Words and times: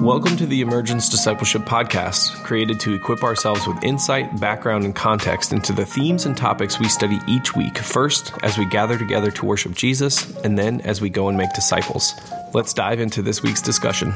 Welcome 0.00 0.38
to 0.38 0.46
the 0.46 0.62
Emergence 0.62 1.10
Discipleship 1.10 1.60
Podcast, 1.66 2.42
created 2.42 2.80
to 2.80 2.94
equip 2.94 3.22
ourselves 3.22 3.66
with 3.66 3.84
insight, 3.84 4.40
background, 4.40 4.86
and 4.86 4.96
context 4.96 5.52
into 5.52 5.74
the 5.74 5.84
themes 5.84 6.24
and 6.24 6.34
topics 6.34 6.80
we 6.80 6.88
study 6.88 7.18
each 7.28 7.54
week, 7.54 7.76
first 7.76 8.32
as 8.42 8.56
we 8.56 8.64
gather 8.64 8.96
together 8.96 9.30
to 9.30 9.44
worship 9.44 9.72
Jesus, 9.72 10.34
and 10.38 10.58
then 10.58 10.80
as 10.80 11.02
we 11.02 11.10
go 11.10 11.28
and 11.28 11.36
make 11.36 11.52
disciples. 11.52 12.14
Let's 12.54 12.72
dive 12.72 12.98
into 12.98 13.20
this 13.20 13.42
week's 13.42 13.60
discussion. 13.60 14.14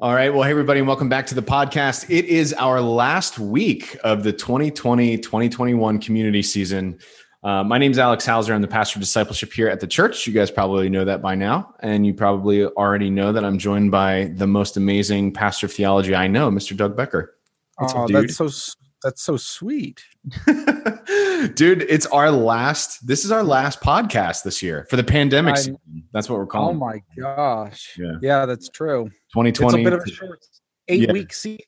All 0.00 0.14
right. 0.14 0.34
Well, 0.34 0.42
hey, 0.42 0.50
everybody, 0.50 0.80
and 0.80 0.86
welcome 0.86 1.08
back 1.08 1.26
to 1.28 1.34
the 1.34 1.42
podcast. 1.42 2.10
It 2.10 2.26
is 2.26 2.52
our 2.52 2.82
last 2.82 3.38
week 3.38 3.96
of 4.04 4.22
the 4.22 4.34
2020 4.34 5.16
2021 5.16 5.98
community 5.98 6.42
season. 6.42 6.98
Uh, 7.42 7.64
my 7.64 7.76
name 7.76 7.90
is 7.90 7.98
Alex 7.98 8.24
Hauser. 8.24 8.54
I'm 8.54 8.62
the 8.62 8.68
pastor 8.68 8.98
of 8.98 9.00
discipleship 9.00 9.52
here 9.52 9.68
at 9.68 9.80
the 9.80 9.86
church. 9.86 10.28
You 10.28 10.32
guys 10.32 10.50
probably 10.50 10.88
know 10.88 11.04
that 11.04 11.20
by 11.20 11.34
now. 11.34 11.74
And 11.80 12.06
you 12.06 12.14
probably 12.14 12.64
already 12.64 13.10
know 13.10 13.32
that 13.32 13.44
I'm 13.44 13.58
joined 13.58 13.90
by 13.90 14.32
the 14.36 14.46
most 14.46 14.76
amazing 14.76 15.32
pastor 15.32 15.66
of 15.66 15.72
theology 15.72 16.14
I 16.14 16.28
know, 16.28 16.50
Mr. 16.50 16.76
Doug 16.76 16.96
Becker. 16.96 17.34
What's 17.78 17.94
oh, 17.94 18.04
up, 18.04 18.10
that's 18.10 18.36
so 18.36 18.48
that's 19.02 19.22
so 19.22 19.36
sweet. 19.36 20.04
dude, 21.54 21.82
it's 21.82 22.06
our 22.06 22.30
last 22.30 23.04
this 23.04 23.24
is 23.24 23.32
our 23.32 23.42
last 23.42 23.80
podcast 23.80 24.44
this 24.44 24.62
year 24.62 24.86
for 24.88 24.94
the 24.94 25.02
pandemic 25.02 25.56
That's 26.12 26.30
what 26.30 26.38
we're 26.38 26.46
calling. 26.46 26.76
Oh 26.76 26.78
my 26.78 27.02
gosh. 27.18 27.96
Yeah. 27.98 28.18
Yeah, 28.22 28.46
that's 28.46 28.68
true. 28.68 29.06
2020. 29.34 29.50
It's 29.50 29.74
a 29.74 29.90
bit 29.90 29.98
of 29.98 30.06
a 30.06 30.10
short 30.10 30.46
8 30.86 31.00
yeah. 31.00 31.12
week 31.12 31.32
season. 31.32 31.58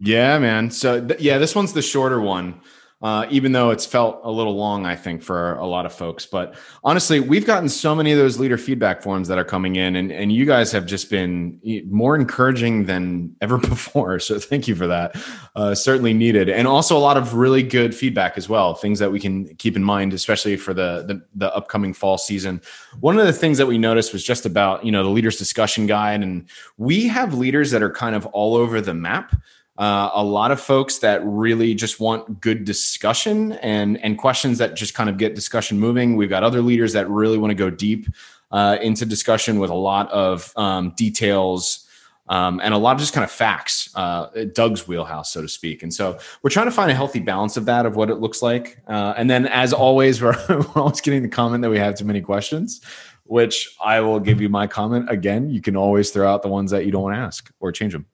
Yeah, 0.00 0.40
man. 0.40 0.72
So 0.72 1.06
th- 1.06 1.20
yeah, 1.20 1.38
this 1.38 1.54
one's 1.54 1.72
the 1.72 1.82
shorter 1.82 2.20
one 2.20 2.60
uh, 3.02 3.26
even 3.30 3.52
though 3.52 3.70
it's 3.70 3.86
felt 3.86 4.20
a 4.24 4.30
little 4.30 4.54
long, 4.54 4.84
I 4.84 4.94
think, 4.94 5.22
for 5.22 5.54
a 5.54 5.66
lot 5.66 5.86
of 5.86 5.92
folks. 5.92 6.26
But 6.26 6.54
honestly, 6.84 7.18
we've 7.18 7.46
gotten 7.46 7.68
so 7.68 7.94
many 7.94 8.12
of 8.12 8.18
those 8.18 8.38
leader 8.38 8.58
feedback 8.58 9.02
forms 9.02 9.26
that 9.28 9.38
are 9.38 9.44
coming 9.44 9.76
in, 9.76 9.96
and, 9.96 10.12
and 10.12 10.30
you 10.30 10.44
guys 10.44 10.70
have 10.72 10.84
just 10.84 11.08
been 11.08 11.58
more 11.88 12.14
encouraging 12.14 12.84
than 12.84 13.34
ever 13.40 13.56
before. 13.56 14.18
So 14.18 14.38
thank 14.38 14.68
you 14.68 14.74
for 14.74 14.86
that. 14.86 15.16
Uh, 15.56 15.74
certainly 15.74 16.12
needed. 16.12 16.50
And 16.50 16.68
also 16.68 16.96
a 16.96 17.00
lot 17.00 17.16
of 17.16 17.34
really 17.34 17.62
good 17.62 17.94
feedback 17.94 18.36
as 18.36 18.50
well, 18.50 18.74
things 18.74 18.98
that 18.98 19.10
we 19.10 19.18
can 19.18 19.54
keep 19.56 19.76
in 19.76 19.82
mind, 19.82 20.12
especially 20.12 20.56
for 20.56 20.74
the, 20.74 21.04
the, 21.06 21.24
the 21.34 21.54
upcoming 21.54 21.94
fall 21.94 22.18
season. 22.18 22.60
One 23.00 23.18
of 23.18 23.24
the 23.24 23.32
things 23.32 23.56
that 23.56 23.66
we 23.66 23.78
noticed 23.78 24.12
was 24.12 24.22
just 24.22 24.44
about, 24.44 24.84
you 24.84 24.92
know, 24.92 25.02
the 25.02 25.08
leaders 25.08 25.38
discussion 25.38 25.86
guide. 25.86 26.22
And 26.22 26.46
we 26.76 27.08
have 27.08 27.32
leaders 27.32 27.70
that 27.70 27.82
are 27.82 27.90
kind 27.90 28.14
of 28.14 28.26
all 28.26 28.56
over 28.56 28.82
the 28.82 28.94
map. 28.94 29.34
Uh, 29.80 30.10
a 30.12 30.22
lot 30.22 30.50
of 30.50 30.60
folks 30.60 30.98
that 30.98 31.22
really 31.24 31.74
just 31.74 32.00
want 32.00 32.38
good 32.42 32.66
discussion 32.66 33.52
and 33.52 33.96
and 34.04 34.18
questions 34.18 34.58
that 34.58 34.76
just 34.76 34.92
kind 34.92 35.08
of 35.08 35.16
get 35.16 35.34
discussion 35.34 35.80
moving. 35.80 36.16
We've 36.16 36.28
got 36.28 36.42
other 36.42 36.60
leaders 36.60 36.92
that 36.92 37.08
really 37.08 37.38
want 37.38 37.50
to 37.50 37.54
go 37.54 37.70
deep 37.70 38.06
uh, 38.50 38.76
into 38.82 39.06
discussion 39.06 39.58
with 39.58 39.70
a 39.70 39.74
lot 39.74 40.10
of 40.10 40.52
um, 40.56 40.92
details. 40.96 41.86
Um, 42.28 42.60
and 42.62 42.72
a 42.74 42.78
lot 42.78 42.92
of 42.92 43.00
just 43.00 43.12
kind 43.12 43.24
of 43.24 43.30
facts, 43.30 43.90
uh, 43.96 44.28
Doug's 44.52 44.86
wheelhouse, 44.86 45.32
so 45.32 45.42
to 45.42 45.48
speak. 45.48 45.82
And 45.82 45.92
so 45.92 46.16
we're 46.42 46.50
trying 46.50 46.66
to 46.66 46.72
find 46.72 46.88
a 46.88 46.94
healthy 46.94 47.18
balance 47.18 47.56
of 47.56 47.64
that, 47.64 47.86
of 47.86 47.96
what 47.96 48.08
it 48.08 48.16
looks 48.16 48.40
like. 48.40 48.78
Uh, 48.86 49.14
and 49.16 49.28
then, 49.28 49.46
as 49.48 49.72
always, 49.72 50.22
we're, 50.22 50.36
we're 50.48 50.64
always 50.76 51.00
getting 51.00 51.22
the 51.22 51.28
comment 51.28 51.62
that 51.62 51.70
we 51.70 51.78
have 51.78 51.96
too 51.96 52.04
many 52.04 52.20
questions, 52.20 52.82
which 53.24 53.74
I 53.84 54.00
will 54.00 54.20
give 54.20 54.40
you 54.40 54.48
my 54.48 54.68
comment 54.68 55.10
again. 55.10 55.50
You 55.50 55.60
can 55.60 55.74
always 55.74 56.10
throw 56.10 56.30
out 56.30 56.42
the 56.42 56.48
ones 56.48 56.70
that 56.70 56.84
you 56.84 56.92
don't 56.92 57.02
want 57.02 57.16
to 57.16 57.20
ask 57.20 57.50
or 57.58 57.72
change 57.72 57.94
them. 57.94 58.06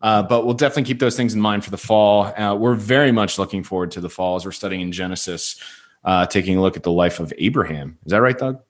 Uh, 0.00 0.22
but 0.22 0.44
we'll 0.44 0.54
definitely 0.54 0.84
keep 0.84 1.00
those 1.00 1.16
things 1.16 1.34
in 1.34 1.40
mind 1.40 1.64
for 1.64 1.70
the 1.70 1.78
fall. 1.78 2.26
Uh, 2.26 2.54
we're 2.54 2.74
very 2.74 3.10
much 3.10 3.38
looking 3.38 3.64
forward 3.64 3.90
to 3.90 4.00
the 4.00 4.08
fall 4.08 4.36
as 4.36 4.44
we're 4.44 4.52
studying 4.52 4.80
in 4.80 4.92
Genesis, 4.92 5.60
uh, 6.04 6.24
taking 6.26 6.56
a 6.56 6.60
look 6.60 6.76
at 6.76 6.84
the 6.84 6.92
life 6.92 7.18
of 7.18 7.32
Abraham. 7.38 7.98
Is 8.04 8.12
that 8.12 8.22
right, 8.22 8.38
Doug? 8.38 8.60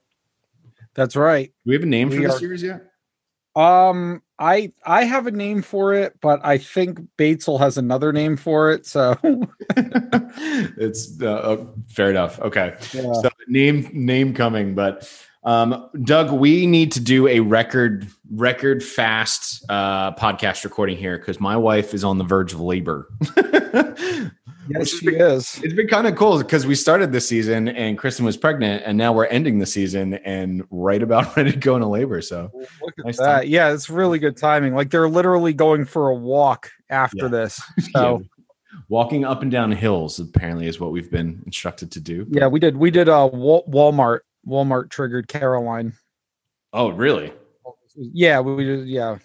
That's 0.94 1.16
right. 1.16 1.52
Do 1.64 1.70
we 1.70 1.74
have 1.74 1.82
a 1.82 1.86
name 1.86 2.08
we 2.08 2.16
for 2.16 2.22
the 2.22 2.32
series 2.32 2.62
yet? 2.62 2.82
Um, 3.54 4.22
I 4.38 4.72
I 4.84 5.04
have 5.04 5.26
a 5.26 5.30
name 5.30 5.62
for 5.62 5.92
it, 5.92 6.14
but 6.20 6.40
I 6.44 6.58
think 6.58 7.00
Batesel 7.18 7.58
has 7.58 7.76
another 7.76 8.12
name 8.12 8.36
for 8.36 8.70
it. 8.70 8.86
So 8.86 9.16
it's 9.76 11.20
uh, 11.20 11.26
uh, 11.26 11.66
fair 11.88 12.10
enough. 12.10 12.38
Okay, 12.41 12.76
yeah. 12.92 13.12
so 13.12 13.30
name 13.48 13.91
name 13.92 14.32
coming, 14.32 14.74
but 14.74 15.12
um, 15.44 15.88
Doug, 16.03 16.32
we 16.32 16.66
need 16.66 16.93
to 16.93 17.00
do 17.00 17.28
a 17.28 17.41
record 17.41 18.09
record 18.31 18.82
fast 18.82 19.65
uh, 19.69 20.12
podcast 20.15 20.65
recording 20.65 20.97
here 20.97 21.16
because 21.16 21.41
my 21.41 21.56
wife 21.56 21.94
is 21.94 22.04
on 22.04 22.19
the 22.19 22.25
verge 22.25 22.53
of 22.53 22.60
labor. 22.60 23.09
yes, 23.37 24.88
she 24.91 25.06
been, 25.06 25.21
is. 25.21 25.60
It's 25.62 25.75
been 25.75 25.87
kind 25.87 26.06
of 26.06 26.16
cool 26.16 26.38
because 26.38 26.66
we 26.66 26.75
started 26.75 27.12
this 27.12 27.28
season 27.28 27.69
and 27.69 27.97
Kristen 27.97 28.25
was 28.25 28.37
pregnant, 28.37 28.82
and 28.84 28.98
now 28.98 29.12
we're 29.12 29.27
ending 29.27 29.60
the 29.60 29.66
season 29.66 30.15
and 30.15 30.65
right 30.71 31.03
about 31.03 31.37
ready 31.37 31.53
to 31.53 31.59
go 31.59 31.77
into 31.77 31.87
labor. 31.87 32.21
So 32.21 32.50
nice. 33.04 33.19
Yeah, 33.47 33.72
it's 33.72 33.88
really 33.88 34.19
good 34.19 34.37
timing. 34.37 34.75
Like 34.75 34.91
they're 34.91 35.09
literally 35.09 35.53
going 35.53 35.84
for 35.84 36.09
a 36.09 36.15
walk 36.15 36.71
after 36.91 37.25
yeah. 37.25 37.28
this. 37.28 37.62
So. 37.93 38.19
yeah 38.19 38.27
walking 38.91 39.25
up 39.25 39.43
and 39.43 39.50
down 39.50 39.72
hills 39.72 40.19
apparently 40.19 40.66
is 40.66 40.81
what 40.81 40.93
we've 40.93 41.10
been 41.10 41.43
instructed 41.44 41.91
to 41.93 42.00
do. 42.00 42.27
Yeah, 42.31 42.47
we 42.47 42.60
did. 42.60 42.77
We 42.77 42.91
did 42.91 43.09
a 43.09 43.15
uh, 43.15 43.31
Walmart 43.31 44.21
Walmart 44.48 44.91
triggered 44.91 45.28
Caroline. 45.28 45.92
Oh, 46.72 46.91
really? 46.91 47.32
Yeah, 47.94 48.41
we 48.41 48.64
just 48.64 48.86
yeah. 48.86 49.19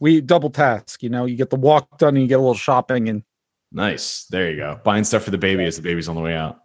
we 0.00 0.20
double 0.20 0.50
task. 0.50 1.02
You 1.02 1.08
know, 1.08 1.24
you 1.24 1.36
get 1.36 1.50
the 1.50 1.56
walk 1.56 1.98
done 1.98 2.16
and 2.16 2.22
you 2.22 2.28
get 2.28 2.36
a 2.36 2.42
little 2.42 2.54
shopping 2.54 3.08
and. 3.08 3.22
Nice. 3.70 4.24
There 4.30 4.50
you 4.50 4.56
go. 4.56 4.80
Buying 4.82 5.04
stuff 5.04 5.24
for 5.24 5.30
the 5.30 5.38
baby 5.38 5.64
as 5.64 5.76
the 5.76 5.82
baby's 5.82 6.08
on 6.08 6.14
the 6.14 6.22
way 6.22 6.34
out. 6.34 6.60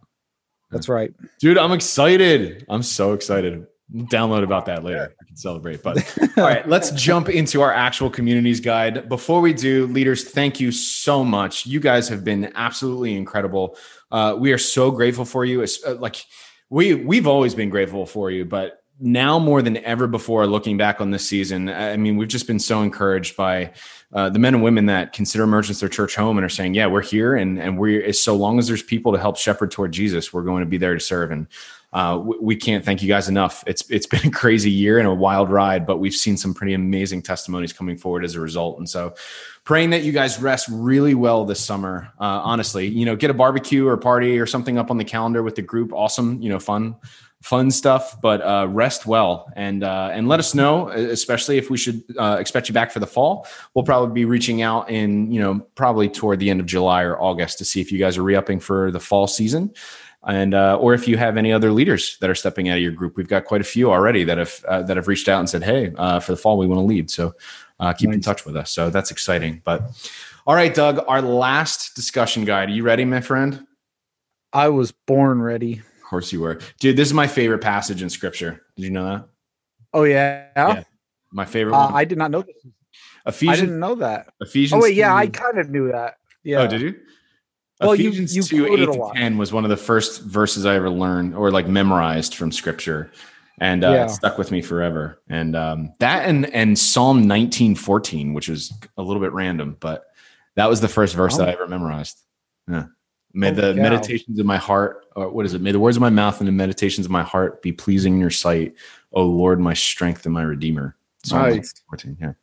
That's 0.71 0.89
right, 0.89 1.13
dude. 1.39 1.57
I'm 1.57 1.71
excited. 1.71 2.65
I'm 2.67 2.81
so 2.81 3.13
excited. 3.13 3.67
Download 3.93 4.43
about 4.43 4.65
that 4.65 4.83
later. 4.83 5.13
I 5.21 5.25
can 5.25 5.35
celebrate. 5.35 5.83
But 5.83 5.97
all 6.37 6.43
right, 6.43 6.67
let's 6.67 6.89
jump 6.91 7.29
into 7.29 7.61
our 7.61 7.71
actual 7.71 8.09
communities 8.09 8.59
guide. 8.59 9.07
Before 9.07 9.39
we 9.39 9.53
do, 9.53 9.85
leaders, 9.87 10.23
thank 10.23 10.59
you 10.59 10.71
so 10.71 11.23
much. 11.23 11.67
You 11.67 11.79
guys 11.79 12.09
have 12.09 12.23
been 12.23 12.51
absolutely 12.55 13.15
incredible. 13.15 13.77
Uh, 14.11 14.35
we 14.39 14.51
are 14.51 14.57
so 14.57 14.89
grateful 14.89 15.25
for 15.25 15.45
you. 15.45 15.61
It's, 15.61 15.83
uh, 15.85 15.95
like 15.95 16.25
we 16.73 16.95
we've 16.95 17.27
always 17.27 17.53
been 17.53 17.69
grateful 17.69 18.07
for 18.07 18.31
you, 18.31 18.45
but 18.45 18.83
now 18.99 19.37
more 19.37 19.61
than 19.61 19.77
ever 19.77 20.07
before, 20.07 20.47
looking 20.47 20.75
back 20.75 21.01
on 21.01 21.11
this 21.11 21.27
season, 21.27 21.69
I 21.69 21.97
mean, 21.97 22.17
we've 22.17 22.27
just 22.27 22.47
been 22.47 22.59
so 22.59 22.81
encouraged 22.81 23.37
by 23.37 23.73
uh, 24.11 24.29
the 24.29 24.39
men 24.39 24.55
and 24.55 24.63
women 24.63 24.87
that 24.87 25.13
consider 25.13 25.43
Emergence 25.43 25.81
their 25.81 25.89
church 25.89 26.15
home 26.15 26.37
and 26.37 26.43
are 26.43 26.49
saying, 26.49 26.73
"Yeah, 26.73 26.87
we're 26.87 27.03
here, 27.03 27.35
and 27.35 27.59
and 27.59 27.77
we're 27.77 28.11
so 28.13 28.35
long 28.35 28.57
as 28.57 28.67
there's 28.67 28.81
people 28.81 29.11
to 29.11 29.19
help 29.19 29.37
shepherd 29.37 29.69
toward 29.69 29.91
Jesus, 29.91 30.33
we're 30.33 30.41
going 30.41 30.61
to 30.61 30.69
be 30.69 30.77
there 30.77 30.95
to 30.95 30.99
serve." 30.99 31.31
And 31.31 31.45
uh, 31.93 32.17
we, 32.17 32.37
we, 32.41 32.55
can't 32.55 32.83
thank 32.83 33.03
you 33.03 33.07
guys 33.07 33.29
enough. 33.29 33.63
It's 33.67 33.87
it's 33.89 34.07
been 34.13 34.25
a 34.25 34.31
crazy 34.31 34.71
year 34.71 34.97
and 34.97 35.07
a 35.07 35.13
wild 35.13 35.51
ride, 35.51 35.85
but 35.85 35.97
we've 35.97 36.13
seen 36.13 36.37
some 36.37 36.53
pretty 36.53 36.73
amazing 36.73 37.21
testimonies 37.21 37.71
coming 37.71 37.97
forward 37.97 38.25
as 38.25 38.35
a 38.35 38.41
result. 38.41 38.79
And 38.79 38.89
so, 38.89 39.13
praying 39.63 39.91
that 39.91 40.03
you 40.03 40.11
guys 40.11 40.41
rest 40.41 40.67
really 40.71 41.13
well 41.13 41.45
this 41.45 41.59
summer. 41.59 42.11
Uh, 42.19 42.41
honestly, 42.43 42.87
you 42.87 43.05
know, 43.05 43.15
get 43.15 43.29
a 43.29 43.33
barbecue 43.33 43.87
or 43.87 43.95
party 43.95 44.39
or 44.39 44.47
something 44.47 44.77
up 44.77 44.89
on 44.89 44.97
the 44.97 45.05
calendar 45.05 45.43
with 45.43 45.55
the 45.55 45.61
group. 45.61 45.93
Awesome, 45.93 46.41
you 46.41 46.49
know, 46.49 46.59
fun, 46.59 46.95
fun 47.43 47.69
stuff. 47.69 48.19
But 48.19 48.41
uh, 48.41 48.67
rest 48.69 49.05
well 49.05 49.51
and 49.55 49.83
uh, 49.83 50.09
and 50.11 50.27
let 50.27 50.39
us 50.39 50.55
know, 50.55 50.89
especially 50.89 51.59
if 51.59 51.69
we 51.69 51.77
should 51.77 52.03
uh, 52.17 52.37
expect 52.39 52.69
you 52.69 52.73
back 52.73 52.91
for 52.91 53.01
the 53.01 53.07
fall. 53.07 53.45
We'll 53.75 53.85
probably 53.85 54.15
be 54.15 54.25
reaching 54.25 54.63
out 54.63 54.89
in 54.89 55.31
you 55.31 55.39
know 55.39 55.59
probably 55.75 56.09
toward 56.09 56.39
the 56.39 56.49
end 56.49 56.59
of 56.59 56.65
July 56.65 57.03
or 57.03 57.21
August 57.21 57.59
to 57.59 57.65
see 57.65 57.81
if 57.81 57.91
you 57.91 57.99
guys 57.99 58.17
are 58.17 58.23
re-upping 58.23 58.61
for 58.61 58.89
the 58.89 58.99
fall 58.99 59.27
season 59.27 59.73
and 60.25 60.53
uh, 60.53 60.77
or 60.79 60.93
if 60.93 61.07
you 61.07 61.17
have 61.17 61.37
any 61.37 61.51
other 61.51 61.71
leaders 61.71 62.17
that 62.19 62.29
are 62.29 62.35
stepping 62.35 62.69
out 62.69 62.77
of 62.77 62.83
your 62.83 62.91
group, 62.91 63.17
we've 63.17 63.27
got 63.27 63.45
quite 63.45 63.61
a 63.61 63.65
few 63.65 63.91
already 63.91 64.23
that 64.23 64.37
have 64.37 64.65
uh, 64.67 64.81
that 64.83 64.95
have 64.97 65.07
reached 65.07 65.27
out 65.27 65.39
and 65.39 65.49
said, 65.49 65.63
"Hey, 65.63 65.91
uh, 65.97 66.19
for 66.19 66.31
the 66.31 66.37
fall, 66.37 66.57
we 66.57 66.67
want 66.67 66.79
to 66.79 66.85
lead." 66.85 67.11
So 67.11 67.33
uh, 67.79 67.93
keep 67.93 68.09
nice. 68.09 68.15
in 68.15 68.21
touch 68.21 68.45
with 68.45 68.55
us. 68.55 68.71
So 68.71 68.89
that's 68.89 69.11
exciting. 69.11 69.61
But 69.65 69.91
all 70.47 70.55
right, 70.55 70.73
Doug, 70.73 71.03
our 71.07 71.21
last 71.21 71.95
discussion 71.95 72.45
guide. 72.45 72.69
Are 72.69 72.73
you 72.73 72.83
ready, 72.83 73.03
my 73.03 73.21
friend? 73.21 73.65
I 74.53 74.69
was 74.69 74.91
born 74.91 75.41
ready. 75.41 75.79
Of 75.79 76.03
course 76.09 76.31
you 76.31 76.41
were, 76.41 76.59
dude. 76.79 76.95
This 76.95 77.09
is 77.09 77.13
my 77.13 77.27
favorite 77.27 77.61
passage 77.61 78.01
in 78.01 78.09
Scripture. 78.09 78.61
Did 78.77 78.83
you 78.83 78.91
know 78.91 79.05
that? 79.05 79.27
Oh 79.93 80.03
yeah, 80.03 80.47
yeah. 80.55 80.83
my 81.31 81.45
favorite. 81.45 81.75
Uh, 81.75 81.91
I 81.93 82.05
did 82.05 82.17
not 82.17 82.31
know 82.31 82.43
this. 82.43 82.55
Ephesians. 83.25 83.57
I 83.57 83.61
didn't 83.61 83.79
know 83.79 83.95
that. 83.95 84.33
Ephesians. 84.39 84.79
Oh 84.79 84.83
wait, 84.83 84.95
yeah, 84.95 85.13
I 85.13 85.27
kind 85.27 85.57
of 85.57 85.69
knew 85.69 85.91
that. 85.91 86.17
Yeah. 86.43 86.61
Oh, 86.61 86.67
did 86.67 86.81
you? 86.81 86.95
Well, 87.81 87.93
Ephesians 87.93 88.35
you, 88.35 88.43
you 88.43 88.67
2, 88.67 88.73
8 88.73 88.85
to 88.85 89.11
10 89.15 89.37
was 89.37 89.51
one 89.51 89.63
of 89.63 89.69
the 89.69 89.77
first 89.77 90.21
verses 90.21 90.65
I 90.65 90.75
ever 90.75 90.89
learned 90.89 91.35
or 91.35 91.51
like 91.51 91.67
memorized 91.67 92.35
from 92.35 92.51
scripture. 92.51 93.11
And 93.59 93.83
uh, 93.83 93.91
yeah. 93.91 94.05
it 94.05 94.09
stuck 94.09 94.37
with 94.37 94.51
me 94.51 94.61
forever. 94.61 95.21
And 95.29 95.55
um, 95.55 95.93
that 95.99 96.27
and 96.27 96.45
and 96.53 96.77
Psalm 96.77 97.27
19, 97.27 97.75
14, 97.75 98.33
which 98.33 98.49
was 98.49 98.73
a 98.97 99.03
little 99.03 99.21
bit 99.21 99.31
random, 99.31 99.77
but 99.79 100.05
that 100.55 100.69
was 100.69 100.81
the 100.81 100.87
first 100.87 101.15
verse 101.15 101.35
oh. 101.35 101.39
that 101.39 101.49
I 101.49 101.51
ever 101.53 101.67
memorized. 101.67 102.19
Yeah. 102.69 102.85
May 103.33 103.49
oh, 103.49 103.53
the 103.53 103.73
meditations 103.73 104.39
of 104.39 104.45
my 104.45 104.57
heart, 104.57 105.05
or 105.15 105.29
what 105.29 105.45
is 105.45 105.53
it? 105.53 105.61
May 105.61 105.71
the 105.71 105.79
words 105.79 105.97
of 105.97 106.01
my 106.01 106.09
mouth 106.09 106.39
and 106.39 106.47
the 106.47 106.51
meditations 106.51 107.05
of 107.05 107.11
my 107.11 107.23
heart 107.23 107.61
be 107.61 107.71
pleasing 107.71 108.13
in 108.13 108.19
your 108.19 108.29
sight, 108.29 108.75
O 109.11 109.23
Lord, 109.23 109.59
my 109.59 109.73
strength 109.73 110.25
and 110.25 110.33
my 110.33 110.43
redeemer. 110.43 110.95
Psalm 111.23 111.49
nice. 111.49 111.73
14. 111.89 112.17
Yeah. 112.21 112.33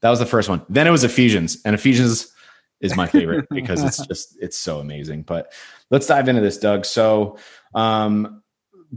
That 0.00 0.10
was 0.10 0.18
the 0.18 0.26
first 0.26 0.48
one. 0.48 0.62
Then 0.68 0.86
it 0.86 0.90
was 0.90 1.04
Ephesians. 1.04 1.58
And 1.64 1.74
Ephesians 1.74 2.33
is 2.80 2.96
my 2.96 3.06
favorite 3.06 3.46
because 3.50 3.82
it's 3.82 4.06
just 4.06 4.36
it's 4.40 4.58
so 4.58 4.78
amazing. 4.80 5.22
But 5.22 5.52
let's 5.90 6.06
dive 6.06 6.28
into 6.28 6.40
this, 6.40 6.58
Doug. 6.58 6.84
So, 6.84 7.38
um, 7.74 8.42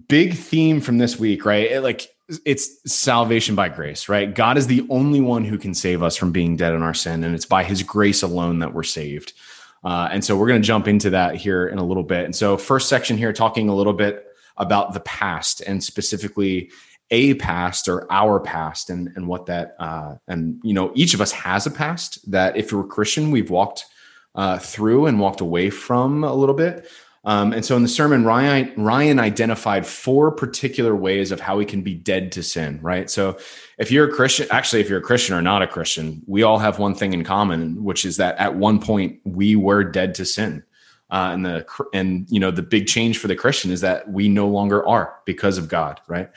big 0.07 0.33
theme 0.33 0.81
from 0.81 0.97
this 0.97 1.19
week, 1.19 1.45
right? 1.45 1.71
It, 1.71 1.81
like 1.81 2.09
it's 2.45 2.91
salvation 2.91 3.55
by 3.55 3.69
grace, 3.69 4.09
right? 4.09 4.33
God 4.33 4.57
is 4.57 4.67
the 4.67 4.85
only 4.89 5.21
one 5.21 5.45
who 5.45 5.57
can 5.57 5.73
save 5.73 6.03
us 6.03 6.17
from 6.17 6.31
being 6.31 6.57
dead 6.57 6.73
in 6.73 6.81
our 6.81 6.93
sin, 6.93 7.23
and 7.23 7.33
it's 7.33 7.45
by 7.45 7.63
His 7.63 7.83
grace 7.83 8.21
alone 8.21 8.59
that 8.59 8.73
we're 8.73 8.83
saved. 8.83 9.33
Uh, 9.83 10.09
and 10.11 10.25
so 10.25 10.35
we're 10.35 10.47
going 10.47 10.61
to 10.61 10.65
jump 10.67 10.87
into 10.87 11.11
that 11.11 11.35
here 11.35 11.67
in 11.67 11.77
a 11.77 11.83
little 11.83 12.03
bit. 12.03 12.25
And 12.25 12.35
so, 12.35 12.57
first 12.57 12.89
section 12.89 13.17
here, 13.17 13.31
talking 13.31 13.69
a 13.69 13.75
little 13.75 13.93
bit 13.93 14.25
about 14.57 14.93
the 14.93 14.99
past 15.01 15.61
and 15.61 15.83
specifically 15.83 16.71
a 17.09 17.33
past 17.35 17.87
or 17.87 18.05
our 18.11 18.39
past 18.39 18.89
and 18.89 19.11
and 19.15 19.27
what 19.27 19.45
that 19.45 19.75
uh, 19.79 20.15
and 20.27 20.59
you 20.63 20.73
know 20.73 20.91
each 20.95 21.13
of 21.13 21.21
us 21.21 21.31
has 21.31 21.65
a 21.65 21.71
past 21.71 22.29
that 22.29 22.57
if 22.57 22.71
you're 22.71 22.81
a 22.81 22.87
Christian 22.87 23.31
we've 23.31 23.49
walked 23.49 23.85
uh, 24.35 24.59
through 24.59 25.07
and 25.07 25.19
walked 25.19 25.41
away 25.41 25.69
from 25.69 26.23
a 26.23 26.33
little 26.33 26.55
bit. 26.55 26.87
Um, 27.25 27.51
and 27.51 27.65
so 27.65 27.75
in 27.75 27.81
the 27.81 27.89
sermon, 27.89 28.23
Ryan 28.23 28.71
Ryan 28.77 29.19
identified 29.19 29.85
four 29.85 30.31
particular 30.31 30.95
ways 30.95 31.31
of 31.31 31.41
how 31.41 31.57
we 31.57 31.65
can 31.65 31.81
be 31.81 31.93
dead 31.93 32.31
to 32.33 32.43
sin. 32.43 32.79
Right. 32.81 33.09
So 33.09 33.37
if 33.77 33.91
you're 33.91 34.07
a 34.07 34.11
Christian, 34.11 34.47
actually, 34.49 34.79
if 34.79 34.89
you're 34.89 34.99
a 34.99 35.03
Christian 35.03 35.35
or 35.35 35.41
not 35.41 35.61
a 35.61 35.67
Christian, 35.67 36.21
we 36.25 36.43
all 36.43 36.59
have 36.59 36.79
one 36.79 36.95
thing 36.95 37.13
in 37.13 37.25
common, 37.25 37.83
which 37.83 38.05
is 38.05 38.15
that 38.17 38.37
at 38.37 38.55
one 38.55 38.79
point 38.79 39.19
we 39.25 39.57
were 39.57 39.83
dead 39.83 40.15
to 40.15 40.25
sin. 40.25 40.63
Uh, 41.09 41.31
and 41.33 41.45
the 41.45 41.65
and 41.93 42.27
you 42.29 42.39
know 42.39 42.51
the 42.51 42.61
big 42.61 42.87
change 42.87 43.17
for 43.17 43.27
the 43.27 43.35
Christian 43.35 43.71
is 43.71 43.81
that 43.81 44.09
we 44.09 44.29
no 44.29 44.47
longer 44.47 44.85
are 44.87 45.15
because 45.25 45.57
of 45.57 45.67
God, 45.67 45.99
right? 46.07 46.29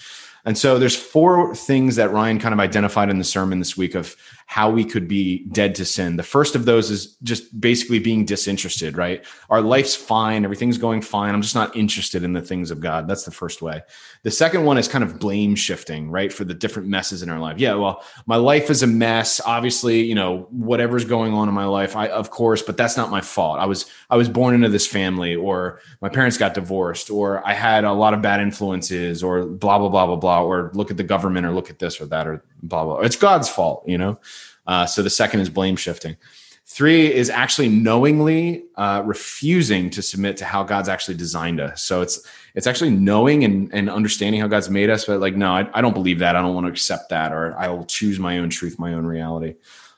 And 0.44 0.56
so 0.56 0.78
there's 0.78 0.96
four 0.96 1.54
things 1.54 1.96
that 1.96 2.12
Ryan 2.12 2.38
kind 2.38 2.54
of 2.54 2.60
identified 2.60 3.10
in 3.10 3.18
the 3.18 3.24
sermon 3.24 3.58
this 3.58 3.76
week 3.76 3.94
of 3.94 4.16
how 4.46 4.68
we 4.68 4.84
could 4.84 5.06
be 5.06 5.44
dead 5.52 5.76
to 5.76 5.84
sin. 5.84 6.16
The 6.16 6.24
first 6.24 6.56
of 6.56 6.64
those 6.64 6.90
is 6.90 7.14
just 7.22 7.60
basically 7.60 8.00
being 8.00 8.24
disinterested, 8.24 8.96
right? 8.96 9.24
Our 9.48 9.60
life's 9.60 9.94
fine, 9.94 10.42
everything's 10.42 10.76
going 10.76 11.02
fine. 11.02 11.34
I'm 11.34 11.42
just 11.42 11.54
not 11.54 11.76
interested 11.76 12.24
in 12.24 12.32
the 12.32 12.42
things 12.42 12.72
of 12.72 12.80
God. 12.80 13.06
That's 13.06 13.22
the 13.22 13.30
first 13.30 13.62
way. 13.62 13.82
The 14.24 14.30
second 14.32 14.64
one 14.64 14.76
is 14.76 14.88
kind 14.88 15.04
of 15.04 15.20
blame 15.20 15.54
shifting, 15.54 16.10
right? 16.10 16.32
For 16.32 16.44
the 16.44 16.52
different 16.54 16.88
messes 16.88 17.22
in 17.22 17.30
our 17.30 17.38
life. 17.38 17.60
Yeah, 17.60 17.74
well, 17.74 18.02
my 18.26 18.34
life 18.34 18.70
is 18.70 18.82
a 18.82 18.88
mess. 18.88 19.40
Obviously, 19.46 20.02
you 20.02 20.16
know, 20.16 20.48
whatever's 20.50 21.04
going 21.04 21.32
on 21.32 21.48
in 21.48 21.54
my 21.54 21.66
life, 21.66 21.94
I 21.94 22.08
of 22.08 22.30
course, 22.30 22.60
but 22.60 22.76
that's 22.76 22.96
not 22.96 23.08
my 23.08 23.20
fault. 23.20 23.60
I 23.60 23.66
was 23.66 23.86
I 24.10 24.16
was 24.16 24.28
born 24.28 24.56
into 24.56 24.68
this 24.68 24.86
family 24.86 25.36
or 25.36 25.80
my 26.00 26.08
parents 26.08 26.38
got 26.38 26.54
divorced 26.54 27.08
or 27.08 27.46
I 27.46 27.52
had 27.52 27.84
a 27.84 27.92
lot 27.92 28.14
of 28.14 28.22
bad 28.22 28.40
influences 28.40 29.22
or 29.22 29.46
blah 29.46 29.78
blah 29.78 29.88
blah 29.88 30.06
blah 30.06 30.16
blah 30.16 30.29
or 30.38 30.70
look 30.74 30.90
at 30.90 30.96
the 30.96 31.02
government 31.02 31.46
or 31.46 31.52
look 31.52 31.70
at 31.70 31.78
this 31.78 32.00
or 32.00 32.06
that 32.06 32.26
or 32.26 32.42
blah 32.62 32.84
blah. 32.84 33.00
It's 33.00 33.16
God's 33.16 33.48
fault, 33.48 33.84
you 33.86 33.98
know. 33.98 34.18
Uh, 34.66 34.86
so 34.86 35.02
the 35.02 35.10
second 35.10 35.40
is 35.40 35.48
blame 35.48 35.76
shifting. 35.76 36.16
Three 36.66 37.12
is 37.12 37.30
actually 37.30 37.68
knowingly 37.68 38.62
uh, 38.76 39.02
refusing 39.04 39.90
to 39.90 40.02
submit 40.02 40.36
to 40.36 40.44
how 40.44 40.62
God's 40.62 40.88
actually 40.88 41.16
designed 41.16 41.60
us. 41.60 41.82
So 41.82 42.00
it's 42.00 42.24
it's 42.54 42.68
actually 42.68 42.90
knowing 42.90 43.42
and, 43.42 43.68
and 43.74 43.90
understanding 43.90 44.40
how 44.40 44.46
God's 44.46 44.70
made 44.70 44.88
us, 44.88 45.04
but 45.04 45.18
like, 45.18 45.34
no, 45.34 45.50
I, 45.50 45.68
I 45.74 45.80
don't 45.80 45.94
believe 45.94 46.20
that. 46.20 46.36
I 46.36 46.42
don't 46.42 46.54
want 46.54 46.66
to 46.66 46.70
accept 46.70 47.08
that, 47.10 47.32
or 47.32 47.56
I 47.58 47.68
will 47.68 47.86
choose 47.86 48.20
my 48.20 48.38
own 48.38 48.50
truth, 48.50 48.78
my 48.78 48.94
own 48.94 49.04
reality. 49.04 49.56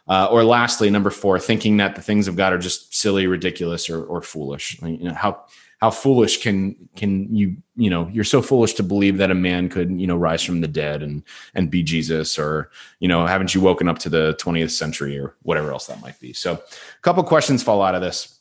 Uh, 0.08 0.28
or 0.30 0.44
lastly, 0.44 0.90
number 0.90 1.10
four, 1.10 1.38
thinking 1.38 1.76
that 1.76 1.94
the 1.94 2.02
things 2.02 2.26
of 2.26 2.36
God 2.36 2.52
are 2.52 2.58
just 2.58 2.94
silly, 2.94 3.26
ridiculous, 3.26 3.88
or, 3.88 4.04
or 4.04 4.20
foolish. 4.20 4.78
I 4.82 4.86
mean, 4.86 4.98
you 4.98 5.08
know, 5.08 5.14
how 5.14 5.44
how 5.82 5.90
foolish 5.90 6.40
can 6.40 6.76
can 6.94 7.34
you 7.34 7.56
you 7.74 7.90
know 7.90 8.08
you're 8.12 8.22
so 8.22 8.40
foolish 8.40 8.74
to 8.74 8.84
believe 8.84 9.18
that 9.18 9.32
a 9.32 9.34
man 9.34 9.68
could 9.68 9.90
you 10.00 10.06
know 10.06 10.16
rise 10.16 10.40
from 10.40 10.60
the 10.60 10.68
dead 10.68 11.02
and 11.02 11.24
and 11.56 11.72
be 11.72 11.82
jesus 11.82 12.38
or 12.38 12.70
you 13.00 13.08
know 13.08 13.26
haven't 13.26 13.52
you 13.52 13.60
woken 13.60 13.88
up 13.88 13.98
to 13.98 14.08
the 14.08 14.34
20th 14.34 14.70
century 14.70 15.18
or 15.18 15.34
whatever 15.42 15.72
else 15.72 15.88
that 15.88 16.00
might 16.00 16.18
be? 16.20 16.32
So 16.32 16.52
a 16.52 17.02
couple 17.02 17.24
questions 17.24 17.64
fall 17.64 17.82
out 17.82 17.96
of 17.96 18.00
this. 18.00 18.38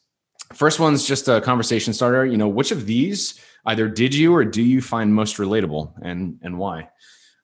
First 0.54 0.80
one's 0.80 1.04
just 1.04 1.28
a 1.28 1.42
conversation 1.42 1.94
starter. 1.94 2.28
You 2.28 2.38
know 2.38 2.48
which 2.48 2.72
of 2.72 2.86
these 2.86 3.40
either 3.66 3.88
did 3.88 4.14
you 4.14 4.36
or 4.36 4.46
do 4.46 4.62
you 4.62 4.80
find 4.80 5.14
most 5.14 5.38
relatable 5.38 5.94
and 6.04 6.38
and 6.44 6.60
why 6.60 6.90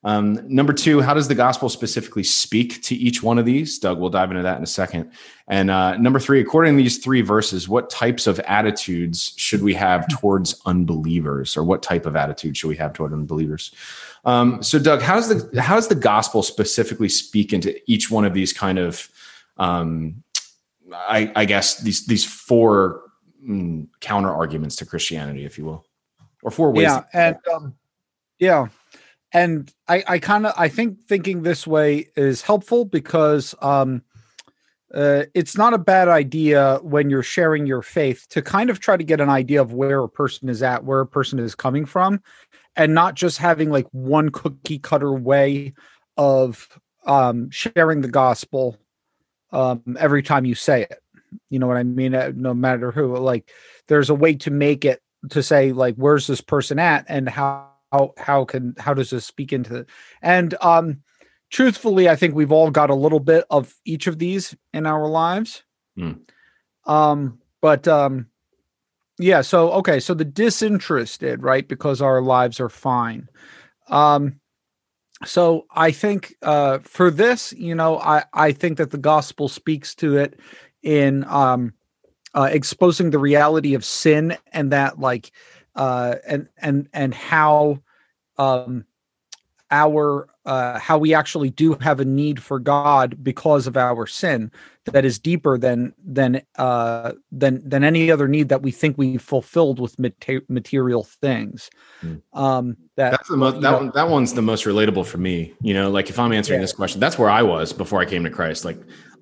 um, 0.08 0.40
number 0.48 0.72
two, 0.72 1.02
how 1.02 1.14
does 1.14 1.28
the 1.28 1.36
gospel 1.36 1.68
specifically 1.68 2.24
speak 2.24 2.82
to 2.84 2.96
each 2.96 3.22
one 3.22 3.38
of 3.38 3.44
these? 3.44 3.78
Doug, 3.78 4.00
we'll 4.00 4.10
dive 4.10 4.32
into 4.32 4.42
that 4.42 4.56
in 4.56 4.64
a 4.64 4.68
second. 4.68 5.12
And 5.50 5.70
uh, 5.70 5.98
number 5.98 6.18
three, 6.18 6.40
according 6.40 6.78
to 6.78 6.82
these 6.82 7.00
three 7.00 7.20
verses, 7.20 7.68
what 7.68 7.90
types 7.90 8.26
of 8.26 8.40
attitudes 8.40 9.34
should 9.36 9.62
we 9.62 9.74
have 9.74 10.08
towards 10.08 10.62
unbelievers, 10.66 11.58
or 11.58 11.66
what 11.66 11.84
type 11.84 12.06
of 12.06 12.16
attitude 12.16 12.56
should 12.56 12.70
we 12.70 12.78
have 12.78 12.94
toward 12.94 13.12
unbelievers? 13.12 13.74
Um, 14.24 14.64
so, 14.64 14.80
Doug, 14.80 15.02
how 15.02 15.16
does 15.16 15.28
the 15.28 15.62
how 15.62 15.76
does 15.76 15.90
the 15.90 15.96
gospel 15.96 16.42
specifically 16.42 17.10
speak 17.10 17.52
into 17.52 17.78
each 17.86 18.10
one 18.10 18.24
of 18.24 18.34
these 18.34 18.54
kind 18.54 18.80
of, 18.80 19.10
um, 19.58 20.24
I, 20.94 21.34
I, 21.36 21.44
guess 21.44 21.82
these 21.82 22.06
these 22.06 22.24
four 22.24 23.02
mm, 23.46 23.90
counter 24.00 24.34
arguments 24.34 24.78
to 24.78 24.86
Christianity, 24.86 25.44
if 25.44 25.58
you 25.58 25.66
will, 25.66 25.86
or 26.44 26.52
four 26.52 26.72
ways? 26.72 26.84
Yeah, 26.84 27.04
and 27.14 27.36
um, 27.54 27.76
yeah 28.40 28.68
and 29.34 29.72
I, 29.88 30.04
I 30.08 30.20
kind 30.20 30.46
of 30.46 30.54
I 30.58 30.70
think 30.70 31.04
thinking 31.04 31.44
this 31.44 31.68
way 31.68 32.08
is 32.16 32.42
helpful 32.42 32.86
because 32.86 33.54
um, 33.62 34.02
uh, 34.94 35.24
it's 35.34 35.58
not 35.58 35.74
a 35.74 35.78
bad 35.78 36.08
idea 36.08 36.80
when 36.82 37.10
you're 37.10 37.24
sharing 37.24 37.66
your 37.66 37.82
faith 37.82 38.26
to 38.30 38.42
kind 38.42 38.70
of 38.70 38.80
try 38.80 38.96
to 38.96 39.04
get 39.04 39.20
an 39.20 39.30
idea 39.30 39.62
of 39.62 39.74
where 39.74 40.02
a 40.02 40.10
person 40.10 40.48
is 40.50 40.64
at, 40.64 40.86
where 40.86 41.02
a 41.02 41.08
person 41.08 41.40
is 41.40 41.56
coming 41.56 41.86
from, 41.86 42.22
and 42.76 42.94
not 42.94 43.16
just 43.16 43.38
having 43.38 43.70
like 43.70 43.88
one 43.92 44.30
cookie 44.30 44.80
cutter 44.80 45.14
way 45.14 45.74
of 46.16 46.80
um, 47.06 47.50
sharing 47.50 48.02
the 48.02 48.08
gospel 48.08 48.78
um, 49.52 49.98
every 50.00 50.24
time 50.24 50.46
you 50.46 50.56
say 50.56 50.84
it. 50.84 51.00
You 51.50 51.60
know 51.60 51.68
what 51.68 51.78
I 51.78 51.84
mean? 51.84 52.16
Uh, 52.16 52.32
no 52.34 52.54
matter 52.54 52.92
who, 52.92 53.18
like, 53.18 53.52
there's 53.88 54.10
a 54.10 54.16
way 54.16 54.36
to 54.36 54.52
make 54.52 54.86
it 54.86 55.02
to 55.30 55.44
say 55.44 55.74
like, 55.74 55.96
where's 55.96 56.28
this 56.28 56.42
person 56.42 56.80
at, 56.80 57.06
and 57.10 57.28
how 57.28 57.70
how 57.92 58.14
how 58.18 58.46
can 58.46 58.76
how 58.78 58.94
does 58.94 59.10
this 59.10 59.26
speak 59.26 59.54
into 59.54 59.76
it? 59.76 59.90
And 60.22 60.56
um, 60.62 61.02
truthfully, 61.50 62.10
I 62.10 62.16
think 62.16 62.36
we've 62.36 62.52
all 62.52 62.72
got 62.72 62.90
a 62.90 62.96
little 62.96 63.20
bit 63.20 63.46
of 63.50 63.76
each 63.86 64.08
of 64.08 64.20
these 64.20 64.56
in 64.74 64.86
our 64.86 65.08
lives. 65.08 65.64
Mm. 65.98 66.20
Um, 66.86 67.40
but 67.62 67.88
um, 67.88 68.28
yeah. 69.20 69.42
So 69.42 69.72
okay. 69.74 70.00
So 70.00 70.14
the 70.14 70.26
disinterested, 70.26 71.44
right? 71.44 71.68
Because 71.68 72.02
our 72.02 72.22
lives 72.22 72.60
are 72.60 72.70
fine. 72.70 73.30
Um, 73.90 74.40
so 75.26 75.66
I 75.72 75.92
think 75.92 76.36
uh, 76.44 76.80
for 76.80 77.10
this, 77.10 77.54
you 77.54 77.74
know, 77.74 77.98
I 77.98 78.24
I 78.34 78.52
think 78.52 78.78
that 78.78 78.92
the 78.92 78.98
gospel 78.98 79.48
speaks 79.48 79.96
to 79.96 80.18
it 80.18 80.40
in 80.84 81.24
um, 81.26 81.74
uh, 82.36 82.50
exposing 82.52 83.10
the 83.10 83.20
reality 83.20 83.74
of 83.74 83.84
sin 83.84 84.38
and 84.54 84.72
that 84.72 85.00
like 85.00 85.32
uh, 85.78 86.16
and 86.28 86.50
and 86.58 86.90
and 86.92 87.14
how 87.14 87.80
um, 88.38 88.86
our 89.70 90.28
uh, 90.46 90.80
how 90.80 90.98
we 90.98 91.14
actually 91.14 91.50
do 91.50 91.76
have 91.82 92.00
a 92.00 92.06
need 92.06 92.42
for 92.42 92.60
God 92.60 93.22
because 93.22 93.68
of 93.68 93.76
our 93.76 94.08
sin 94.08 94.52
that 94.86 95.04
is 95.06 95.20
deeper 95.20 95.58
than 95.58 95.94
than 96.04 96.42
uh, 96.58 97.12
than 97.32 97.68
than 97.68 97.84
any 97.84 98.10
other 98.10 98.28
need 98.28 98.50
that 98.50 98.62
we 98.62 98.72
think 98.72 98.98
we 98.98 99.18
fulfilled 99.18 99.80
with 99.80 99.98
material 100.50 101.04
things. 101.04 101.70
Mm. 102.02 102.22
Um, 102.34 102.78
that 102.96 103.12
that's 103.12 103.30
the 103.30 103.38
most 103.38 103.62
that 103.62 103.74
one, 103.74 103.92
that 103.94 104.10
one's 104.10 104.34
the 104.34 104.42
most 104.42 104.66
relatable 104.66 105.06
for 105.06 105.18
me. 105.18 105.54
You 105.62 105.74
know, 105.74 105.92
like 105.92 106.10
if 106.10 106.18
I'm 106.18 106.32
answering 106.32 106.60
yeah. 106.60 106.64
this 106.64 106.74
question, 106.74 107.00
that's 107.00 107.20
where 107.20 107.30
I 107.30 107.44
was 107.44 107.74
before 107.74 108.02
I 108.02 108.06
came 108.06 108.24
to 108.24 108.30
Christ. 108.30 108.66
Like 108.66 108.80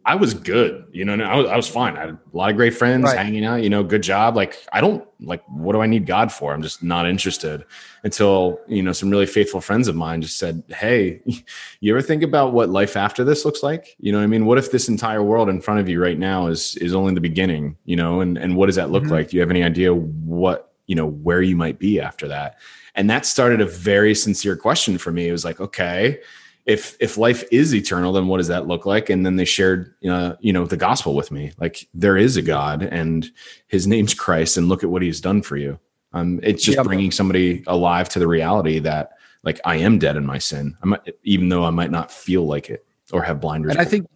I 0.07 0.13
was 0.13 0.35
good, 0.35 0.85
you 0.91 1.03
know, 1.03 1.15
I 1.25 1.35
was, 1.35 1.47
I 1.47 1.55
was 1.55 1.67
fine. 1.67 1.97
I 1.97 2.01
had 2.01 2.09
a 2.09 2.19
lot 2.31 2.51
of 2.51 2.55
great 2.55 2.75
friends 2.75 3.05
right. 3.05 3.17
hanging 3.17 3.43
out, 3.43 3.63
you 3.63 3.71
know, 3.71 3.83
good 3.83 4.03
job. 4.03 4.35
Like, 4.35 4.63
I 4.71 4.79
don't 4.79 5.03
like, 5.19 5.43
what 5.47 5.73
do 5.73 5.81
I 5.81 5.87
need 5.87 6.05
God 6.05 6.31
for? 6.31 6.53
I'm 6.53 6.61
just 6.61 6.83
not 6.83 7.09
interested 7.09 7.65
until, 8.03 8.59
you 8.67 8.83
know, 8.83 8.91
some 8.91 9.09
really 9.09 9.25
faithful 9.25 9.61
friends 9.61 9.87
of 9.87 9.95
mine 9.95 10.21
just 10.21 10.37
said, 10.37 10.61
Hey, 10.69 11.21
you 11.79 11.91
ever 11.91 12.03
think 12.03 12.21
about 12.21 12.53
what 12.53 12.69
life 12.69 12.95
after 12.95 13.23
this 13.23 13.45
looks 13.45 13.63
like? 13.63 13.95
You 13.97 14.11
know 14.11 14.21
I 14.21 14.27
mean? 14.27 14.45
What 14.45 14.59
if 14.59 14.71
this 14.71 14.89
entire 14.89 15.23
world 15.23 15.49
in 15.49 15.59
front 15.59 15.79
of 15.79 15.89
you 15.89 15.99
right 15.99 16.19
now 16.19 16.47
is, 16.47 16.75
is 16.75 16.93
only 16.93 17.15
the 17.15 17.21
beginning, 17.21 17.75
you 17.85 17.95
know, 17.95 18.21
and, 18.21 18.37
and 18.37 18.55
what 18.55 18.67
does 18.67 18.75
that 18.75 18.91
look 18.91 19.03
mm-hmm. 19.03 19.13
like? 19.13 19.29
Do 19.29 19.37
you 19.37 19.41
have 19.41 19.49
any 19.49 19.63
idea 19.63 19.91
what, 19.91 20.71
you 20.85 20.93
know, 20.93 21.07
where 21.07 21.41
you 21.41 21.55
might 21.55 21.79
be 21.79 21.99
after 21.99 22.27
that? 22.27 22.59
And 22.93 23.09
that 23.09 23.25
started 23.25 23.59
a 23.59 23.65
very 23.65 24.13
sincere 24.13 24.55
question 24.55 24.99
for 24.99 25.11
me. 25.11 25.27
It 25.27 25.31
was 25.31 25.43
like, 25.43 25.59
okay, 25.59 26.19
if 26.65 26.97
if 26.99 27.17
life 27.17 27.43
is 27.51 27.73
eternal 27.73 28.11
then 28.13 28.27
what 28.27 28.37
does 28.37 28.47
that 28.47 28.67
look 28.67 28.85
like? 28.85 29.09
And 29.09 29.25
then 29.25 29.35
they 29.35 29.45
shared 29.45 29.93
uh, 30.09 30.35
you 30.39 30.51
know 30.51 30.65
the 30.65 30.77
gospel 30.77 31.15
with 31.15 31.31
me. 31.31 31.51
Like 31.59 31.87
there 31.93 32.17
is 32.17 32.37
a 32.37 32.41
god 32.41 32.83
and 32.83 33.29
his 33.67 33.87
name's 33.87 34.13
christ 34.13 34.57
and 34.57 34.67
look 34.67 34.83
at 34.83 34.89
what 34.89 35.01
he's 35.01 35.21
done 35.21 35.41
for 35.41 35.57
you. 35.57 35.79
Um 36.13 36.39
it's 36.43 36.63
just 36.63 36.81
bringing 36.83 37.11
somebody 37.11 37.63
alive 37.67 38.09
to 38.09 38.19
the 38.19 38.27
reality 38.27 38.79
that 38.79 39.11
like 39.43 39.59
i 39.65 39.75
am 39.75 39.99
dead 39.99 40.17
in 40.17 40.25
my 40.25 40.37
sin. 40.37 40.75
I'm 40.81 40.95
even 41.23 41.49
though 41.49 41.63
i 41.63 41.69
might 41.69 41.91
not 41.91 42.11
feel 42.11 42.45
like 42.45 42.69
it 42.69 42.85
or 43.11 43.21
have 43.21 43.39
blinders 43.39 43.71
and 43.71 43.79
i 43.79 43.85
think 43.85 44.07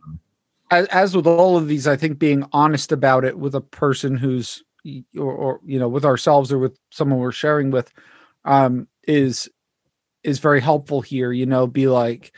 as, 0.72 0.88
as 0.88 1.16
with 1.16 1.28
all 1.28 1.58
of 1.58 1.68
these 1.68 1.88
i 1.88 1.96
think 1.96 2.18
being 2.18 2.46
honest 2.54 2.92
about 2.92 3.24
it 3.24 3.38
with 3.38 3.56
a 3.56 3.62
person 3.62 4.18
who's 4.18 4.64
or, 5.18 5.32
or 5.32 5.60
you 5.64 5.78
know 5.78 5.88
with 5.88 6.06
ourselves 6.06 6.52
or 6.52 6.58
with 6.58 6.80
someone 6.90 7.20
we're 7.20 7.32
sharing 7.32 7.72
with 7.72 7.92
um 8.46 8.88
is 9.08 9.50
is 10.24 10.40
very 10.40 10.62
helpful 10.62 11.02
here 11.02 11.32
you 11.32 11.46
know 11.46 11.68
be 11.68 11.88
like 11.88 12.34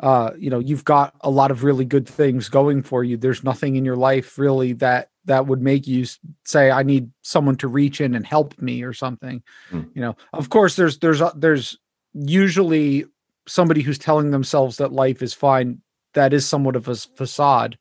uh 0.00 0.30
you 0.38 0.50
know 0.50 0.58
you've 0.58 0.84
got 0.84 1.14
a 1.20 1.30
lot 1.30 1.50
of 1.50 1.64
really 1.64 1.84
good 1.84 2.08
things 2.08 2.48
going 2.48 2.82
for 2.82 3.04
you. 3.04 3.16
There's 3.16 3.44
nothing 3.44 3.76
in 3.76 3.84
your 3.84 3.96
life 3.96 4.38
really 4.38 4.72
that 4.74 5.10
that 5.26 5.46
would 5.46 5.62
make 5.62 5.86
you 5.86 6.04
say 6.44 6.70
i 6.70 6.82
need 6.82 7.10
someone 7.22 7.56
to 7.56 7.68
reach 7.68 8.00
in 8.00 8.14
and 8.14 8.26
help 8.26 8.60
me 8.60 8.82
or 8.82 8.92
something 8.92 9.42
mm. 9.70 9.88
you 9.94 10.02
know? 10.02 10.16
Of 10.32 10.50
course 10.50 10.76
there's 10.76 10.98
there's 10.98 11.22
uh, 11.22 11.32
there's 11.36 11.78
usually 12.12 13.04
somebody 13.46 13.82
who's 13.82 13.98
telling 13.98 14.30
themselves 14.30 14.78
that 14.78 14.92
life 14.92 15.22
is 15.22 15.34
fine. 15.34 15.80
That 16.14 16.32
is 16.32 16.46
somewhat 16.46 16.76
of 16.76 16.88
a 16.88 16.94
facade 16.94 17.78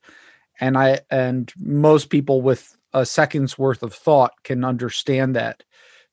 and 0.60 0.78
i 0.78 1.00
and 1.10 1.52
most 1.58 2.10
people 2.10 2.42
with 2.42 2.78
a 2.94 3.06
second's 3.06 3.58
worth 3.58 3.84
of 3.84 3.94
thought 3.94 4.34
can 4.44 4.64
understand 4.64 5.36
that 5.36 5.64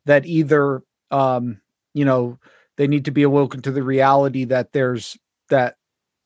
that 0.07 0.27
either 0.27 0.83
um 1.11 1.61
you 1.95 2.05
know 2.05 2.39
they 2.81 2.89
need 2.89 3.05
to 3.05 3.11
be 3.11 3.25
awoken 3.25 3.61
to 3.61 3.71
the 3.71 3.83
reality 3.83 4.45
that 4.45 4.73
there's 4.73 5.19
that 5.51 5.77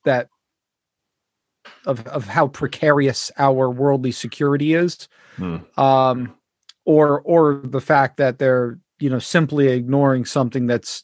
that 0.05 0.29
of 1.85 2.07
of 2.07 2.29
how 2.29 2.47
precarious 2.47 3.33
our 3.39 3.69
worldly 3.69 4.13
security 4.13 4.73
is 4.73 5.09
hmm. 5.35 5.57
um 5.77 6.33
or 6.85 7.23
or 7.23 7.61
the 7.65 7.81
fact 7.81 8.19
that 8.19 8.39
they're 8.39 8.79
you 9.01 9.11
know 9.11 9.19
simply 9.19 9.67
ignoring 9.67 10.25
something 10.25 10.69
that's 10.69 11.03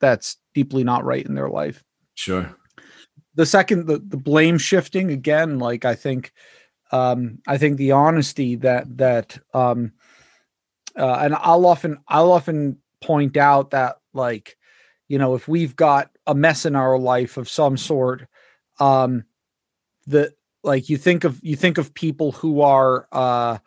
that's 0.00 0.36
deeply 0.52 0.84
not 0.84 1.02
right 1.02 1.24
in 1.24 1.34
their 1.34 1.48
life 1.48 1.82
sure 2.14 2.54
the 3.36 3.46
second 3.46 3.86
the, 3.86 4.00
the 4.06 4.18
blame 4.18 4.58
shifting 4.58 5.10
again 5.10 5.58
like 5.58 5.86
i 5.86 5.94
think 5.94 6.30
um 6.92 7.38
i 7.46 7.56
think 7.56 7.78
the 7.78 7.92
honesty 7.92 8.54
that 8.54 8.84
that 8.98 9.38
um 9.54 9.92
uh, 10.98 11.20
and 11.22 11.34
i'll 11.36 11.64
often 11.64 11.96
i'll 12.06 12.32
often 12.32 12.76
point 13.00 13.38
out 13.38 13.70
that 13.70 13.96
like 14.12 14.58
you 15.10 15.18
know 15.18 15.34
if 15.34 15.48
we've 15.48 15.76
got 15.76 16.10
a 16.26 16.34
mess 16.34 16.64
in 16.64 16.76
our 16.76 16.98
life 16.98 17.36
of 17.36 17.50
some 17.50 17.76
sort 17.76 18.26
um 18.78 19.24
the 20.06 20.32
like 20.62 20.88
you 20.88 20.96
think 20.96 21.24
of 21.24 21.40
you 21.42 21.56
think 21.56 21.78
of 21.78 21.94
people 21.94 22.32
who 22.32 22.62
are 22.62 23.08
uh 23.12 23.58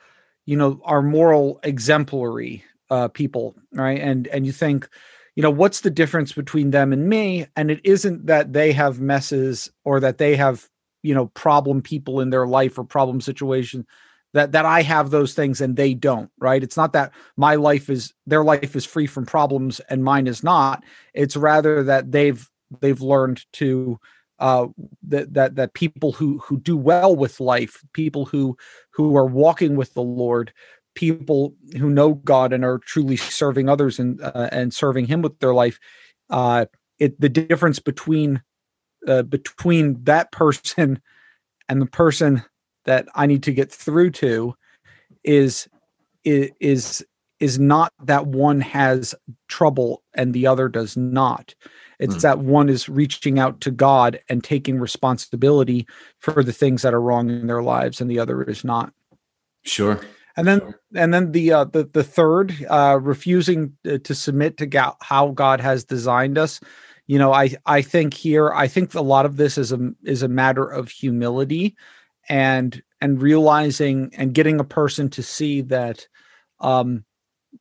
you 0.46 0.58
know 0.58 0.82
are 0.86 1.02
moral 1.02 1.60
exemplary 1.64 2.64
uh 2.90 3.08
people 3.10 3.56
right? 3.74 4.00
And 4.00 4.28
and 4.28 4.46
you 4.46 4.52
think 4.52 4.90
you 5.36 5.44
know 5.44 5.52
what's 5.52 5.82
the 5.82 5.90
difference 5.90 6.32
between 6.34 6.72
them 6.72 6.94
and 6.94 7.10
me? 7.10 7.48
And 7.56 7.72
it 7.72 7.82
isn't 7.84 8.28
that 8.28 8.54
they 8.54 8.72
have 8.72 9.00
messes 9.02 9.72
or 9.84 10.00
that 10.00 10.18
they 10.18 10.36
have 10.36 10.70
you 11.02 11.14
know 11.14 11.28
problem 11.28 11.82
people 11.82 12.22
in 12.22 12.30
their 12.30 12.48
life 12.48 12.78
or 12.78 12.84
problem 12.86 13.22
situation 13.22 13.86
that 14.34 14.52
that 14.52 14.66
I 14.66 14.82
have 14.82 15.10
those 15.10 15.34
things 15.34 15.62
and 15.62 15.75
they 15.75 15.94
don't 15.94 16.30
right? 16.40 16.63
It's 16.63 16.78
not 16.78 16.94
that 16.94 17.12
my 17.38 17.56
life 17.56 17.90
is 17.90 18.13
their 18.25 18.44
life 18.44 18.75
is 18.75 18.86
free 18.86 19.08
from 19.08 19.25
problems 19.25 19.80
and 19.90 20.04
mine 20.04 20.28
is 20.28 20.44
not. 20.44 20.84
It's 21.13 21.36
rather 21.36 21.84
that 21.84 22.12
they've 22.12 22.50
they've 22.82 23.02
learned 23.02 23.46
to 23.54 24.00
uh 24.40 24.68
that 25.08 25.34
that 25.34 25.56
that 25.56 25.74
people 25.74 26.12
who 26.12 26.40
who 26.40 26.60
do 26.60 26.75
well 26.75 27.16
with 27.16 27.40
life 27.40 27.84
people 27.94 28.25
who 28.25 28.58
who 28.90 29.16
are 29.16 29.28
walking 29.28 29.75
with 29.75 29.94
the 29.94 30.02
lord 30.02 30.52
people 30.96 31.56
who 31.78 31.90
know 31.90 32.13
God 32.13 32.54
and 32.54 32.63
are 32.63 32.80
truly 32.80 33.18
serving 33.18 33.70
others 33.70 34.00
and 34.00 34.22
uh, 34.22 34.50
and 34.52 34.74
serving 34.74 35.08
Him 35.08 35.22
with 35.22 35.40
their 35.40 35.54
life, 35.54 35.80
uh, 36.30 36.66
it 37.00 37.20
the 37.20 37.30
difference 37.30 37.80
between 37.80 38.42
uh, 39.08 39.24
between 39.24 40.04
that 40.04 40.32
person 40.32 41.02
and 41.70 41.82
the 41.82 41.86
person 41.86 42.44
that 42.86 43.08
I 43.16 43.25
need 43.25 43.44
to 43.44 43.54
get 43.54 43.72
through 43.72 44.12
to 44.12 44.56
is 45.24 45.68
is 46.24 47.06
is 47.40 47.60
not 47.60 47.92
that 48.04 48.28
one 48.28 48.62
has 48.62 49.13
trouble 49.50 50.02
and 50.13 50.34
the 50.34 50.48
other 50.48 50.70
does 50.70 50.96
not. 50.96 51.54
It's 52.00 52.18
mm. 52.18 52.22
that 52.22 52.40
one 52.40 52.70
is 52.70 52.88
reaching 52.88 53.38
out 53.38 53.60
to 53.62 53.72
God 53.72 54.20
and 54.30 54.44
taking 54.44 54.80
responsibility 54.80 55.86
for 56.20 56.44
the 56.44 56.54
things 56.54 56.82
that 56.84 56.94
are 56.94 57.02
wrong 57.02 57.30
in 57.30 57.48
their 57.48 57.63
lives, 57.63 58.00
and 58.00 58.10
the 58.10 58.20
other 58.20 58.44
is 58.44 58.63
not. 58.63 58.94
Sure 59.63 60.02
and 60.36 60.48
then 60.48 60.74
and 60.96 61.13
then 61.13 61.32
the 61.32 61.52
uh, 61.52 61.63
the 61.66 61.86
the 61.86 62.04
third 62.04 62.54
uh, 62.70 63.00
refusing 63.02 63.75
to 63.84 64.16
submit 64.16 64.58
to 64.58 64.66
ga- 64.66 64.96
how 65.02 65.30
God 65.30 65.62
has 65.62 65.84
designed 65.84 66.38
us. 66.38 66.60
You 67.08 67.20
know, 67.20 67.34
I 67.34 67.56
I 67.66 67.82
think 67.82 68.13
here 68.13 68.52
I 68.52 68.68
think 68.68 68.94
a 68.96 69.02
lot 69.02 69.25
of 69.25 69.38
this 69.38 69.58
is 69.58 69.72
a 69.72 69.92
is 70.04 70.24
a 70.24 70.28
matter 70.28 70.66
of 70.66 70.90
humility 70.90 71.75
and 72.30 72.82
and 73.01 73.22
realizing 73.22 74.12
and 74.18 74.34
getting 74.34 74.60
a 74.60 74.65
person 74.65 75.10
to 75.10 75.24
see 75.24 75.62
that 75.62 76.08
um, 76.60 77.03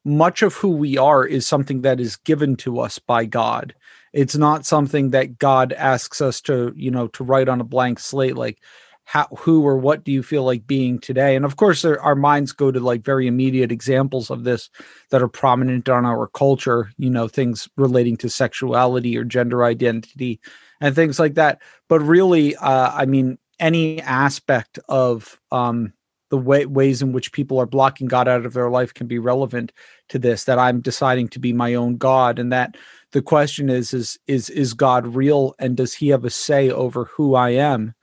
much 0.04 0.42
of 0.42 0.54
who 0.54 0.70
we 0.70 0.96
are 0.96 1.24
is 1.24 1.46
something 1.46 1.82
that 1.82 2.00
is 2.00 2.16
given 2.16 2.56
to 2.56 2.80
us 2.80 2.98
by 2.98 3.24
God. 3.24 3.74
It's 4.12 4.36
not 4.36 4.66
something 4.66 5.10
that 5.10 5.38
God 5.38 5.72
asks 5.72 6.20
us 6.20 6.40
to, 6.42 6.72
you 6.76 6.90
know, 6.90 7.08
to 7.08 7.24
write 7.24 7.48
on 7.48 7.60
a 7.60 7.64
blank 7.64 7.98
slate 7.98 8.36
like 8.36 8.58
how 9.04 9.26
who 9.36 9.64
or 9.64 9.76
what 9.76 10.04
do 10.04 10.12
you 10.12 10.22
feel 10.22 10.44
like 10.44 10.66
being 10.66 10.98
today 10.98 11.34
and 11.34 11.44
of 11.44 11.56
course 11.56 11.82
there, 11.82 12.00
our 12.00 12.14
minds 12.14 12.52
go 12.52 12.70
to 12.70 12.78
like 12.78 13.04
very 13.04 13.26
immediate 13.26 13.72
examples 13.72 14.30
of 14.30 14.44
this 14.44 14.70
that 15.10 15.22
are 15.22 15.28
prominent 15.28 15.88
on 15.88 16.06
our 16.06 16.28
culture 16.28 16.90
you 16.98 17.10
know 17.10 17.26
things 17.26 17.68
relating 17.76 18.16
to 18.16 18.28
sexuality 18.28 19.16
or 19.16 19.24
gender 19.24 19.64
identity 19.64 20.40
and 20.80 20.94
things 20.94 21.18
like 21.18 21.34
that 21.34 21.60
but 21.88 22.00
really 22.00 22.54
uh, 22.56 22.92
i 22.92 23.04
mean 23.04 23.36
any 23.62 24.00
aspect 24.02 24.78
of 24.88 25.40
um, 25.50 25.92
the 26.30 26.36
way, 26.36 26.66
ways 26.66 27.00
in 27.02 27.12
which 27.12 27.32
people 27.32 27.58
are 27.58 27.66
blocking 27.66 28.08
god 28.08 28.28
out 28.28 28.44
of 28.44 28.52
their 28.52 28.70
life 28.70 28.92
can 28.92 29.06
be 29.06 29.18
relevant 29.18 29.72
to 30.08 30.18
this 30.18 30.44
that 30.44 30.58
i'm 30.58 30.80
deciding 30.80 31.28
to 31.28 31.38
be 31.38 31.52
my 31.52 31.74
own 31.74 31.96
god 31.96 32.38
and 32.38 32.52
that 32.52 32.76
the 33.12 33.22
question 33.22 33.70
is 33.70 33.94
is 33.94 34.18
is 34.26 34.50
is 34.50 34.74
god 34.74 35.06
real 35.06 35.54
and 35.58 35.76
does 35.76 35.94
he 35.94 36.08
have 36.08 36.24
a 36.24 36.30
say 36.30 36.70
over 36.70 37.04
who 37.04 37.34
i 37.34 37.50
am 37.50 37.94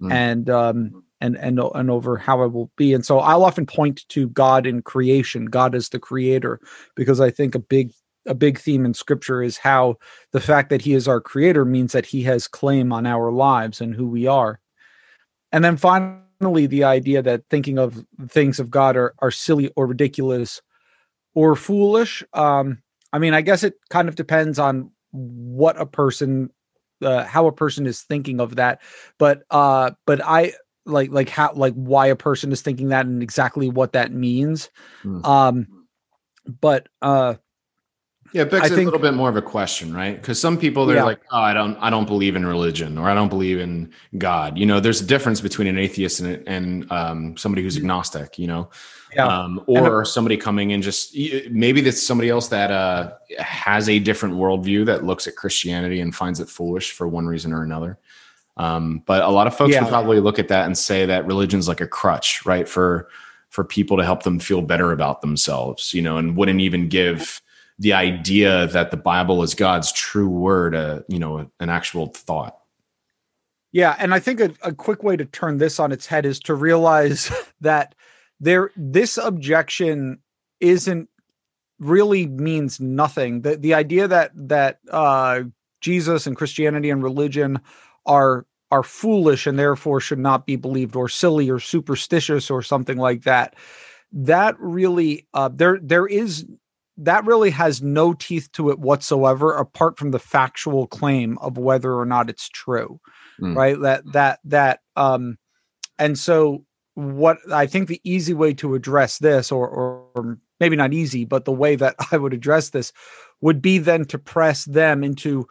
mm. 0.00 0.12
and 0.12 0.50
um, 0.50 1.02
and 1.20 1.36
and 1.38 1.58
and 1.58 1.90
over 1.90 2.16
how 2.16 2.42
I 2.42 2.46
will 2.46 2.70
be. 2.76 2.92
And 2.92 3.04
so 3.04 3.18
I'll 3.18 3.44
often 3.44 3.66
point 3.66 4.06
to 4.10 4.28
God 4.28 4.66
in 4.66 4.82
creation, 4.82 5.46
God 5.46 5.74
as 5.74 5.88
the 5.88 5.98
creator, 5.98 6.60
because 6.94 7.20
I 7.20 7.30
think 7.30 7.54
a 7.54 7.58
big 7.58 7.92
a 8.26 8.34
big 8.34 8.58
theme 8.58 8.84
in 8.84 8.92
scripture 8.92 9.42
is 9.42 9.56
how 9.56 9.96
the 10.32 10.40
fact 10.40 10.68
that 10.70 10.82
he 10.82 10.94
is 10.94 11.06
our 11.06 11.20
creator 11.20 11.64
means 11.64 11.92
that 11.92 12.06
he 12.06 12.22
has 12.22 12.48
claim 12.48 12.92
on 12.92 13.06
our 13.06 13.30
lives 13.30 13.80
and 13.80 13.94
who 13.94 14.08
we 14.08 14.26
are. 14.26 14.60
And 15.56 15.64
then 15.64 15.78
finally 15.78 16.66
the 16.66 16.84
idea 16.84 17.22
that 17.22 17.44
thinking 17.48 17.78
of 17.78 18.04
things 18.28 18.60
of 18.60 18.70
God 18.70 18.94
are 18.94 19.14
are 19.20 19.30
silly 19.30 19.72
or 19.74 19.86
ridiculous 19.86 20.60
or 21.34 21.56
foolish. 21.56 22.22
Um, 22.34 22.82
I 23.10 23.18
mean, 23.18 23.32
I 23.32 23.40
guess 23.40 23.64
it 23.64 23.72
kind 23.88 24.06
of 24.06 24.16
depends 24.16 24.58
on 24.58 24.90
what 25.12 25.80
a 25.80 25.86
person 25.86 26.50
uh, 27.00 27.24
how 27.24 27.46
a 27.46 27.52
person 27.52 27.86
is 27.86 28.02
thinking 28.02 28.40
of 28.40 28.56
that 28.56 28.80
but 29.18 29.42
uh 29.50 29.90
but 30.06 30.18
i 30.24 30.52
like 30.86 31.10
like 31.10 31.28
how 31.28 31.52
like 31.54 31.74
why 31.74 32.06
a 32.06 32.16
person 32.16 32.52
is 32.52 32.62
thinking 32.62 32.88
that 32.88 33.04
and 33.04 33.22
exactly 33.22 33.68
what 33.68 33.92
that 33.92 34.12
means 34.12 34.70
mm. 35.04 35.24
um 35.26 35.66
but 36.60 36.88
uh 37.02 37.34
yeah, 38.32 38.42
it 38.42 38.50
begs 38.50 38.70
a 38.70 38.76
little 38.76 38.98
bit 38.98 39.14
more 39.14 39.28
of 39.28 39.36
a 39.36 39.42
question, 39.42 39.94
right? 39.94 40.20
Because 40.20 40.40
some 40.40 40.58
people 40.58 40.86
they're 40.86 40.96
yeah. 40.96 41.04
like, 41.04 41.20
"Oh, 41.30 41.40
I 41.40 41.52
don't, 41.52 41.76
I 41.78 41.90
don't 41.90 42.06
believe 42.06 42.36
in 42.36 42.46
religion, 42.46 42.98
or 42.98 43.08
I 43.08 43.14
don't 43.14 43.28
believe 43.28 43.58
in 43.58 43.92
God." 44.18 44.58
You 44.58 44.66
know, 44.66 44.80
there's 44.80 45.00
a 45.00 45.06
difference 45.06 45.40
between 45.40 45.68
an 45.68 45.78
atheist 45.78 46.20
and, 46.20 46.46
and 46.48 46.90
um, 46.92 47.36
somebody 47.36 47.62
who's 47.62 47.76
agnostic. 47.76 48.38
You 48.38 48.46
know, 48.46 48.70
yeah. 49.14 49.26
um, 49.26 49.62
or 49.66 50.04
somebody 50.04 50.36
coming 50.36 50.70
in 50.70 50.82
just 50.82 51.16
maybe 51.50 51.80
that's 51.80 52.02
somebody 52.02 52.28
else 52.28 52.48
that 52.48 52.70
uh, 52.70 53.12
has 53.38 53.88
a 53.88 53.98
different 53.98 54.34
worldview 54.36 54.86
that 54.86 55.04
looks 55.04 55.26
at 55.26 55.36
Christianity 55.36 56.00
and 56.00 56.14
finds 56.14 56.40
it 56.40 56.48
foolish 56.48 56.92
for 56.92 57.08
one 57.08 57.26
reason 57.26 57.52
or 57.52 57.62
another. 57.62 57.98
Um, 58.56 59.02
but 59.06 59.22
a 59.22 59.28
lot 59.28 59.46
of 59.46 59.56
folks 59.56 59.74
yeah. 59.74 59.82
would 59.82 59.90
probably 59.90 60.20
look 60.20 60.38
at 60.38 60.48
that 60.48 60.66
and 60.66 60.76
say 60.76 61.06
that 61.06 61.26
religion's 61.26 61.68
like 61.68 61.80
a 61.80 61.86
crutch, 61.86 62.44
right? 62.46 62.68
For 62.68 63.08
for 63.50 63.64
people 63.64 63.96
to 63.96 64.04
help 64.04 64.22
them 64.22 64.38
feel 64.38 64.60
better 64.60 64.92
about 64.92 65.20
themselves, 65.20 65.94
you 65.94 66.02
know, 66.02 66.18
and 66.18 66.36
wouldn't 66.36 66.60
even 66.60 66.88
give 66.88 67.40
the 67.78 67.92
idea 67.92 68.66
that 68.68 68.90
the 68.90 68.96
Bible 68.96 69.42
is 69.42 69.54
God's 69.54 69.92
true 69.92 70.28
word, 70.28 70.74
a 70.74 71.04
you 71.08 71.18
know, 71.18 71.50
an 71.60 71.68
actual 71.68 72.08
thought. 72.08 72.58
Yeah, 73.72 73.96
and 73.98 74.14
I 74.14 74.20
think 74.20 74.40
a, 74.40 74.52
a 74.62 74.72
quick 74.72 75.02
way 75.02 75.16
to 75.16 75.24
turn 75.26 75.58
this 75.58 75.78
on 75.78 75.92
its 75.92 76.06
head 76.06 76.24
is 76.24 76.40
to 76.40 76.54
realize 76.54 77.30
that 77.60 77.94
there 78.40 78.70
this 78.76 79.18
objection 79.18 80.18
isn't 80.60 81.08
really 81.78 82.26
means 82.26 82.80
nothing. 82.80 83.42
The 83.42 83.56
the 83.56 83.74
idea 83.74 84.08
that 84.08 84.30
that 84.34 84.80
uh, 84.90 85.42
Jesus 85.80 86.26
and 86.26 86.36
Christianity 86.36 86.90
and 86.90 87.02
religion 87.02 87.60
are 88.06 88.46
are 88.70 88.82
foolish 88.82 89.46
and 89.46 89.58
therefore 89.58 90.00
should 90.00 90.18
not 90.18 90.46
be 90.46 90.56
believed 90.56 90.96
or 90.96 91.08
silly 91.08 91.50
or 91.50 91.60
superstitious 91.60 92.50
or 92.50 92.62
something 92.62 92.98
like 92.98 93.22
that 93.22 93.54
that 94.12 94.58
really 94.58 95.26
uh, 95.34 95.50
there 95.52 95.78
there 95.82 96.06
is 96.06 96.46
that 96.98 97.24
really 97.24 97.50
has 97.50 97.82
no 97.82 98.14
teeth 98.14 98.50
to 98.52 98.70
it 98.70 98.78
whatsoever 98.78 99.52
apart 99.52 99.98
from 99.98 100.10
the 100.10 100.18
factual 100.18 100.86
claim 100.86 101.36
of 101.38 101.58
whether 101.58 101.94
or 101.94 102.06
not 102.06 102.30
it's 102.30 102.48
true 102.48 102.98
mm. 103.40 103.54
right 103.54 103.80
that 103.80 104.02
that 104.12 104.40
that 104.44 104.80
um 104.96 105.36
and 105.98 106.18
so 106.18 106.64
what 106.94 107.38
i 107.52 107.66
think 107.66 107.88
the 107.88 108.00
easy 108.04 108.34
way 108.34 108.54
to 108.54 108.74
address 108.74 109.18
this 109.18 109.52
or, 109.52 109.68
or 109.68 110.06
or 110.14 110.38
maybe 110.60 110.76
not 110.76 110.94
easy 110.94 111.24
but 111.24 111.44
the 111.44 111.52
way 111.52 111.76
that 111.76 111.94
i 112.12 112.16
would 112.16 112.32
address 112.32 112.70
this 112.70 112.92
would 113.40 113.60
be 113.60 113.78
then 113.78 114.04
to 114.04 114.18
press 114.18 114.64
them 114.64 115.04
into 115.04 115.46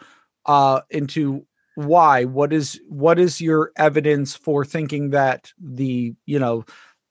uh 0.45 0.81
into 0.89 1.45
why 1.75 2.23
what 2.23 2.53
is 2.53 2.79
what 2.87 3.19
is 3.19 3.41
your 3.41 3.71
evidence 3.75 4.35
for 4.35 4.63
thinking 4.63 5.09
that 5.09 5.51
the 5.61 6.13
you 6.25 6.39
know 6.39 6.65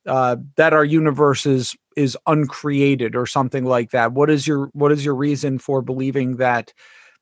uh 0.07 0.37
that 0.57 0.73
our 0.73 0.85
universe 0.85 1.47
is 1.47 1.77
is 1.97 2.17
uncreated 2.27 3.17
or 3.17 3.27
something 3.27 3.65
like 3.65 3.91
that 3.91 4.13
what 4.13 4.31
is 4.31 4.47
your 4.47 4.71
what 4.73 4.93
is 4.93 5.05
your 5.05 5.15
reason 5.15 5.59
for 5.59 5.83
believing 5.83 6.37
that 6.37 6.73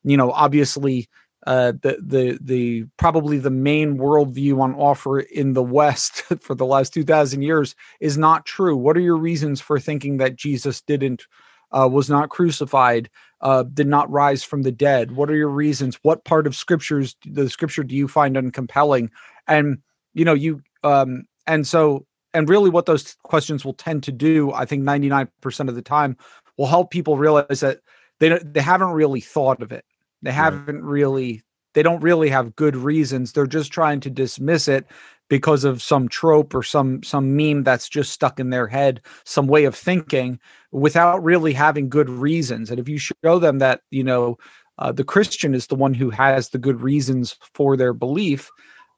you 0.04 0.16
know 0.16 0.30
obviously 0.32 1.08
uh, 1.46 1.72
the 1.82 1.98
the 2.00 2.38
the 2.40 2.84
probably 2.98 3.38
the 3.38 3.50
main 3.50 3.98
worldview 3.98 4.60
on 4.60 4.74
offer 4.74 5.20
in 5.20 5.54
the 5.54 5.62
West 5.62 6.22
for 6.40 6.54
the 6.54 6.66
last 6.66 6.94
two 6.94 7.04
thousand 7.04 7.42
years 7.42 7.74
is 8.00 8.16
not 8.16 8.46
true. 8.46 8.76
What 8.76 8.96
are 8.96 9.00
your 9.00 9.16
reasons 9.16 9.60
for 9.60 9.80
thinking 9.80 10.18
that 10.18 10.36
Jesus 10.36 10.80
didn't 10.82 11.26
uh, 11.72 11.88
was 11.90 12.08
not 12.08 12.28
crucified, 12.28 13.10
uh, 13.40 13.64
did 13.64 13.88
not 13.88 14.10
rise 14.10 14.44
from 14.44 14.62
the 14.62 14.70
dead? 14.70 15.12
What 15.12 15.30
are 15.30 15.36
your 15.36 15.48
reasons? 15.48 15.98
What 16.02 16.24
part 16.24 16.46
of 16.46 16.54
scriptures 16.54 17.16
the 17.24 17.50
scripture 17.50 17.82
do 17.82 17.96
you 17.96 18.06
find 18.06 18.36
uncompelling? 18.36 19.08
And 19.48 19.78
you 20.14 20.24
know 20.24 20.34
you 20.34 20.62
um, 20.84 21.24
and 21.46 21.66
so 21.66 22.06
and 22.34 22.48
really 22.48 22.70
what 22.70 22.86
those 22.86 23.16
questions 23.22 23.64
will 23.64 23.74
tend 23.74 24.02
to 24.04 24.12
do, 24.12 24.52
I 24.52 24.64
think 24.64 24.82
ninety 24.82 25.08
nine 25.08 25.28
percent 25.40 25.68
of 25.68 25.74
the 25.74 25.82
time, 25.82 26.16
will 26.56 26.66
help 26.66 26.90
people 26.90 27.18
realize 27.18 27.60
that 27.60 27.80
they 28.20 28.38
they 28.44 28.60
haven't 28.60 28.90
really 28.90 29.20
thought 29.20 29.62
of 29.62 29.72
it 29.72 29.84
they 30.22 30.32
haven't 30.32 30.82
really 30.84 31.42
they 31.74 31.82
don't 31.82 32.02
really 32.02 32.28
have 32.28 32.54
good 32.54 32.76
reasons. 32.76 33.32
They're 33.32 33.46
just 33.46 33.72
trying 33.72 34.00
to 34.00 34.10
dismiss 34.10 34.68
it 34.68 34.86
because 35.28 35.64
of 35.64 35.82
some 35.82 36.08
trope 36.08 36.54
or 36.54 36.62
some 36.62 37.02
some 37.02 37.36
meme 37.36 37.64
that's 37.64 37.88
just 37.88 38.12
stuck 38.12 38.38
in 38.38 38.50
their 38.50 38.66
head, 38.66 39.00
some 39.24 39.46
way 39.46 39.64
of 39.64 39.74
thinking 39.74 40.38
without 40.70 41.22
really 41.22 41.52
having 41.52 41.88
good 41.88 42.08
reasons. 42.08 42.70
And 42.70 42.78
if 42.78 42.88
you 42.88 42.98
show 42.98 43.38
them 43.38 43.58
that, 43.58 43.80
you 43.90 44.04
know, 44.04 44.38
uh, 44.78 44.92
the 44.92 45.04
Christian 45.04 45.54
is 45.54 45.66
the 45.66 45.74
one 45.74 45.94
who 45.94 46.10
has 46.10 46.50
the 46.50 46.58
good 46.58 46.80
reasons 46.80 47.36
for 47.54 47.76
their 47.76 47.92
belief, 47.92 48.50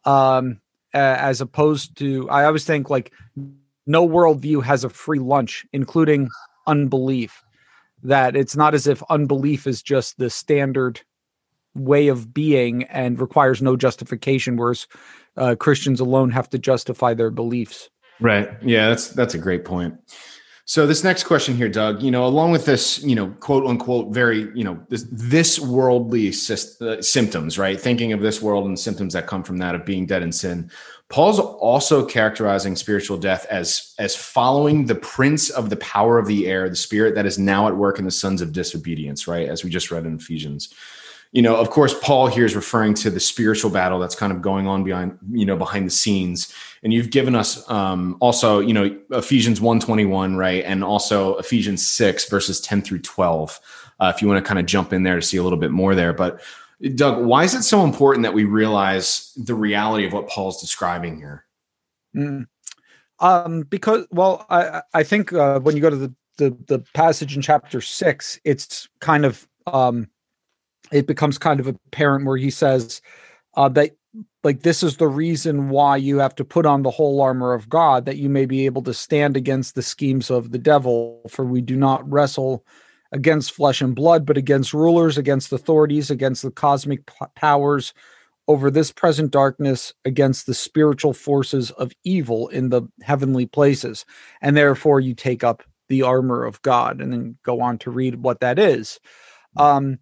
um, 0.05 0.61
as 0.95 1.41
opposed 1.41 1.97
to, 1.99 2.29
I 2.31 2.45
always 2.45 2.65
think 2.65 2.89
like 2.89 3.13
no 3.87 4.09
worldview 4.09 4.63
has 4.63 4.85
a 4.85 4.89
free 4.89 5.19
lunch, 5.19 5.67
including 5.73 6.31
unbelief. 6.67 7.43
That 8.03 8.37
it's 8.37 8.57
not 8.57 8.75
as 8.75 8.87
if 8.87 9.03
unbelief 9.09 9.67
is 9.67 9.83
just 9.83 10.19
the 10.19 10.29
standard 10.31 11.01
way 11.75 12.09
of 12.09 12.33
being 12.33 12.85
and 12.85 13.19
requires 13.19 13.63
no 13.63 13.77
justification, 13.77 14.57
whereas 14.57 14.87
uh, 15.37 15.57
Christians 15.59 16.01
alone 16.01 16.31
have 16.31 16.49
to 16.51 16.59
justify 16.59 17.15
their 17.15 17.31
beliefs. 17.31 17.91
Right. 18.21 18.51
Yeah, 18.63 18.91
that's 18.91 19.09
that's 19.09 19.35
a 19.35 19.39
great 19.39 19.65
point. 19.65 19.95
So 20.67 20.87
this 20.87 21.05
next 21.05 21.25
question 21.25 21.55
here, 21.55 21.69
Doug, 21.69 22.03
you 22.03 22.11
know, 22.11 22.27
along 22.27 22.51
with 22.51 22.65
this, 22.65 23.03
you 23.03 23.15
know, 23.15 23.29
quote 23.41 23.67
unquote, 23.67 24.15
very, 24.15 24.51
you 24.55 24.65
know, 24.65 24.81
this, 24.89 25.05
this 25.11 25.61
worldly 25.61 26.29
uh, 26.29 27.03
symptoms, 27.03 27.59
right? 27.59 27.79
Thinking 27.79 28.15
of 28.15 28.23
this 28.23 28.41
world 28.41 28.65
and 28.65 28.79
symptoms 28.79 29.13
that 29.13 29.27
come 29.27 29.43
from 29.43 29.59
that 29.59 29.75
of 29.75 29.85
being 29.85 30.07
dead 30.07 30.23
in 30.23 30.33
sin. 30.33 30.71
Paul's 31.11 31.39
also 31.39 32.07
characterizing 32.07 32.77
spiritual 32.77 33.19
death 33.19 33.45
as 33.51 33.95
as 33.99 34.17
following 34.17 34.87
the 34.87 34.95
prince 34.95 35.51
of 35.51 35.69
the 35.69 35.77
power 35.77 36.19
of 36.19 36.27
the 36.27 36.47
air, 36.47 36.67
the 36.71 36.77
spirit 36.77 37.15
that 37.15 37.27
is 37.27 37.39
now 37.39 37.69
at 37.69 37.77
work 37.77 37.99
in 37.99 38.07
the 38.07 38.11
sons 38.11 38.41
of 38.41 38.53
disobedience, 38.53 39.29
right? 39.29 39.47
As 39.47 39.65
we 39.65 39.71
just 39.71 39.91
read 39.91 40.07
in 40.07 40.17
Ephesians 40.17 40.73
you 41.35 41.43
know, 41.43 41.57
of 41.57 41.69
course, 41.71 41.93
Paul 42.01 42.29
here 42.29 42.45
is 42.45 42.55
referring 42.55 42.95
to 42.95 43.11
the 43.11 43.19
spiritual 43.19 43.69
battle 43.69 43.99
that's 43.99 44.15
kind 44.15 44.33
of 44.33 44.41
going 44.41 44.69
on 44.69 44.85
behind, 44.85 45.19
you 45.33 45.45
know, 45.45 45.57
behind 45.57 45.85
the 45.85 45.91
scenes. 45.91 46.55
And 46.85 46.93
you've 46.93 47.11
given 47.11 47.35
us 47.35 47.69
um, 47.69 48.17
also, 48.21 48.61
you 48.61 48.73
know, 48.73 48.97
Ephesians 49.11 49.61
121, 49.61 50.37
right? 50.37 50.63
And 50.65 50.85
also 50.85 51.37
Ephesians 51.39 51.85
6, 51.85 52.31
verses 52.31 52.61
10 52.61 52.83
through 52.83 53.01
12. 53.01 53.61
Uh, 53.99 54.13
if 54.15 54.23
you 54.23 54.29
want 54.29 54.45
to 54.45 54.49
kind 54.49 54.61
of 54.61 54.67
jump 54.67 54.93
in 54.93 55.03
there 55.03 55.17
to 55.17 55.23
see 55.23 55.37
a 55.37 55.43
little 55.43 55.59
bit 55.59 55.73
more 55.73 55.97
there. 55.97 56.13
But 56.13 56.41
Doug, 56.95 57.25
why 57.25 57.43
is 57.43 57.53
it 57.55 57.65
so 57.65 57.83
important 57.83 58.23
that 58.23 58.33
we 58.33 58.45
realize 58.45 59.33
the 59.37 59.55
reality 59.55 60.07
of 60.07 60.13
what 60.13 60.29
Paul's 60.29 60.61
describing 60.61 61.17
here? 61.17 61.47
Mm. 62.15 62.47
Um, 63.19 63.63
because, 63.63 64.07
well, 64.13 64.47
I, 64.51 64.83
I 64.93 65.03
think 65.03 65.33
uh, 65.33 65.59
when 65.59 65.75
you 65.75 65.83
go 65.83 65.91
to 65.91 65.97
the, 65.97 66.15
the, 66.37 66.57
the 66.69 66.79
passage 66.95 67.35
in 67.35 67.43
chapter 67.43 67.81
six, 67.81 68.39
it's 68.45 68.89
kind 69.01 69.25
of 69.25 69.49
um, 69.67 70.09
it 70.95 71.09
becomes 71.09 71.39
kind 71.39 71.59
of 71.59 71.67
apparent 71.67 72.25
where 72.25 72.37
he 72.37 72.51
says 72.51 73.03
uh, 73.57 73.69
that 73.69 73.91
like 74.45 74.63
this 74.63 74.83
is 74.85 74.97
the 74.97 75.09
reason 75.09 75.71
why 75.71 75.97
you 75.97 76.19
have 76.19 76.37
to 76.37 76.45
put 76.45 76.65
on 76.65 76.83
the 76.83 76.91
whole 76.91 77.21
armor 77.21 77.53
of 77.53 77.69
God 77.69 78.07
that 78.07 78.17
you 78.17 78.29
may 78.29 78.47
be 78.47 78.65
able 78.65 78.83
to 78.83 78.95
stand 78.95 79.37
against 79.37 79.75
the 79.75 79.83
schemes 79.83 80.31
of 80.31 80.53
the 80.53 80.59
devil. 80.59 81.21
For 81.29 81.45
we 81.45 81.61
do 81.61 81.75
not 81.77 82.09
wrestle 82.09 82.65
against 83.11 83.53
flesh 83.53 83.81
and 83.81 83.95
blood 83.95 84.25
but 84.25 84.37
against 84.37 84.73
rulers 84.73 85.19
against 85.19 85.53
authorities 85.53 86.11
against 86.11 86.43
the 86.43 86.51
cosmic 86.51 87.07
p- 87.07 87.27
powers 87.35 87.93
over 88.47 88.71
this 88.71 88.93
present 88.93 89.31
darkness 89.31 89.93
against 90.05 90.47
the 90.47 90.55
spiritual 90.55 91.13
forces 91.13 91.71
of 91.73 91.93
evil 92.05 92.49
in 92.49 92.69
the 92.69 92.83
heavenly 93.03 93.47
places. 93.47 94.05
And 94.43 94.57
therefore 94.57 95.01
you 95.01 95.15
take 95.15 95.43
up 95.43 95.65
the 95.89 96.03
armor 96.03 96.45
of 96.45 96.63
God. 96.63 97.01
And 97.01 97.13
then 97.13 97.37
go 97.43 97.61
on 97.61 97.79
to 97.79 97.91
read 97.91 98.17
what 98.17 98.41
that 98.41 98.61
is. 98.61 99.01
Um 99.57 99.99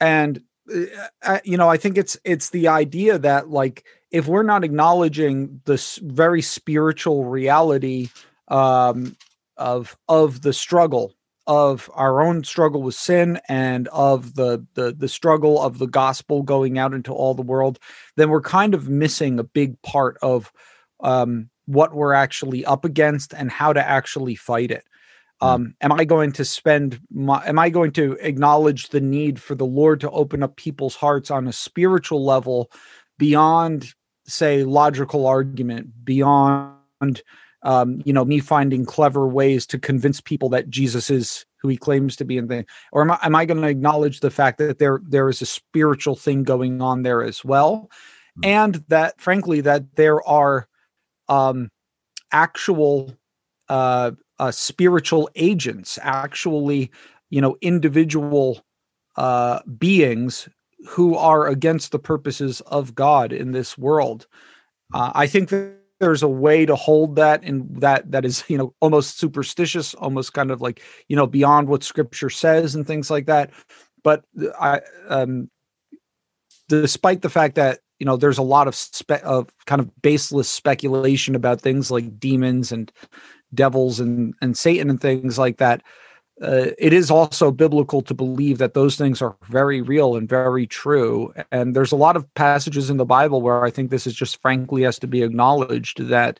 and 0.00 0.40
uh, 0.74 0.84
uh, 1.22 1.38
you 1.44 1.56
know 1.56 1.68
i 1.68 1.76
think 1.76 1.96
it's 1.96 2.16
it's 2.24 2.50
the 2.50 2.68
idea 2.68 3.18
that 3.18 3.50
like 3.50 3.84
if 4.10 4.26
we're 4.26 4.42
not 4.42 4.64
acknowledging 4.64 5.60
this 5.64 5.96
very 6.02 6.42
spiritual 6.42 7.24
reality 7.24 8.08
um 8.48 9.16
of 9.56 9.96
of 10.08 10.42
the 10.42 10.52
struggle 10.52 11.14
of 11.48 11.88
our 11.94 12.20
own 12.22 12.42
struggle 12.42 12.82
with 12.82 12.94
sin 12.94 13.40
and 13.48 13.88
of 13.88 14.34
the 14.34 14.64
the 14.74 14.92
the 14.92 15.08
struggle 15.08 15.62
of 15.62 15.78
the 15.78 15.86
gospel 15.86 16.42
going 16.42 16.78
out 16.78 16.92
into 16.92 17.12
all 17.12 17.34
the 17.34 17.42
world 17.42 17.78
then 18.16 18.30
we're 18.30 18.40
kind 18.40 18.74
of 18.74 18.88
missing 18.88 19.38
a 19.38 19.44
big 19.44 19.80
part 19.82 20.18
of 20.22 20.52
um 21.00 21.48
what 21.66 21.94
we're 21.94 22.12
actually 22.12 22.64
up 22.64 22.84
against 22.84 23.34
and 23.34 23.50
how 23.50 23.72
to 23.72 23.86
actually 23.86 24.34
fight 24.34 24.70
it. 24.70 24.84
Um, 25.40 25.74
am 25.80 25.92
i 25.92 26.04
going 26.04 26.32
to 26.32 26.44
spend 26.44 27.00
my 27.10 27.44
am 27.46 27.58
i 27.58 27.68
going 27.68 27.92
to 27.92 28.12
acknowledge 28.20 28.88
the 28.88 29.00
need 29.00 29.40
for 29.40 29.54
the 29.54 29.66
lord 29.66 30.00
to 30.00 30.10
open 30.10 30.42
up 30.42 30.56
people's 30.56 30.96
hearts 30.96 31.30
on 31.30 31.46
a 31.46 31.52
spiritual 31.52 32.24
level 32.24 32.70
beyond 33.18 33.94
say 34.26 34.64
logical 34.64 35.26
argument 35.26 35.88
beyond 36.04 37.22
um, 37.62 38.00
you 38.04 38.12
know 38.12 38.24
me 38.24 38.38
finding 38.38 38.84
clever 38.84 39.26
ways 39.26 39.66
to 39.66 39.78
convince 39.78 40.20
people 40.20 40.48
that 40.48 40.70
jesus 40.70 41.10
is 41.10 41.44
who 41.66 41.68
he 41.68 41.76
claims 41.76 42.14
to 42.14 42.24
be 42.24 42.38
and 42.38 42.48
thing? 42.48 42.64
Or 42.92 43.02
am 43.02 43.10
i, 43.10 43.18
am 43.22 43.34
I 43.34 43.44
going 43.44 43.60
to 43.60 43.68
acknowledge 43.68 44.20
the 44.20 44.30
fact 44.30 44.58
that 44.58 44.78
there 44.78 45.00
there 45.04 45.28
is 45.28 45.42
a 45.42 45.46
spiritual 45.46 46.14
thing 46.14 46.44
going 46.44 46.80
on 46.80 47.02
there 47.02 47.22
as 47.22 47.44
well? 47.44 47.90
Mm-hmm. 48.38 48.50
and 48.50 48.84
that 48.88 49.18
frankly 49.18 49.62
that 49.62 49.96
there 49.96 50.22
are 50.28 50.68
um 51.28 51.70
actual 52.32 53.16
uh 53.70 54.10
uh, 54.38 54.50
spiritual 54.50 55.28
agents, 55.34 55.98
actually, 56.02 56.90
you 57.30 57.40
know, 57.40 57.56
individual 57.60 58.64
uh, 59.16 59.60
beings 59.78 60.48
who 60.86 61.16
are 61.16 61.46
against 61.46 61.92
the 61.92 61.98
purposes 61.98 62.60
of 62.62 62.94
God 62.94 63.32
in 63.32 63.52
this 63.52 63.76
world. 63.76 64.26
Uh, 64.92 65.10
I 65.14 65.26
think 65.26 65.50
there's 66.00 66.22
a 66.22 66.28
way 66.28 66.66
to 66.66 66.76
hold 66.76 67.16
that 67.16 67.42
and 67.42 67.80
that 67.80 68.10
that 68.10 68.24
is 68.24 68.44
you 68.48 68.58
know 68.58 68.74
almost 68.80 69.18
superstitious 69.18 69.94
almost 69.94 70.34
kind 70.34 70.50
of 70.50 70.60
like 70.60 70.82
you 71.08 71.16
know 71.16 71.26
beyond 71.26 71.68
what 71.68 71.82
scripture 71.82 72.30
says 72.30 72.74
and 72.74 72.86
things 72.86 73.10
like 73.10 73.26
that 73.26 73.50
but 74.02 74.22
i 74.60 74.80
um 75.08 75.50
despite 76.68 77.22
the 77.22 77.30
fact 77.30 77.54
that 77.54 77.80
you 77.98 78.04
know 78.04 78.16
there's 78.16 78.38
a 78.38 78.42
lot 78.42 78.68
of 78.68 78.74
spe- 78.74 79.24
of 79.24 79.48
kind 79.66 79.80
of 79.80 80.02
baseless 80.02 80.48
speculation 80.48 81.34
about 81.34 81.60
things 81.60 81.90
like 81.90 82.20
demons 82.20 82.72
and 82.72 82.92
devils 83.54 84.00
and 84.00 84.34
and 84.40 84.56
Satan 84.56 84.90
and 84.90 85.00
things 85.00 85.38
like 85.38 85.58
that. 85.58 85.82
Uh, 86.42 86.66
it 86.78 86.92
is 86.92 87.10
also 87.10 87.50
biblical 87.50 88.02
to 88.02 88.12
believe 88.12 88.58
that 88.58 88.74
those 88.74 88.96
things 88.96 89.22
are 89.22 89.36
very 89.48 89.80
real 89.80 90.16
and 90.16 90.28
very 90.28 90.66
true. 90.66 91.32
And 91.50 91.74
there's 91.74 91.92
a 91.92 91.96
lot 91.96 92.14
of 92.14 92.32
passages 92.34 92.90
in 92.90 92.98
the 92.98 93.06
Bible 93.06 93.40
where 93.40 93.64
I 93.64 93.70
think 93.70 93.90
this 93.90 94.06
is 94.06 94.14
just 94.14 94.42
frankly 94.42 94.82
has 94.82 94.98
to 94.98 95.06
be 95.06 95.22
acknowledged 95.22 96.08
that 96.08 96.38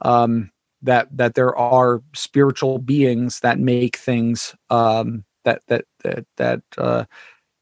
um, 0.00 0.50
that 0.82 1.06
that 1.16 1.34
there 1.34 1.56
are 1.56 2.02
spiritual 2.14 2.78
beings 2.78 3.40
that 3.40 3.60
make 3.60 3.96
things 3.96 4.56
um, 4.70 5.24
that 5.44 5.62
that 5.68 5.84
that 6.02 6.26
that 6.36 6.62
uh, 6.78 7.04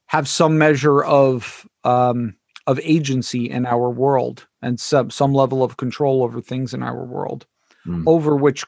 have 0.06 0.26
some 0.26 0.56
measure 0.56 1.04
of 1.04 1.66
um, 1.84 2.34
of 2.66 2.80
agency 2.82 3.50
in 3.50 3.66
our 3.66 3.90
world 3.90 4.46
and 4.62 4.80
some 4.80 5.10
some 5.10 5.34
level 5.34 5.62
of 5.62 5.76
control 5.76 6.22
over 6.22 6.40
things 6.40 6.72
in 6.72 6.82
our 6.82 7.04
world 7.04 7.46
mm. 7.86 8.04
over 8.06 8.36
which 8.36 8.64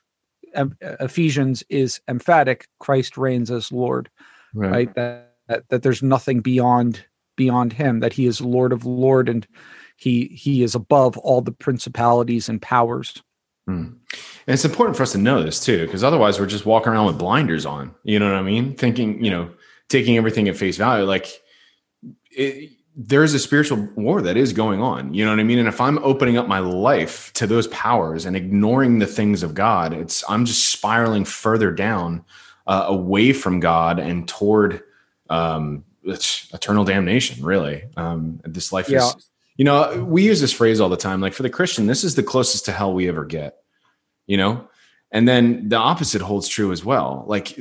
Ephesians 0.54 1.62
is 1.68 2.00
emphatic. 2.08 2.66
Christ 2.78 3.16
reigns 3.16 3.50
as 3.50 3.72
Lord, 3.72 4.10
right? 4.54 4.70
right? 4.70 4.94
That, 4.94 5.34
that, 5.48 5.68
that 5.68 5.82
there's 5.82 6.02
nothing 6.02 6.40
beyond 6.40 7.04
beyond 7.36 7.72
Him. 7.72 8.00
That 8.00 8.12
He 8.12 8.26
is 8.26 8.40
Lord 8.40 8.72
of 8.72 8.84
Lord, 8.84 9.28
and 9.28 9.46
He 9.96 10.26
He 10.26 10.62
is 10.62 10.74
above 10.74 11.16
all 11.18 11.40
the 11.40 11.52
principalities 11.52 12.48
and 12.48 12.60
powers. 12.60 13.22
Mm. 13.68 13.96
And 14.46 14.54
it's 14.54 14.64
important 14.64 14.96
for 14.96 15.04
us 15.04 15.12
to 15.12 15.18
know 15.18 15.42
this 15.42 15.64
too, 15.64 15.86
because 15.86 16.02
otherwise 16.02 16.40
we're 16.40 16.46
just 16.46 16.66
walking 16.66 16.92
around 16.92 17.06
with 17.06 17.18
blinders 17.18 17.64
on. 17.64 17.94
You 18.04 18.18
know 18.18 18.26
what 18.26 18.38
I 18.38 18.42
mean? 18.42 18.74
Thinking, 18.74 19.24
you 19.24 19.30
know, 19.30 19.50
taking 19.88 20.16
everything 20.16 20.48
at 20.48 20.56
face 20.56 20.76
value. 20.76 21.04
Like 21.04 21.40
it, 22.30 22.72
there's 22.94 23.32
a 23.32 23.38
spiritual 23.38 23.88
war 23.96 24.20
that 24.20 24.36
is 24.36 24.52
going 24.52 24.82
on. 24.82 25.14
You 25.14 25.24
know 25.24 25.30
what 25.30 25.40
I 25.40 25.44
mean? 25.44 25.58
And 25.58 25.68
if 25.68 25.80
I'm 25.80 25.98
opening 25.98 26.36
up 26.36 26.46
my 26.46 26.58
life 26.58 27.32
to 27.34 27.46
those 27.46 27.66
powers 27.68 28.26
and 28.26 28.36
ignoring 28.36 28.98
the 28.98 29.06
things 29.06 29.42
of 29.42 29.54
God, 29.54 29.92
it's 29.94 30.22
I'm 30.28 30.44
just 30.44 30.70
spiraling 30.70 31.24
further 31.24 31.70
down 31.70 32.24
uh, 32.66 32.84
away 32.86 33.32
from 33.32 33.60
God 33.60 33.98
and 33.98 34.28
toward 34.28 34.82
um, 35.30 35.84
eternal 36.04 36.84
damnation, 36.84 37.44
really. 37.44 37.84
Um, 37.96 38.40
this 38.44 38.72
life 38.72 38.88
yeah. 38.88 39.08
is, 39.08 39.30
you 39.56 39.64
know, 39.64 40.04
we 40.04 40.24
use 40.24 40.40
this 40.40 40.52
phrase 40.52 40.80
all 40.80 40.88
the 40.88 40.96
time. 40.96 41.20
Like 41.20 41.32
for 41.32 41.42
the 41.42 41.50
Christian, 41.50 41.86
this 41.86 42.04
is 42.04 42.14
the 42.14 42.22
closest 42.22 42.66
to 42.66 42.72
hell 42.72 42.92
we 42.92 43.08
ever 43.08 43.24
get, 43.24 43.56
you 44.26 44.36
know? 44.36 44.68
And 45.10 45.26
then 45.26 45.68
the 45.68 45.76
opposite 45.76 46.22
holds 46.22 46.48
true 46.48 46.72
as 46.72 46.84
well. 46.84 47.24
Like 47.26 47.58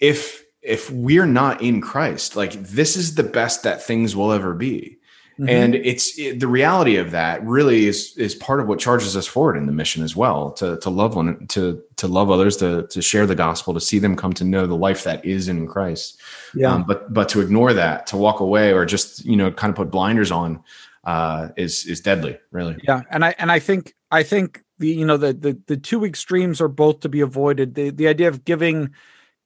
if, 0.00 0.43
if 0.64 0.90
we're 0.90 1.26
not 1.26 1.62
in 1.62 1.80
Christ, 1.80 2.36
like 2.36 2.52
this 2.62 2.96
is 2.96 3.14
the 3.14 3.22
best 3.22 3.62
that 3.62 3.82
things 3.82 4.16
will 4.16 4.32
ever 4.32 4.54
be. 4.54 4.98
Mm-hmm. 5.34 5.48
And 5.48 5.74
it's 5.74 6.16
it, 6.16 6.38
the 6.38 6.46
reality 6.46 6.96
of 6.96 7.10
that 7.10 7.44
really 7.44 7.86
is 7.86 8.16
is 8.16 8.36
part 8.36 8.60
of 8.60 8.68
what 8.68 8.78
charges 8.78 9.16
us 9.16 9.26
forward 9.26 9.56
in 9.56 9.66
the 9.66 9.72
mission 9.72 10.04
as 10.04 10.14
well 10.14 10.52
to 10.52 10.78
to 10.78 10.90
love 10.90 11.16
one 11.16 11.48
to 11.48 11.82
to 11.96 12.06
love 12.06 12.30
others 12.30 12.56
to 12.58 12.86
to 12.86 13.02
share 13.02 13.26
the 13.26 13.34
gospel 13.34 13.74
to 13.74 13.80
see 13.80 13.98
them 13.98 14.14
come 14.14 14.32
to 14.34 14.44
know 14.44 14.68
the 14.68 14.76
life 14.76 15.02
that 15.02 15.24
is 15.24 15.48
in 15.48 15.66
Christ. 15.66 16.20
Yeah. 16.54 16.72
Um, 16.72 16.84
but 16.84 17.12
but 17.12 17.28
to 17.30 17.40
ignore 17.40 17.72
that, 17.72 18.06
to 18.08 18.16
walk 18.16 18.38
away, 18.38 18.72
or 18.72 18.86
just 18.86 19.24
you 19.24 19.34
know 19.34 19.50
kind 19.50 19.70
of 19.70 19.76
put 19.76 19.90
blinders 19.90 20.30
on, 20.30 20.62
uh, 21.02 21.48
is 21.56 21.84
is 21.84 22.00
deadly. 22.00 22.38
Really. 22.52 22.76
Yeah, 22.84 23.02
and 23.10 23.24
I 23.24 23.34
and 23.38 23.50
I 23.50 23.58
think 23.58 23.96
I 24.12 24.22
think 24.22 24.62
the 24.78 24.86
you 24.86 25.04
know 25.04 25.16
the 25.16 25.32
the 25.32 25.58
the 25.66 25.76
two 25.76 26.04
extremes 26.04 26.60
are 26.60 26.68
both 26.68 27.00
to 27.00 27.08
be 27.08 27.20
avoided. 27.20 27.74
The 27.74 27.90
the 27.90 28.06
idea 28.06 28.28
of 28.28 28.44
giving 28.44 28.90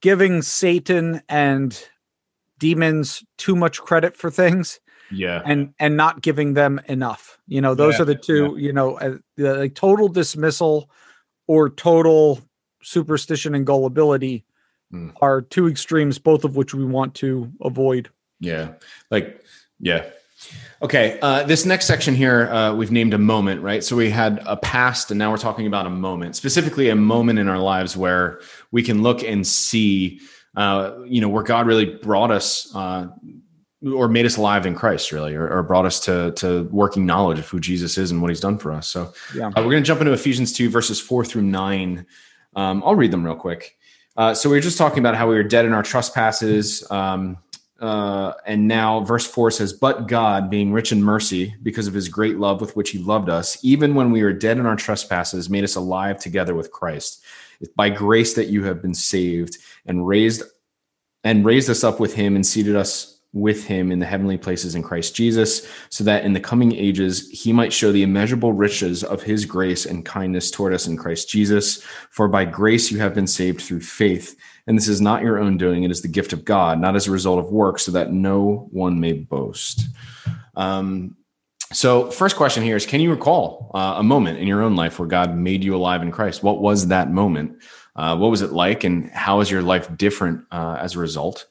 giving 0.00 0.42
Satan 0.42 1.22
and 1.28 1.80
demons 2.58 3.24
too 3.37 3.56
much 3.56 3.80
credit 3.80 4.16
for 4.16 4.30
things 4.30 4.80
yeah. 5.11 5.42
and 5.44 5.72
and 5.78 5.96
not 5.96 6.22
giving 6.22 6.54
them 6.54 6.80
enough. 6.87 7.38
You 7.46 7.61
know 7.61 7.74
those 7.74 7.94
yeah, 7.94 8.02
are 8.02 8.04
the 8.04 8.14
two 8.14 8.54
yeah. 8.56 8.66
you 8.66 8.72
know 8.72 8.98
uh, 8.98 9.18
the, 9.37 9.54
like 9.54 9.74
total 9.74 10.08
dismissal 10.08 10.90
or 11.46 11.70
total 11.70 12.40
superstition 12.82 13.54
and 13.54 13.66
gullibility 13.66 14.44
mm. 14.92 15.12
are 15.20 15.42
two 15.42 15.68
extremes 15.68 16.18
both 16.18 16.44
of 16.44 16.56
which 16.56 16.74
we 16.74 16.84
want 16.84 17.14
to 17.14 17.50
avoid. 17.62 18.11
Yeah. 18.40 18.74
Like 19.11 19.42
yeah. 19.80 20.06
Okay 20.80 21.18
uh, 21.20 21.42
this 21.44 21.66
next 21.66 21.87
section 21.87 22.14
here 22.14 22.48
uh, 22.48 22.74
we've 22.74 22.92
named 22.92 23.14
a 23.14 23.18
moment 23.18 23.62
right? 23.62 23.82
So 23.82 23.96
we 23.96 24.11
had 24.11 24.40
a 24.46 24.56
past 24.56 25.11
and 25.11 25.18
now 25.18 25.30
we're 25.30 25.38
talking 25.38 25.66
about 25.66 25.87
a 25.87 25.90
moment 25.90 26.37
specifically 26.37 26.88
a 26.88 26.96
moment 26.96 27.38
in 27.38 27.48
our 27.48 27.58
lives 27.58 27.96
where 27.96 28.40
we 28.70 28.83
can 28.83 29.02
look 29.02 29.22
and 29.22 29.46
see 29.46 30.20
uh, 30.57 30.96
you 31.04 31.20
know 31.20 31.28
where 31.28 31.42
god 31.42 31.66
really 31.66 31.85
brought 31.85 32.31
us 32.31 32.74
uh, 32.74 33.09
or 33.92 34.09
made 34.09 34.26
us 34.26 34.37
alive 34.37 34.66
in 34.66 34.74
Christ, 34.74 35.12
really, 35.12 35.35
or, 35.37 35.48
or, 35.48 35.62
brought 35.62 35.87
us 35.87 36.00
to 36.00 36.33
to 36.33 36.64
working 36.72 37.07
knowledge 37.07 37.38
of 37.38 37.48
who 37.48 37.61
Jesus 37.61 37.96
is 37.96 38.11
and 38.11 38.20
what 38.20 38.28
He's 38.28 38.40
done 38.40 38.59
for 38.59 38.72
us. 38.72 38.88
So, 38.88 39.12
yeah, 39.35 39.46
uh, 39.48 39.52
we're 39.59 39.70
going 39.70 39.83
to 39.83 39.87
jump 39.87 40.00
into 40.00 40.12
Ephesians 40.12 40.52
two 40.52 40.68
verses 40.68 41.00
four 41.00 41.24
through 41.24 41.42
nine. 41.42 42.04
Um, 42.57 42.83
I'll 42.85 42.96
read 42.96 43.12
them 43.12 43.24
real 43.24 43.37
quick. 43.37 43.78
Uh, 44.16 44.35
so 44.35 44.50
we 44.50 44.57
were 44.57 44.61
just 44.61 44.78
talking 44.78 44.98
about 44.98 45.14
how 45.14 45.28
we 45.28 45.37
were 45.37 45.44
dead 45.44 45.64
in 45.64 45.72
our 45.72 45.83
trespasses, 45.85 46.85
um, 46.90 47.38
uh, 47.78 48.32
and 48.44 48.66
now 48.66 49.00
verse 49.00 49.26
four 49.26 49.50
says, 49.50 49.72
"But 49.72 50.08
God, 50.08 50.50
being 50.50 50.72
rich 50.72 50.90
in 50.92 51.02
mercy, 51.02 51.54
because 51.62 51.86
of 51.86 51.94
His 51.94 52.08
great 52.08 52.38
love 52.38 52.60
with 52.60 52.74
which 52.74 52.90
He 52.90 52.98
loved 52.98 53.28
us, 53.28 53.58
even 53.62 53.94
when 53.94 54.10
we 54.10 54.22
were 54.22 54.32
dead 54.32 54.58
in 54.58 54.66
our 54.66 54.76
trespasses, 54.76 55.48
made 55.48 55.64
us 55.64 55.76
alive 55.76 56.18
together 56.18 56.54
with 56.54 56.72
Christ. 56.72 57.22
It's 57.60 57.72
by 57.72 57.90
grace 57.90 58.34
that 58.34 58.48
you 58.48 58.64
have 58.64 58.82
been 58.82 58.94
saved, 58.94 59.58
and 59.86 60.06
raised 60.06 60.42
and 61.24 61.44
raised 61.44 61.70
us 61.70 61.84
up 61.84 62.00
with 62.00 62.14
Him, 62.14 62.34
and 62.34 62.46
seated 62.46 62.76
us." 62.76 63.17
With 63.32 63.64
him 63.64 63.92
in 63.92 63.98
the 63.98 64.06
heavenly 64.06 64.38
places 64.38 64.74
in 64.74 64.82
Christ 64.82 65.14
Jesus, 65.14 65.68
so 65.90 66.02
that 66.04 66.24
in 66.24 66.32
the 66.32 66.40
coming 66.40 66.74
ages 66.74 67.28
he 67.30 67.52
might 67.52 67.72
show 67.72 67.92
the 67.92 68.02
immeasurable 68.02 68.52
riches 68.52 69.04
of 69.04 69.22
his 69.22 69.44
grace 69.44 69.84
and 69.84 70.04
kindness 70.04 70.50
toward 70.50 70.72
us 70.72 70.86
in 70.86 70.96
Christ 70.96 71.28
Jesus. 71.28 71.82
For 72.10 72.28
by 72.28 72.44
grace 72.44 72.90
you 72.90 72.98
have 72.98 73.14
been 73.14 73.26
saved 73.26 73.60
through 73.60 73.80
faith. 73.80 74.36
And 74.66 74.76
this 74.76 74.88
is 74.88 75.00
not 75.00 75.22
your 75.22 75.38
own 75.38 75.56
doing, 75.56 75.84
it 75.84 75.90
is 75.90 76.02
the 76.02 76.08
gift 76.08 76.32
of 76.32 76.44
God, 76.44 76.80
not 76.80 76.96
as 76.96 77.06
a 77.06 77.10
result 77.10 77.38
of 77.38 77.50
work, 77.50 77.78
so 77.78 77.92
that 77.92 78.12
no 78.12 78.68
one 78.70 79.00
may 79.00 79.12
boast. 79.12 79.86
Um, 80.56 81.16
so, 81.72 82.10
first 82.10 82.36
question 82.36 82.62
here 82.62 82.76
is 82.76 82.86
Can 82.86 83.00
you 83.00 83.10
recall 83.10 83.70
uh, 83.74 83.96
a 83.98 84.02
moment 84.02 84.38
in 84.38 84.46
your 84.46 84.62
own 84.62 84.74
life 84.74 84.98
where 84.98 85.08
God 85.08 85.36
made 85.36 85.62
you 85.62 85.74
alive 85.74 86.02
in 86.02 86.10
Christ? 86.10 86.42
What 86.42 86.60
was 86.60 86.88
that 86.88 87.10
moment? 87.10 87.62
Uh, 87.94 88.16
what 88.16 88.30
was 88.30 88.42
it 88.42 88.52
like, 88.52 88.84
and 88.84 89.10
how 89.10 89.40
is 89.40 89.50
your 89.50 89.60
life 89.60 89.94
different 89.96 90.44
uh, 90.50 90.78
as 90.80 90.94
a 90.94 90.98
result? 90.98 91.46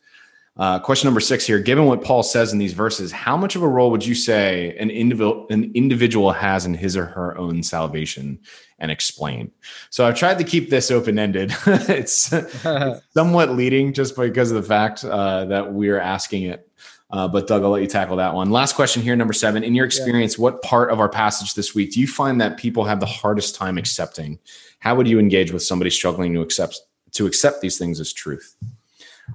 Uh, 0.58 0.80
question 0.80 1.08
number 1.08 1.20
six 1.20 1.46
here. 1.46 1.60
Given 1.60 1.86
what 1.86 2.04
Paul 2.04 2.24
says 2.24 2.52
in 2.52 2.60
these 2.60 2.74
verses, 2.74 3.12
how 3.12 3.38
much 3.38 3.56
of 3.56 3.62
a 3.62 3.67
role 3.67 3.91
would 3.91 4.06
you 4.06 4.15
say 4.15 4.76
an 4.80 4.89
individual 4.89 5.46
an 5.50 5.72
individual 5.76 6.32
has 6.32 6.65
in 6.65 6.74
his 6.74 6.98
or 6.98 7.06
her 7.06 7.38
own 7.38 7.63
salvation? 7.63 8.39
And 8.80 8.91
explain. 8.91 9.50
So 9.89 10.06
I've 10.06 10.20
tried 10.20 10.38
to 10.38 10.43
keep 10.43 10.70
this 10.70 10.91
open 10.91 11.17
ended. 11.17 11.52
it's, 11.65 12.32
it's, 12.32 12.62
somewhat 13.13 13.56
leading 13.56 13.91
just 13.91 14.15
because 14.15 14.52
of 14.52 14.62
the 14.62 14.67
fact 14.67 15.04
uh, 15.04 15.46
that 15.46 15.74
we're 15.74 16.00
asking 16.00 16.43
it. 16.43 16.70
Uh, 17.10 17.28
but 17.28 17.48
Doug, 17.48 17.63
I'll 17.63 17.72
let 17.72 17.82
you 17.82 17.88
tackle 17.88 18.17
that 18.17 18.36
one. 18.36 18.52
Last 18.52 18.76
question 18.76 19.02
here, 19.02 19.15
number 19.15 19.34
seven. 19.34 19.63
In 19.63 19.74
your 19.74 19.86
experience, 19.86 20.38
yeah. 20.38 20.43
what 20.43 20.62
part 20.62 20.91
of 20.91 21.00
our 21.00 21.10
passage 21.10 21.56
this 21.56 21.74
week 21.74 21.93
do 21.93 22.00
you 22.00 22.08
find 22.08 22.39
that 22.39 22.58
people 22.58 22.84
have 22.84 23.00
the 23.00 23.08
hardest 23.08 23.56
time 23.56 23.80
accepting? 23.80 24.38
How 24.80 24.93
would 24.93 25.08
you 25.08 25.17
engage 25.17 25.52
with 25.52 25.63
somebody 25.63 25.89
struggling 25.89 26.34
to 26.34 26.41
accept 26.41 26.80
to 27.13 27.26
accept 27.26 27.62
these 27.62 27.80
things 27.80 28.00
as 28.00 28.13
truth? 28.13 28.56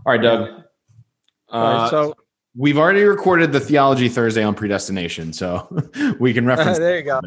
All 0.06 0.12
right, 0.12 0.22
Doug. 0.22 0.61
Uh, 1.52 1.88
so 1.90 2.14
we've 2.56 2.78
already 2.78 3.02
recorded 3.02 3.52
the 3.52 3.60
theology 3.60 4.08
Thursday 4.08 4.42
on 4.42 4.54
predestination, 4.54 5.32
so 5.32 5.68
we 6.18 6.32
can 6.32 6.46
reference. 6.46 6.78
there 6.78 6.98
you 6.98 7.04
go. 7.04 7.20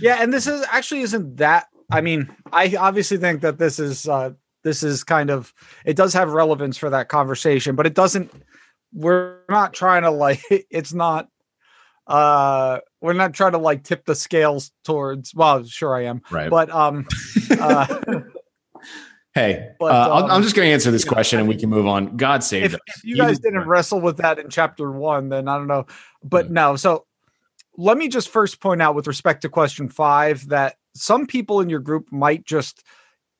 Yeah, 0.00 0.22
and 0.22 0.32
this 0.32 0.46
is 0.46 0.64
actually 0.70 1.02
isn't 1.02 1.36
that. 1.36 1.68
I 1.90 2.00
mean, 2.00 2.34
I 2.52 2.74
obviously 2.78 3.16
think 3.16 3.40
that 3.42 3.58
this 3.58 3.78
is 3.78 4.08
uh, 4.08 4.30
this 4.64 4.82
is 4.82 5.04
kind 5.04 5.30
of 5.30 5.52
it 5.84 5.96
does 5.96 6.12
have 6.14 6.32
relevance 6.32 6.76
for 6.76 6.90
that 6.90 7.08
conversation, 7.08 7.76
but 7.76 7.86
it 7.86 7.94
doesn't. 7.94 8.32
We're 8.92 9.40
not 9.48 9.74
trying 9.74 10.02
to 10.02 10.10
like. 10.10 10.42
It's 10.70 10.92
not. 10.92 11.28
Uh, 12.06 12.78
we're 13.02 13.12
not 13.12 13.34
trying 13.34 13.52
to 13.52 13.58
like 13.58 13.84
tip 13.84 14.06
the 14.06 14.14
scales 14.14 14.72
towards. 14.84 15.34
Well, 15.34 15.64
sure 15.64 15.94
I 15.94 16.06
am. 16.06 16.22
Right. 16.30 16.48
But 16.48 16.70
um, 16.70 17.06
uh, 17.60 17.98
Hey, 19.38 19.70
but, 19.78 19.94
uh, 19.94 20.16
um, 20.16 20.30
I'm 20.32 20.42
just 20.42 20.56
going 20.56 20.66
to 20.66 20.72
answer 20.72 20.90
this 20.90 21.04
question 21.04 21.38
and 21.38 21.48
we 21.48 21.54
can 21.54 21.70
move 21.70 21.86
on. 21.86 22.16
God 22.16 22.42
save 22.42 22.64
if, 22.64 22.74
us. 22.74 22.80
If 22.88 23.04
you 23.04 23.16
guys 23.16 23.38
didn't 23.38 23.68
wrestle 23.68 24.00
with 24.00 24.16
that 24.16 24.40
in 24.40 24.50
chapter 24.50 24.90
one, 24.90 25.28
then 25.28 25.46
I 25.46 25.56
don't 25.56 25.68
know. 25.68 25.86
But 26.24 26.50
no, 26.50 26.74
so 26.74 27.06
let 27.76 27.96
me 27.96 28.08
just 28.08 28.30
first 28.30 28.60
point 28.60 28.82
out 28.82 28.96
with 28.96 29.06
respect 29.06 29.42
to 29.42 29.48
question 29.48 29.88
five 29.88 30.48
that 30.48 30.74
some 30.96 31.24
people 31.24 31.60
in 31.60 31.70
your 31.70 31.78
group 31.78 32.10
might 32.10 32.44
just, 32.44 32.82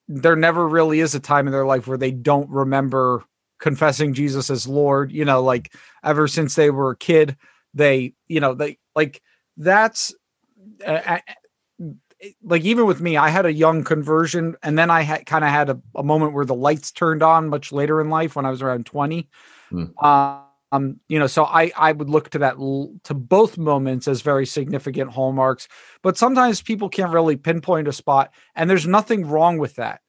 there 0.07 0.37
never 0.37 0.69
really 0.69 1.01
is 1.01 1.17
a 1.17 1.21
time 1.21 1.49
in 1.49 1.53
their 1.53 1.67
life 1.67 1.89
where 1.89 1.99
they 1.99 2.13
don't 2.13 2.49
remember 2.49 3.25
confessing 3.59 4.15
Jesus 4.15 4.51
as 4.51 4.69
Lord. 4.69 5.11
You 5.11 5.25
know, 5.25 5.43
like 5.43 5.75
ever 6.05 6.29
since 6.29 6.55
they 6.55 6.71
were 6.71 6.93
a 6.93 6.97
kid, 6.97 7.37
they, 7.75 8.15
you 8.29 8.39
know, 8.39 8.55
they 8.55 8.79
like 8.95 9.21
that's. 9.57 10.15
Uh, 10.87 11.19
like 12.43 12.63
even 12.63 12.87
with 12.87 13.01
me, 13.01 13.17
I 13.17 13.29
had 13.29 13.47
a 13.47 13.53
young 13.53 13.85
conversion, 13.85 14.57
and 14.63 14.79
then 14.79 14.91
I 14.91 15.03
had 15.03 15.27
kind 15.27 15.45
of 15.45 15.51
had 15.51 15.71
a, 15.71 15.81
a, 15.95 16.03
moment 16.03 16.33
where 16.33 16.45
the 16.45 16.55
lights 16.55 16.91
turned 16.91 17.23
on 17.23 17.49
much 17.49 17.71
later 17.73 18.01
in 18.01 18.11
life 18.11 18.35
when 18.35 18.45
I 18.45 18.51
was 18.51 18.63
around 18.63 18.87
twenty. 18.87 19.29
Mm. 19.73 19.93
Um, 20.05 21.01
you 21.09 21.19
know, 21.19 21.29
so 21.29 21.45
I 21.45 21.71
I 21.77 21.93
would 21.93 22.11
look 22.11 22.31
to 22.31 22.39
that 22.41 22.57
to 23.05 23.15
both 23.15 23.57
moments 23.57 24.09
as 24.09 24.23
very 24.23 24.47
significant 24.47 25.13
hallmarks. 25.13 25.69
But 26.03 26.19
sometimes 26.19 26.61
people 26.61 26.89
can't 26.89 27.13
really 27.13 27.37
pinpoint 27.37 27.89
a 27.89 27.93
spot, 27.93 28.33
and 28.55 28.69
there's 28.69 28.87
nothing 28.87 29.27
wrong 29.27 29.59
with 29.59 29.77
that. 29.77 30.01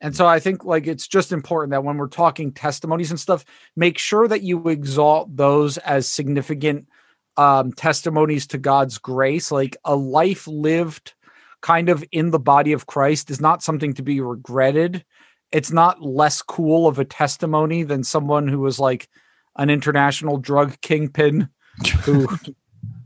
And 0.00 0.16
so 0.16 0.26
I 0.26 0.40
think 0.40 0.64
like 0.64 0.88
it's 0.88 1.06
just 1.06 1.30
important 1.30 1.70
that 1.70 1.84
when 1.84 1.96
we're 1.96 2.08
talking 2.08 2.52
testimonies 2.52 3.10
and 3.10 3.20
stuff, 3.20 3.44
make 3.76 3.98
sure 3.98 4.26
that 4.26 4.42
you 4.42 4.68
exalt 4.68 5.34
those 5.34 5.78
as 5.78 6.08
significant 6.08 6.88
um, 7.36 7.72
testimonies 7.72 8.48
to 8.48 8.58
God's 8.58 8.98
grace, 8.98 9.52
like 9.52 9.76
a 9.84 9.94
life 9.94 10.48
lived 10.48 11.14
kind 11.62 11.88
of 11.88 12.04
in 12.12 12.30
the 12.30 12.38
body 12.38 12.72
of 12.72 12.86
Christ 12.86 13.30
is 13.30 13.40
not 13.40 13.62
something 13.62 13.94
to 13.94 14.02
be 14.02 14.20
regretted. 14.20 15.04
It's 15.50 15.70
not 15.70 16.02
less 16.02 16.42
cool 16.42 16.86
of 16.86 16.98
a 16.98 17.04
testimony 17.04 17.82
than 17.82 18.04
someone 18.04 18.48
who 18.48 18.60
was 18.60 18.78
like 18.78 19.08
an 19.56 19.70
international 19.70 20.38
drug 20.38 20.80
kingpin 20.80 21.48
who 22.04 22.28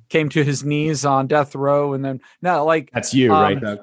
came 0.08 0.28
to 0.30 0.44
his 0.44 0.64
knees 0.64 1.04
on 1.04 1.26
death 1.26 1.54
row 1.54 1.92
and 1.92 2.04
then 2.04 2.20
no 2.40 2.64
like 2.64 2.90
that's 2.92 3.12
you 3.12 3.32
um, 3.32 3.42
right 3.42 3.60
Doug? 3.60 3.80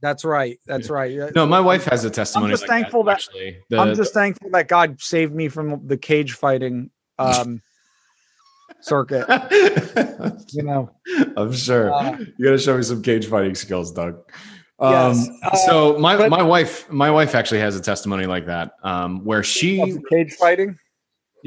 that's 0.00 0.24
right 0.24 0.58
that's 0.66 0.90
right 0.90 1.16
no 1.34 1.46
my 1.46 1.60
wife 1.60 1.84
has 1.84 2.04
a 2.04 2.10
testimony 2.10 2.46
i'm 2.46 2.50
just 2.50 2.62
like 2.64 2.70
thankful 2.70 3.04
that, 3.04 3.24
that 3.32 3.54
the, 3.70 3.78
i'm 3.78 3.94
just 3.94 4.12
the, 4.12 4.20
thankful 4.20 4.50
that 4.50 4.68
god 4.68 5.00
saved 5.00 5.32
me 5.32 5.48
from 5.48 5.86
the 5.86 5.96
cage 5.96 6.32
fighting 6.32 6.90
um 7.18 7.62
circuit. 8.84 9.26
you 10.52 10.62
know, 10.62 10.90
I'm 11.36 11.52
sure 11.52 11.92
uh, 11.92 12.16
you 12.36 12.44
got 12.44 12.52
to 12.52 12.58
show 12.58 12.76
me 12.76 12.82
some 12.82 13.02
cage 13.02 13.26
fighting 13.26 13.54
skills, 13.54 13.92
Doug. 13.92 14.16
Um, 14.78 14.92
yes. 14.92 15.28
Uh, 15.42 15.56
so 15.66 15.98
my 15.98 16.16
but, 16.16 16.30
my 16.30 16.42
wife 16.42 16.90
my 16.90 17.10
wife 17.10 17.34
actually 17.34 17.60
has 17.60 17.76
a 17.76 17.80
testimony 17.80 18.26
like 18.26 18.46
that, 18.46 18.72
um, 18.82 19.24
where 19.24 19.42
she 19.42 19.98
cage 20.10 20.34
fighting. 20.34 20.78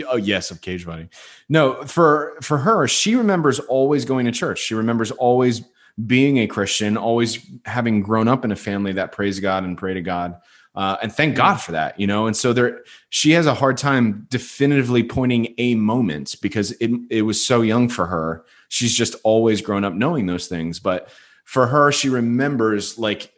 Oh 0.10 0.16
yes, 0.16 0.52
of 0.52 0.62
cage 0.62 0.86
fighting. 0.86 1.10
No, 1.50 1.84
for 1.84 2.38
for 2.42 2.58
her, 2.58 2.88
she 2.88 3.16
remembers 3.16 3.60
always 3.60 4.06
going 4.06 4.26
to 4.26 4.32
church. 4.32 4.60
She 4.60 4.76
remembers 4.76 5.12
always 5.12 5.64
being 6.06 6.38
a 6.40 6.48
Christian, 6.48 6.96
always 6.96 7.40
having 7.66 8.02
grown 8.02 8.28
up 8.28 8.46
in 8.46 8.52
a 8.52 8.56
family 8.56 8.94
that 8.94 9.12
prays 9.12 9.40
God 9.40 9.64
and 9.64 9.78
pray 9.78 9.96
to 9.96 10.02
God. 10.02 10.40
Uh, 10.78 10.96
and 11.02 11.12
thank 11.12 11.36
God 11.36 11.56
for 11.56 11.72
that, 11.72 12.00
you 12.00 12.06
know. 12.06 12.28
And 12.28 12.38
so 12.38 12.54
there, 12.54 12.84
she 13.10 13.32
has 13.32 13.48
a 13.48 13.56
hard 13.56 13.78
time 13.78 14.28
definitively 14.30 15.02
pointing 15.02 15.56
a 15.58 15.74
moment 15.74 16.36
because 16.40 16.70
it 16.74 16.92
it 17.10 17.24
was 17.24 17.44
so 17.44 17.62
young 17.62 17.90
for 17.90 18.06
her. 18.06 18.46
She's 18.70 18.94
just 18.94 19.16
always 19.24 19.60
grown 19.60 19.84
up 19.84 19.96
knowing 19.96 20.28
those 20.28 20.48
things. 20.48 20.80
But 20.80 21.10
for 21.46 21.66
her, 21.66 21.92
she 21.92 22.10
remembers 22.10 23.00
like 23.00 23.34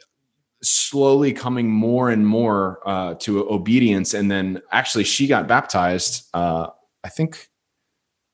slowly 0.62 1.32
coming 1.32 1.70
more 1.70 2.10
and 2.10 2.28
more 2.28 2.82
uh, 2.86 3.14
to 3.20 3.50
obedience, 3.50 4.14
and 4.14 4.30
then 4.30 4.62
actually 4.74 5.06
she 5.06 5.26
got 5.26 5.48
baptized. 5.48 6.28
Uh, 6.34 6.68
I 7.06 7.08
think, 7.08 7.48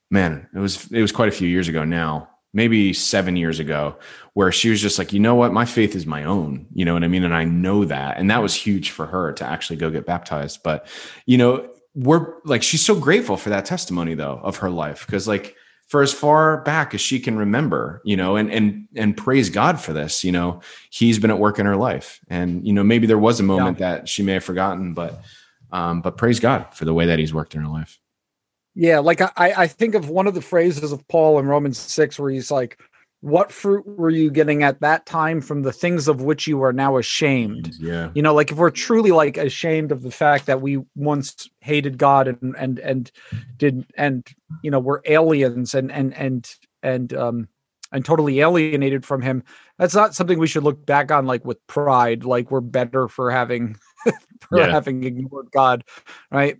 man, 0.09 0.49
it 0.51 0.57
was 0.57 0.91
it 0.91 1.01
was 1.01 1.11
quite 1.11 1.29
a 1.29 1.37
few 1.37 1.47
years 1.47 1.67
ago 1.67 1.85
now 1.85 2.29
maybe 2.55 2.93
seven 2.93 3.35
years 3.35 3.59
ago 3.59 3.95
where 4.35 4.51
she 4.51 4.69
was 4.69 4.81
just 4.81 4.99
like, 4.99 5.13
you 5.13 5.19
know 5.19 5.33
what, 5.33 5.53
my 5.53 5.63
faith 5.63 5.95
is 5.95 6.05
my 6.05 6.25
own, 6.25 6.67
you 6.73 6.83
know 6.83 6.93
what 6.93 7.05
I 7.05 7.07
mean? 7.07 7.23
And 7.23 7.33
I 7.33 7.45
know 7.45 7.85
that. 7.85 8.17
And 8.17 8.29
that 8.29 8.41
was 8.41 8.53
huge 8.53 8.91
for 8.91 9.05
her 9.05 9.31
to 9.31 9.45
actually 9.45 9.77
go 9.77 9.89
get 9.89 10.05
baptized. 10.05 10.61
But, 10.61 10.87
you 11.25 11.37
know, 11.37 11.69
we're 11.95 12.33
like, 12.43 12.61
she's 12.61 12.85
so 12.85 12.99
grateful 12.99 13.37
for 13.37 13.49
that 13.49 13.63
testimony 13.63 14.13
though 14.13 14.41
of 14.43 14.57
her 14.57 14.69
life. 14.69 15.07
Cause 15.07 15.25
like 15.25 15.55
for 15.87 16.01
as 16.01 16.11
far 16.11 16.57
back 16.63 16.93
as 16.93 16.99
she 16.99 17.17
can 17.17 17.37
remember, 17.37 18.01
you 18.03 18.17
know, 18.17 18.35
and, 18.35 18.51
and, 18.51 18.89
and 18.93 19.15
praise 19.15 19.49
God 19.49 19.79
for 19.79 19.93
this, 19.93 20.25
you 20.25 20.33
know, 20.33 20.59
he's 20.89 21.17
been 21.17 21.31
at 21.31 21.39
work 21.39 21.57
in 21.57 21.65
her 21.65 21.77
life. 21.77 22.19
And, 22.29 22.67
you 22.67 22.73
know, 22.73 22.83
maybe 22.83 23.07
there 23.07 23.17
was 23.17 23.39
a 23.39 23.43
moment 23.43 23.79
yeah. 23.79 23.91
that 23.91 24.09
she 24.09 24.21
may 24.21 24.33
have 24.33 24.43
forgotten, 24.43 24.93
but, 24.93 25.21
um, 25.71 26.01
but 26.01 26.17
praise 26.17 26.41
God 26.41 26.73
for 26.73 26.83
the 26.83 26.93
way 26.93 27.05
that 27.05 27.19
he's 27.19 27.33
worked 27.33 27.55
in 27.55 27.61
her 27.61 27.69
life. 27.69 28.01
Yeah, 28.73 28.99
like 28.99 29.21
I, 29.21 29.31
I 29.37 29.67
think 29.67 29.95
of 29.95 30.09
one 30.09 30.27
of 30.27 30.33
the 30.33 30.41
phrases 30.41 30.91
of 30.91 31.07
Paul 31.07 31.39
in 31.39 31.45
Romans 31.45 31.77
6 31.77 32.19
where 32.19 32.31
he's 32.31 32.51
like, 32.51 32.77
What 33.25 33.51
fruit 33.51 33.88
were 33.88 34.11
you 34.11 34.29
getting 34.29 34.61
at 34.61 34.81
that 34.81 35.07
time 35.07 35.41
from 35.41 35.63
the 35.63 35.71
things 35.71 36.07
of 36.07 36.21
which 36.21 36.45
you 36.45 36.61
are 36.61 36.71
now 36.71 36.95
ashamed? 36.95 37.73
Yeah. 37.79 38.11
You 38.13 38.21
know, 38.21 38.35
like 38.35 38.51
if 38.51 38.57
we're 38.57 38.69
truly 38.69 39.09
like 39.09 39.35
ashamed 39.35 39.91
of 39.91 40.03
the 40.03 40.11
fact 40.11 40.45
that 40.45 40.61
we 40.61 40.79
once 40.95 41.49
hated 41.59 41.97
God 41.97 42.27
and 42.27 42.55
and 42.55 42.77
and 42.77 43.11
did 43.57 43.83
and 43.97 44.27
you 44.61 44.69
know 44.69 44.77
we're 44.77 45.01
aliens 45.05 45.73
and 45.73 45.91
and 45.91 46.13
and 46.13 46.47
and 46.83 47.15
um 47.15 47.47
and 47.91 48.05
totally 48.05 48.41
alienated 48.41 49.03
from 49.03 49.23
him, 49.23 49.41
that's 49.79 49.95
not 49.95 50.13
something 50.13 50.38
we 50.38 50.45
should 50.45 50.63
look 50.63 50.85
back 50.85 51.11
on 51.11 51.25
like 51.25 51.43
with 51.43 51.65
pride, 51.65 52.25
like 52.25 52.51
we're 52.51 52.61
better 52.61 53.07
for 53.07 53.31
having 53.31 53.75
for 54.39 54.59
yeah. 54.59 54.69
having 54.69 55.03
ignored 55.03 55.49
God, 55.51 55.83
right? 56.29 56.59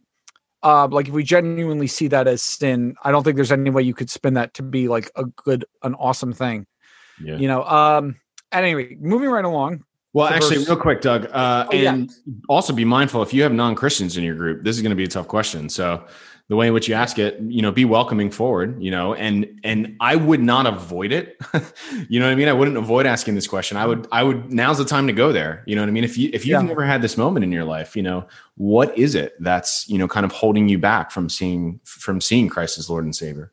Uh, 0.65 0.88
like 0.88 1.08
if 1.08 1.13
we 1.13 1.23
genuinely 1.23 1.86
see 1.86 2.08
that 2.08 2.28
as 2.28 2.41
sin, 2.41 2.95
I 3.04 3.12
don't 3.12 3.23
think 3.23 3.36
there's 3.36 3.51
any 3.51 3.69
way 3.69 3.84
you 3.84 3.93
could 3.93 4.10
spin 4.10 4.34
that 4.34 4.56
to 4.56 4.63
be 4.63 4.88
like 4.88 5.12
a 5.15 5.25
good, 5.25 5.63
an 5.84 5.93
awesome 5.95 6.34
thing. 6.34 6.65
Yeah. 7.23 7.38
You 7.38 7.47
know, 7.47 7.63
um, 7.63 8.15
at 8.51 8.63
any 8.63 8.97
moving 8.99 9.30
right 9.30 9.45
along. 9.45 9.86
Well, 10.13 10.28
actually, 10.28 10.58
verse. 10.58 10.69
real 10.69 10.78
quick, 10.78 11.01
Doug, 11.01 11.25
uh, 11.32 11.67
oh, 11.67 11.75
and 11.75 12.10
yeah. 12.10 12.34
also 12.49 12.73
be 12.73 12.86
mindful 12.86 13.21
if 13.21 13.34
you 13.34 13.43
have 13.43 13.51
non 13.51 13.75
Christians 13.75 14.17
in 14.17 14.23
your 14.23 14.36
group, 14.36 14.63
this 14.63 14.75
is 14.75 14.82
going 14.82 14.91
to 14.91 14.95
be 14.95 15.04
a 15.04 15.10
tough 15.10 15.28
question. 15.28 15.69
So, 15.69 16.04
the 16.47 16.55
way 16.55 16.67
in 16.67 16.73
which 16.73 16.88
you 16.88 16.93
ask 16.93 17.17
it, 17.17 17.39
you 17.47 17.62
know, 17.62 17.71
be 17.71 17.86
welcoming 17.86 18.29
forward, 18.29 18.81
you 18.81 18.91
know, 18.91 19.15
and 19.15 19.60
and 19.63 19.95
I 19.99 20.15
would 20.15 20.41
not 20.41 20.67
avoid 20.67 21.12
it. 21.12 21.38
you 22.08 22.19
know 22.19 22.27
what 22.27 22.34
I 22.34 22.36
mean? 22.36 22.47
I 22.47 22.53
wouldn't 22.53 22.77
avoid 22.77 23.08
asking 23.08 23.34
this 23.34 23.47
question. 23.47 23.77
I 23.77 23.88
would 23.88 24.08
I 24.12 24.21
would 24.21 24.51
now's 24.51 24.77
the 24.77 24.86
time 24.86 25.08
to 25.08 25.13
go 25.13 25.31
there. 25.31 25.63
You 25.65 25.75
know 25.75 25.81
what 25.81 25.89
I 25.89 25.91
mean? 25.91 26.03
If 26.03 26.17
you 26.17 26.29
if 26.34 26.45
you've 26.45 26.62
yeah. 26.62 26.67
never 26.67 26.86
had 26.86 27.01
this 27.01 27.17
moment 27.17 27.43
in 27.43 27.51
your 27.51 27.63
life, 27.63 27.95
you 27.95 28.03
know, 28.03 28.27
what 28.58 28.95
is 28.97 29.15
it 29.15 29.34
that's, 29.39 29.89
you 29.89 29.97
know, 29.97 30.08
kind 30.08 30.25
of 30.25 30.31
holding 30.31 30.69
you 30.69 30.77
back 30.77 31.10
from 31.10 31.29
seeing 31.29 31.79
from 31.84 32.21
seeing 32.21 32.47
Christ 32.47 32.77
as 32.77 32.89
Lord 32.91 33.05
and 33.05 33.15
Savior? 33.15 33.51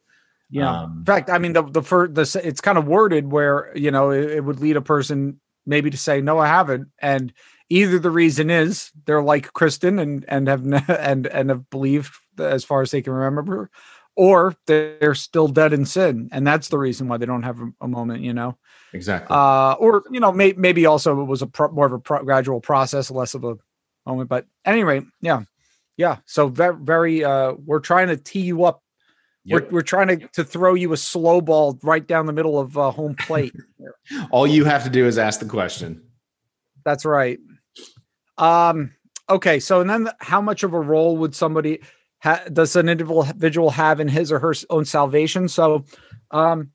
Yeah. 0.51 0.83
Um, 0.83 0.99
in 0.99 1.05
fact, 1.07 1.31
I 1.31 1.39
mean 1.39 1.55
the 1.55 1.63
the 1.63 1.83
first 1.83 2.15
the 2.15 2.43
it's 2.45 2.61
kind 2.61 2.77
of 2.77 2.87
worded 2.87 3.33
where, 3.33 3.73
you 3.75 3.91
know, 3.91 4.11
it, 4.11 4.33
it 4.33 4.45
would 4.45 4.61
lead 4.61 4.77
a 4.77 4.83
person 4.83 5.41
maybe 5.65 5.89
to 5.89 5.97
say 5.97 6.21
no 6.21 6.39
I 6.39 6.49
haven't 6.49 6.89
and 6.99 7.33
either 7.71 7.99
the 7.99 8.11
reason 8.11 8.51
is 8.51 8.91
they're 9.07 9.23
like 9.23 9.53
Kristen 9.55 9.99
and 9.99 10.25
and 10.29 10.49
have 10.49 10.65
and 10.89 11.27
and 11.27 11.49
have 11.49 11.71
believed 11.71 12.13
as 12.39 12.65
far 12.65 12.83
as 12.83 12.91
they 12.91 13.03
can 13.03 13.13
remember, 13.13 13.71
or 14.17 14.55
they're 14.67 15.15
still 15.15 15.49
dead 15.49 15.73
in 15.73 15.87
sin, 15.87 16.29
and 16.33 16.47
that's 16.47 16.69
the 16.69 16.79
reason 16.79 17.09
why 17.09 17.17
they 17.17 17.27
don't 17.27 17.43
have 17.43 17.61
a, 17.81 17.89
moment. 17.89 18.23
You 18.23 18.35
know, 18.35 18.59
exactly. 18.93 19.35
Uh, 19.35 19.73
or 19.75 20.05
you 20.11 20.21
know, 20.21 20.33
may, 20.33 20.53
maybe 20.53 20.87
also 20.87 21.21
it 21.21 21.25
was 21.25 21.43
a 21.43 21.47
pro, 21.47 21.71
more 21.71 21.87
of 21.87 21.93
a 21.93 21.99
pro, 21.99 22.23
gradual 22.23 22.61
process, 22.61 23.11
less 23.11 23.35
of 23.35 23.45
a 23.45 23.57
moment. 24.07 24.29
But 24.29 24.47
anyway, 24.65 25.03
yeah, 25.21 25.43
yeah. 25.97 26.19
So 26.27 26.49
very, 26.49 26.77
very. 26.77 27.25
Uh, 27.25 27.53
we're 27.65 27.81
trying 27.81 28.09
to 28.09 28.17
tee 28.17 28.41
you 28.41 28.65
up. 28.65 28.83
Yep. 29.45 29.63
We're, 29.63 29.71
we're 29.71 29.83
trying 29.83 30.09
to, 30.09 30.29
to 30.35 30.45
throw 30.45 30.75
you 30.75 30.93
a 30.93 30.97
slow 30.97 31.41
ball 31.41 31.79
right 31.83 32.07
down 32.07 32.27
the 32.27 32.33
middle 32.33 32.61
of 32.61 32.79
uh, 32.79 32.91
home 32.91 33.17
plate. 33.17 33.55
All 34.31 34.47
you 34.47 34.65
have 34.65 34.85
to 34.85 34.91
do 34.91 35.07
is 35.07 35.19
ask 35.19 35.41
the 35.41 35.47
question. 35.47 36.03
That's 36.85 37.05
right. 37.05 37.39
Um, 38.39 38.95
okay, 39.29 39.59
so 39.59 39.81
and 39.81 39.91
then 39.91 40.09
how 40.21 40.41
much 40.41 40.63
of 40.63 40.75
a 40.75 40.81
role 40.81 41.17
would 41.19 41.35
somebody 41.35 41.81
ha- 42.23 42.45
does 42.53 42.77
an 42.77 42.89
individual 42.89 43.71
have 43.71 44.01
in 44.01 44.09
his 44.09 44.31
or 44.33 44.39
her 44.39 44.55
own 44.71 44.85
salvation? 44.85 45.49
So, 45.49 45.85
um, 46.31 46.71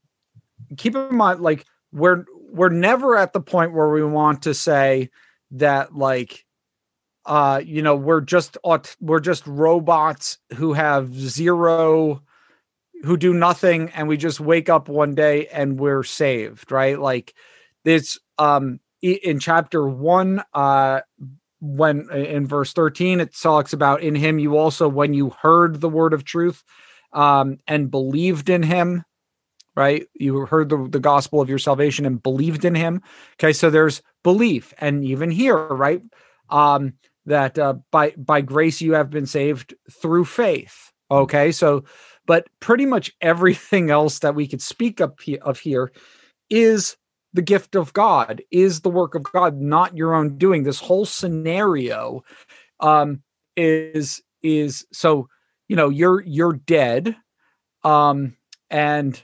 keep 0.77 0.95
in 0.95 1.15
mind, 1.15 1.39
like 1.39 1.65
we're 1.91 2.25
we're 2.51 2.69
never 2.69 3.15
at 3.15 3.33
the 3.33 3.41
point 3.41 3.73
where 3.73 3.89
we 3.89 4.03
want 4.03 4.43
to 4.43 4.53
say 4.53 5.10
that 5.51 5.95
like 5.95 6.45
uh 7.25 7.62
you 7.63 7.81
know 7.81 7.95
we're 7.95 8.21
just 8.21 8.57
we're 8.99 9.19
just 9.19 9.45
robots 9.47 10.38
who 10.55 10.73
have 10.73 11.13
zero 11.13 12.21
who 13.03 13.17
do 13.17 13.33
nothing 13.33 13.89
and 13.91 14.07
we 14.07 14.17
just 14.17 14.39
wake 14.39 14.69
up 14.69 14.89
one 14.89 15.13
day 15.13 15.47
and 15.47 15.79
we're 15.79 16.03
saved 16.03 16.71
right 16.71 16.99
like 16.99 17.33
it's 17.86 18.17
um 18.38 18.79
in 19.01 19.39
chapter 19.39 19.88
1 19.88 20.43
uh 20.53 21.01
when 21.60 22.10
in 22.12 22.46
verse 22.46 22.74
13 22.74 23.20
it 23.20 23.36
talks 23.36 23.74
about 23.74 24.02
in 24.02 24.15
him 24.15 24.39
you 24.39 24.58
also 24.58 24.88
when 24.88 25.13
you 25.13 25.32
heard 25.41 25.82
the 25.82 25.89
word 25.89 26.13
of 26.13 26.24
truth 26.24 26.63
um, 27.13 27.58
and 27.67 27.89
believed 27.89 28.50
in 28.50 28.63
him 28.63 29.04
right? 29.76 30.08
You 30.15 30.48
heard 30.48 30.70
the, 30.70 30.88
the 30.89 31.00
gospel 31.00 31.39
of 31.39 31.50
your 31.50 31.60
salvation 31.60 32.08
and 32.08 32.22
believed 32.22 32.65
in 32.65 32.74
him. 32.74 33.02
Okay 33.36 33.54
so 33.54 33.70
there's 33.70 34.02
belief 34.24 34.74
and 34.80 35.04
even 35.04 35.32
here 35.32 35.67
right? 35.67 36.02
Um, 36.50 36.93
that 37.26 37.60
uh, 37.60 37.76
by 37.91 38.12
by 38.12 38.41
grace 38.41 38.82
you 38.82 38.93
have 38.93 39.10
been 39.10 39.26
saved 39.26 39.76
through 39.91 40.26
faith. 40.26 40.91
Okay 41.12 41.52
so 41.52 41.84
but 42.26 42.48
pretty 42.60 42.86
much 42.86 43.13
everything 43.22 43.89
else 43.89 44.20
that 44.20 44.36
we 44.36 44.48
could 44.48 44.62
speak 44.62 45.00
of, 45.00 45.13
of 45.41 45.60
here 45.60 45.91
is 46.50 46.98
the 47.38 47.41
gift 47.43 47.76
of 47.76 47.93
God, 47.93 48.41
is 48.50 48.82
the 48.82 48.89
work 48.89 49.13
of 49.13 49.21
God, 49.21 49.62
not 49.62 49.95
your 49.95 50.15
own 50.15 50.39
doing. 50.39 50.63
This 50.63 50.80
whole 50.80 51.06
scenario 51.06 52.23
um, 52.80 53.21
is 53.56 54.23
is 54.41 54.88
so 54.91 55.30
you 55.67 55.76
know 55.76 55.89
you're 55.89 56.23
you're 56.23 56.54
dead, 56.54 57.15
um, 57.84 58.36
and 58.71 59.23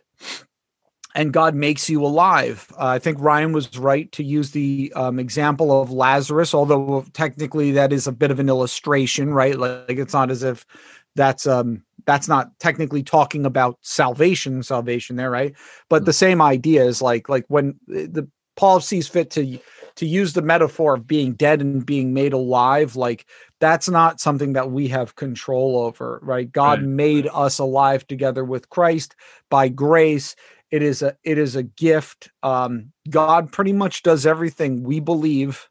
and 1.15 1.33
God 1.33 1.55
makes 1.55 1.89
you 1.89 2.05
alive. 2.05 2.71
Uh, 2.77 2.85
I 2.85 2.99
think 2.99 3.17
Ryan 3.19 3.51
was 3.51 3.75
right 3.79 4.11
to 4.11 4.23
use 4.23 4.51
the 4.51 4.93
um, 4.95 5.17
example 5.17 5.81
of 5.81 5.89
Lazarus, 5.89 6.53
although 6.53 7.03
technically 7.13 7.71
that 7.71 7.91
is 7.91 8.05
a 8.05 8.11
bit 8.11 8.29
of 8.29 8.39
an 8.39 8.47
illustration, 8.47 9.33
right? 9.33 9.57
Like, 9.57 9.89
like 9.89 9.97
it's 9.97 10.13
not 10.13 10.29
as 10.29 10.43
if 10.43 10.67
that's 11.15 11.47
um 11.47 11.83
that's 12.05 12.27
not 12.27 12.57
technically 12.59 13.03
talking 13.03 13.45
about 13.45 13.77
salvation 13.81 14.63
salvation 14.63 15.15
there 15.15 15.31
right? 15.31 15.53
But 15.89 16.05
the 16.05 16.13
same 16.13 16.41
idea 16.41 16.83
is 16.83 17.01
like 17.01 17.29
like 17.29 17.45
when 17.47 17.75
the 17.87 18.27
paul 18.55 18.79
sees 18.79 19.07
fit 19.07 19.31
to 19.31 19.57
to 19.95 20.05
use 20.05 20.33
the 20.33 20.41
metaphor 20.41 20.95
of 20.95 21.07
being 21.07 21.33
dead 21.33 21.61
and 21.61 21.85
being 21.85 22.13
made 22.13 22.33
alive 22.33 22.95
like 22.95 23.25
that's 23.59 23.89
not 23.89 24.19
something 24.19 24.53
that 24.53 24.71
we 24.71 24.87
have 24.87 25.15
control 25.15 25.77
over 25.77 26.19
right? 26.23 26.51
God 26.51 26.79
right. 26.79 26.87
made 26.87 27.29
us 27.33 27.59
alive 27.59 28.05
together 28.07 28.43
with 28.43 28.69
christ. 28.69 29.15
By 29.49 29.69
grace 29.69 30.35
it 30.71 30.81
is 30.81 31.01
a 31.01 31.15
it 31.23 31.37
is 31.37 31.55
a 31.55 31.63
gift. 31.63 32.31
Um 32.41 32.91
god 33.09 33.51
pretty 33.51 33.73
much 33.73 34.03
does 34.03 34.25
everything 34.25 34.83
we 34.83 34.99
believe 34.99 35.69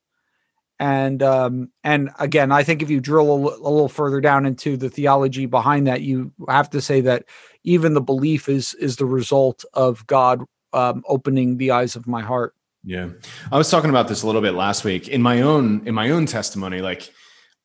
and 0.79 1.23
um, 1.23 1.71
and 1.85 2.11
again, 2.19 2.51
I 2.51 2.63
think 2.63 2.83
if 2.83 2.91
you 2.91 3.01
drill 3.01 3.31
a, 3.31 3.41
l- 3.41 3.57
a 3.57 3.71
little 3.71 3.89
further 3.89 4.21
down 4.21 4.47
into 4.47 4.77
the 4.77 4.91
theology 4.91 5.47
behind 5.47 5.87
that, 5.87 6.03
you 6.03 6.33
have 6.49 6.71
to 6.71 6.81
say 6.81 7.01
that 7.03 7.25
even 7.63 7.95
the 7.95 8.01
belief 8.01 8.49
is 8.49 8.75
is 8.75 8.97
the 8.97 9.07
result 9.07 9.65
of 9.75 10.07
God 10.07 10.45
um, 10.73 11.05
opening 11.07 11.59
the 11.59 11.71
eyes 11.71 11.95
of 11.97 12.07
my 12.07 12.23
heart. 12.23 12.55
Yeah, 12.85 13.11
I 13.53 13.59
was 13.59 13.71
talking 13.71 13.91
about 13.91 14.09
this 14.09 14.23
a 14.23 14.27
little 14.27 14.41
bit 14.41 14.55
last 14.55 14.85
week 14.85 15.09
in 15.09 15.23
my 15.23 15.43
own 15.43 15.87
in 15.87 15.95
my 15.95 16.11
own 16.11 16.27
testimony. 16.27 16.81
Like, 16.81 17.13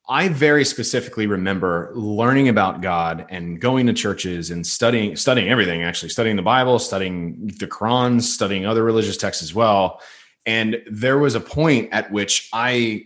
I 0.07 0.27
very 0.27 0.63
specifically 0.63 1.25
remember 1.25 1.91
learning 1.95 2.49
about 2.49 2.81
God 2.81 3.25
and 3.29 3.59
going 3.59 3.87
to 3.87 3.93
churches 3.93 4.51
and 4.51 4.65
studying 4.67 5.15
studying 5.15 5.49
everything. 5.49 5.81
Actually, 5.81 6.09
studying 6.09 6.35
the 6.35 6.43
Bible, 6.43 6.77
studying 6.77 7.47
the 7.57 7.67
Quran, 7.67 8.21
studying 8.21 8.67
other 8.67 8.83
religious 8.83 9.17
texts 9.17 9.41
as 9.41 9.55
well 9.55 10.01
and 10.47 10.81
there 10.89 11.19
was 11.19 11.35
a 11.35 11.39
point 11.39 11.89
at 11.91 12.11
which 12.11 12.49
i 12.53 13.03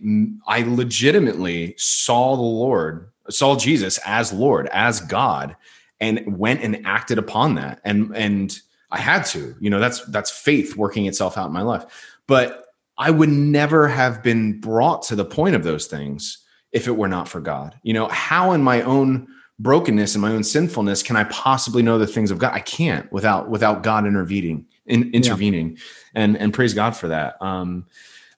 i 0.47 0.61
legitimately 0.61 1.75
saw 1.77 2.35
the 2.35 2.41
lord 2.41 3.09
saw 3.29 3.57
jesus 3.57 3.97
as 4.05 4.31
lord 4.31 4.67
as 4.67 5.01
god 5.01 5.55
and 5.99 6.37
went 6.37 6.61
and 6.61 6.85
acted 6.85 7.17
upon 7.17 7.55
that 7.55 7.81
and 7.83 8.15
and 8.15 8.59
i 8.91 8.97
had 8.97 9.23
to 9.23 9.53
you 9.59 9.69
know 9.69 9.79
that's 9.79 10.05
that's 10.05 10.31
faith 10.31 10.77
working 10.77 11.05
itself 11.05 11.37
out 11.37 11.47
in 11.47 11.53
my 11.53 11.61
life 11.61 12.15
but 12.27 12.67
i 12.97 13.11
would 13.11 13.29
never 13.29 13.87
have 13.87 14.23
been 14.23 14.59
brought 14.61 15.01
to 15.01 15.15
the 15.15 15.25
point 15.25 15.55
of 15.55 15.63
those 15.63 15.87
things 15.87 16.37
if 16.71 16.87
it 16.87 16.97
were 16.97 17.07
not 17.07 17.27
for 17.27 17.41
God? 17.41 17.77
You 17.83 17.93
know, 17.93 18.07
how 18.07 18.51
in 18.53 18.63
my 18.63 18.81
own 18.81 19.27
brokenness 19.59 20.15
and 20.15 20.21
my 20.21 20.31
own 20.31 20.43
sinfulness 20.43 21.03
can 21.03 21.15
I 21.15 21.25
possibly 21.25 21.83
know 21.83 21.99
the 21.99 22.07
things 22.07 22.31
of 22.31 22.39
God? 22.39 22.53
I 22.53 22.59
can't 22.59 23.11
without 23.11 23.49
without 23.49 23.83
God 23.83 24.07
intervening 24.07 24.65
in, 24.91 25.11
intervening 25.13 25.71
yeah. 25.71 25.83
and 26.15 26.37
and 26.37 26.53
praise 26.53 26.73
God 26.73 26.95
for 26.95 27.07
that. 27.07 27.41
Um 27.41 27.85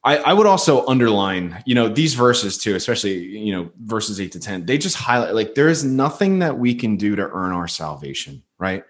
I, 0.05 0.17
I 0.17 0.33
would 0.33 0.47
also 0.47 0.85
underline, 0.85 1.63
you 1.65 1.75
know, 1.75 1.87
these 1.87 2.13
verses 2.13 2.57
too, 2.57 2.75
especially, 2.75 3.19
you 3.19 3.53
know, 3.55 3.71
verses 3.83 4.19
eight 4.19 4.33
to 4.33 4.39
10, 4.39 4.65
they 4.65 4.77
just 4.77 4.97
highlight 4.97 5.33
like 5.33 5.55
there 5.55 5.69
is 5.69 5.85
nothing 5.85 6.39
that 6.39 6.59
we 6.59 6.75
can 6.75 6.97
do 6.97 7.15
to 7.15 7.29
earn 7.29 7.53
our 7.53 7.69
salvation, 7.69 8.43
right? 8.57 8.83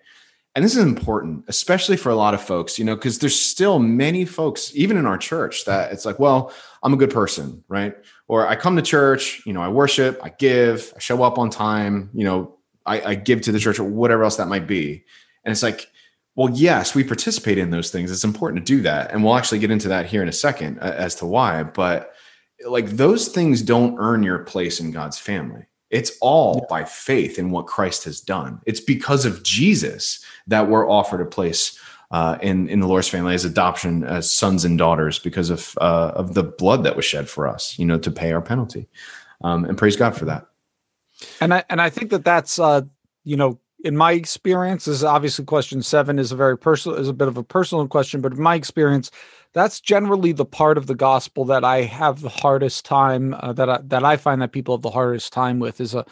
And 0.56 0.64
this 0.64 0.76
is 0.76 0.84
important, 0.84 1.46
especially 1.48 1.98
for 1.98 2.10
a 2.10 2.16
lot 2.16 2.34
of 2.34 2.42
folks, 2.42 2.78
you 2.78 2.86
know, 2.86 2.96
because 2.96 3.20
there's 3.20 3.40
still 3.40 3.80
many 3.80 4.24
folks, 4.24 4.72
even 4.76 4.98
in 4.98 5.06
our 5.06 5.18
church, 5.18 5.66
that 5.66 5.92
it's 5.92 6.06
like, 6.06 6.20
well, 6.20 6.54
I'm 6.84 6.94
a 6.94 6.98
good 6.98 7.10
person, 7.12 7.64
right? 7.68 7.96
Or 8.28 8.48
I 8.48 8.56
come 8.56 8.76
to 8.76 8.82
church, 8.82 9.42
you 9.46 9.54
know, 9.54 9.62
I 9.62 9.68
worship, 9.68 10.20
I 10.24 10.30
give, 10.30 10.94
I 10.96 11.00
show 11.00 11.24
up 11.24 11.40
on 11.40 11.50
time, 11.50 12.12
you 12.14 12.24
know, 12.24 12.58
I, 12.86 13.02
I 13.02 13.16
give 13.16 13.42
to 13.42 13.52
the 13.52 13.60
church 13.60 13.80
or 13.80 13.84
whatever 13.84 14.24
else 14.24 14.38
that 14.38 14.48
might 14.48 14.68
be. 14.68 15.06
And 15.44 15.52
it's 15.52 15.64
like, 15.64 15.88
well, 16.36 16.50
yes, 16.54 16.96
we 16.96 17.04
participate 17.04 17.58
in 17.58 17.70
those 17.70 17.92
things. 17.92 18.12
It's 18.12 18.24
important 18.24 18.66
to 18.66 18.76
do 18.76 18.82
that. 18.82 19.12
And 19.12 19.24
we'll 19.24 19.36
actually 19.36 19.60
get 19.60 19.72
into 19.72 19.88
that 19.90 20.08
here 20.08 20.22
in 20.22 20.28
a 20.28 20.34
second 20.34 20.80
uh, 20.80 20.94
as 20.98 21.16
to 21.16 21.26
why. 21.26 21.64
But 21.64 22.14
like 22.66 22.88
those 22.92 23.28
things 23.28 23.62
don't 23.62 23.98
earn 24.00 24.24
your 24.24 24.40
place 24.40 24.80
in 24.80 24.92
God's 24.92 25.20
family. 25.20 25.68
It's 25.90 26.18
all 26.22 26.66
by 26.70 26.86
faith 26.86 27.38
in 27.38 27.52
what 27.52 27.68
Christ 27.68 28.04
has 28.06 28.20
done. 28.20 28.60
It's 28.66 28.80
because 28.80 29.26
of 29.26 29.44
Jesus 29.44 30.26
that 30.48 30.68
we're 30.68 30.90
offered 30.90 31.22
a 31.22 31.26
place 31.26 31.80
uh, 32.10 32.38
in 32.42 32.68
in 32.70 32.80
the 32.80 32.88
Lord's 32.88 33.10
family 33.10 33.36
as 33.36 33.46
adoption 33.46 34.04
as 34.04 34.32
sons 34.32 34.66
and 34.66 34.78
daughters 34.78 35.20
because 35.20 35.50
of 35.50 35.78
uh, 35.82 36.14
of 36.16 36.34
the 36.34 36.44
blood 36.44 36.84
that 36.84 36.96
was 36.96 37.06
shed 37.06 37.30
for 37.30 37.48
us, 37.48 37.78
you 37.78 37.86
know, 37.86 38.00
to 38.00 38.12
pay 38.12 38.32
our 38.32 38.42
penalty. 38.42 38.88
Um, 39.42 39.66
and 39.66 39.78
praise 39.78 39.96
God 39.96 40.16
for 40.16 40.26
that. 40.26 40.48
And 41.42 41.54
I 41.54 41.64
and 41.70 41.82
I 41.82 41.90
think 41.90 42.10
that 42.12 42.24
that's 42.24 42.58
uh, 42.60 42.82
you 43.24 43.38
know 43.38 43.60
in 43.84 43.98
my 43.98 44.14
experience 44.14 44.86
this 44.86 44.96
is 44.96 45.04
obviously 45.04 45.46
question 45.46 45.82
seven 45.82 46.18
is 46.18 46.32
a 46.32 46.36
very 46.36 46.58
personal 46.58 46.98
is 46.98 47.10
a 47.10 47.14
bit 47.14 47.28
of 47.28 47.38
a 47.38 47.44
personal 47.44 47.88
question 47.88 48.22
but 48.22 48.34
in 48.34 48.42
my 48.42 48.56
experience 48.56 49.12
that's 49.54 49.80
generally 49.80 50.32
the 50.32 50.46
part 50.46 50.78
of 50.78 50.88
the 50.88 50.96
gospel 50.96 51.46
that 51.46 51.64
i 51.64 51.82
have 51.82 52.22
the 52.22 52.30
hardest 52.30 52.86
time 52.86 53.36
uh, 53.40 53.54
that 53.54 53.70
I, 53.70 53.80
that 53.84 54.04
i 54.04 54.18
find 54.18 54.42
that 54.42 54.52
people 54.52 54.76
have 54.76 54.82
the 54.82 54.90
hardest 54.90 55.34
time 55.34 55.60
with 55.60 55.82
is 55.82 55.94
a 55.94 56.00
uh, 56.00 56.04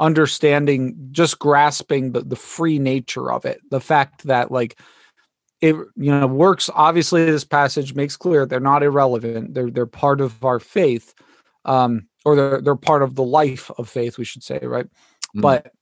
understanding 0.00 0.96
just 1.12 1.38
grasping 1.38 2.12
the, 2.12 2.22
the 2.22 2.36
free 2.36 2.78
nature 2.78 3.30
of 3.30 3.44
it. 3.44 3.60
The 3.70 3.80
fact 3.80 4.24
that 4.24 4.50
like 4.50 4.78
it 5.60 5.74
you 5.74 6.10
know 6.10 6.26
works 6.26 6.70
obviously 6.74 7.24
this 7.26 7.44
passage 7.44 7.94
makes 7.94 8.16
clear 8.16 8.46
they're 8.46 8.60
not 8.60 8.82
irrelevant. 8.82 9.54
They're 9.54 9.70
they're 9.70 9.86
part 9.86 10.20
of 10.20 10.42
our 10.44 10.58
faith 10.58 11.14
um 11.66 12.08
or 12.24 12.34
they're 12.34 12.60
they're 12.62 12.76
part 12.76 13.02
of 13.02 13.14
the 13.14 13.22
life 13.22 13.70
of 13.76 13.88
faith 13.88 14.16
we 14.16 14.24
should 14.24 14.42
say 14.42 14.58
right? 14.62 14.86
Mm. 15.36 15.42
but 15.42 15.72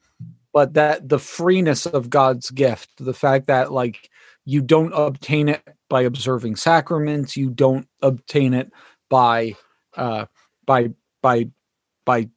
but 0.53 0.75
that 0.75 1.09
the 1.09 1.19
freeness 1.19 1.87
of 1.87 2.11
God's 2.11 2.51
gift, 2.51 2.91
the 2.99 3.15
fact 3.15 3.47
that 3.47 3.73
like 3.73 4.11
you 4.45 4.63
don't 4.63 4.93
obtain 4.93 5.49
it 5.49 5.63
by 5.89 6.03
observing 6.03 6.57
sacraments, 6.57 7.37
you 7.37 7.51
don't 7.51 7.87
obtain 8.03 8.55
it 8.55 8.71
by 9.11 9.57
uh 9.97 10.27
by 10.67 10.91
by 11.23 11.49
by 12.05 12.29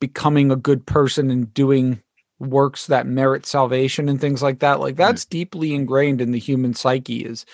becoming 0.00 0.50
a 0.50 0.56
good 0.56 0.86
person 0.86 1.30
and 1.30 1.52
doing 1.54 2.02
works 2.38 2.86
that 2.86 3.06
merit 3.06 3.46
salvation 3.46 4.08
and 4.10 4.20
things 4.20 4.42
like 4.42 4.58
that 4.58 4.78
like 4.78 4.94
that's 4.94 5.24
deeply 5.24 5.74
ingrained 5.74 6.20
in 6.20 6.32
the 6.32 6.38
human 6.38 6.74
psyche 6.74 7.24
is 7.24 7.46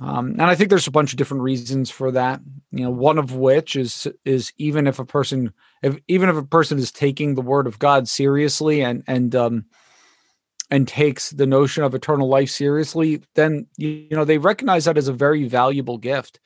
um, 0.00 0.30
and 0.32 0.42
I 0.42 0.54
think 0.54 0.70
there's 0.70 0.86
a 0.86 0.92
bunch 0.92 1.12
of 1.12 1.18
different 1.18 1.42
reasons 1.42 1.90
for 1.90 2.10
that. 2.12 2.40
You 2.70 2.84
know, 2.84 2.90
one 2.90 3.18
of 3.18 3.34
which 3.34 3.76
is 3.76 4.06
is 4.24 4.52
even 4.56 4.86
if 4.86 4.98
a 4.98 5.04
person, 5.04 5.52
if 5.82 5.98
even 6.08 6.28
if 6.28 6.36
a 6.36 6.42
person 6.42 6.78
is 6.78 6.92
taking 6.92 7.34
the 7.34 7.42
word 7.42 7.66
of 7.66 7.78
God 7.78 8.08
seriously 8.08 8.82
and 8.82 9.02
and 9.06 9.34
um, 9.34 9.64
and 10.70 10.88
takes 10.88 11.30
the 11.30 11.46
notion 11.46 11.84
of 11.84 11.94
eternal 11.94 12.28
life 12.28 12.50
seriously, 12.50 13.22
then 13.34 13.66
you, 13.76 13.88
you 13.88 14.16
know 14.16 14.24
they 14.24 14.38
recognize 14.38 14.84
that 14.86 14.98
as 14.98 15.08
a 15.08 15.12
very 15.12 15.46
valuable 15.46 15.98
gift. 15.98 16.40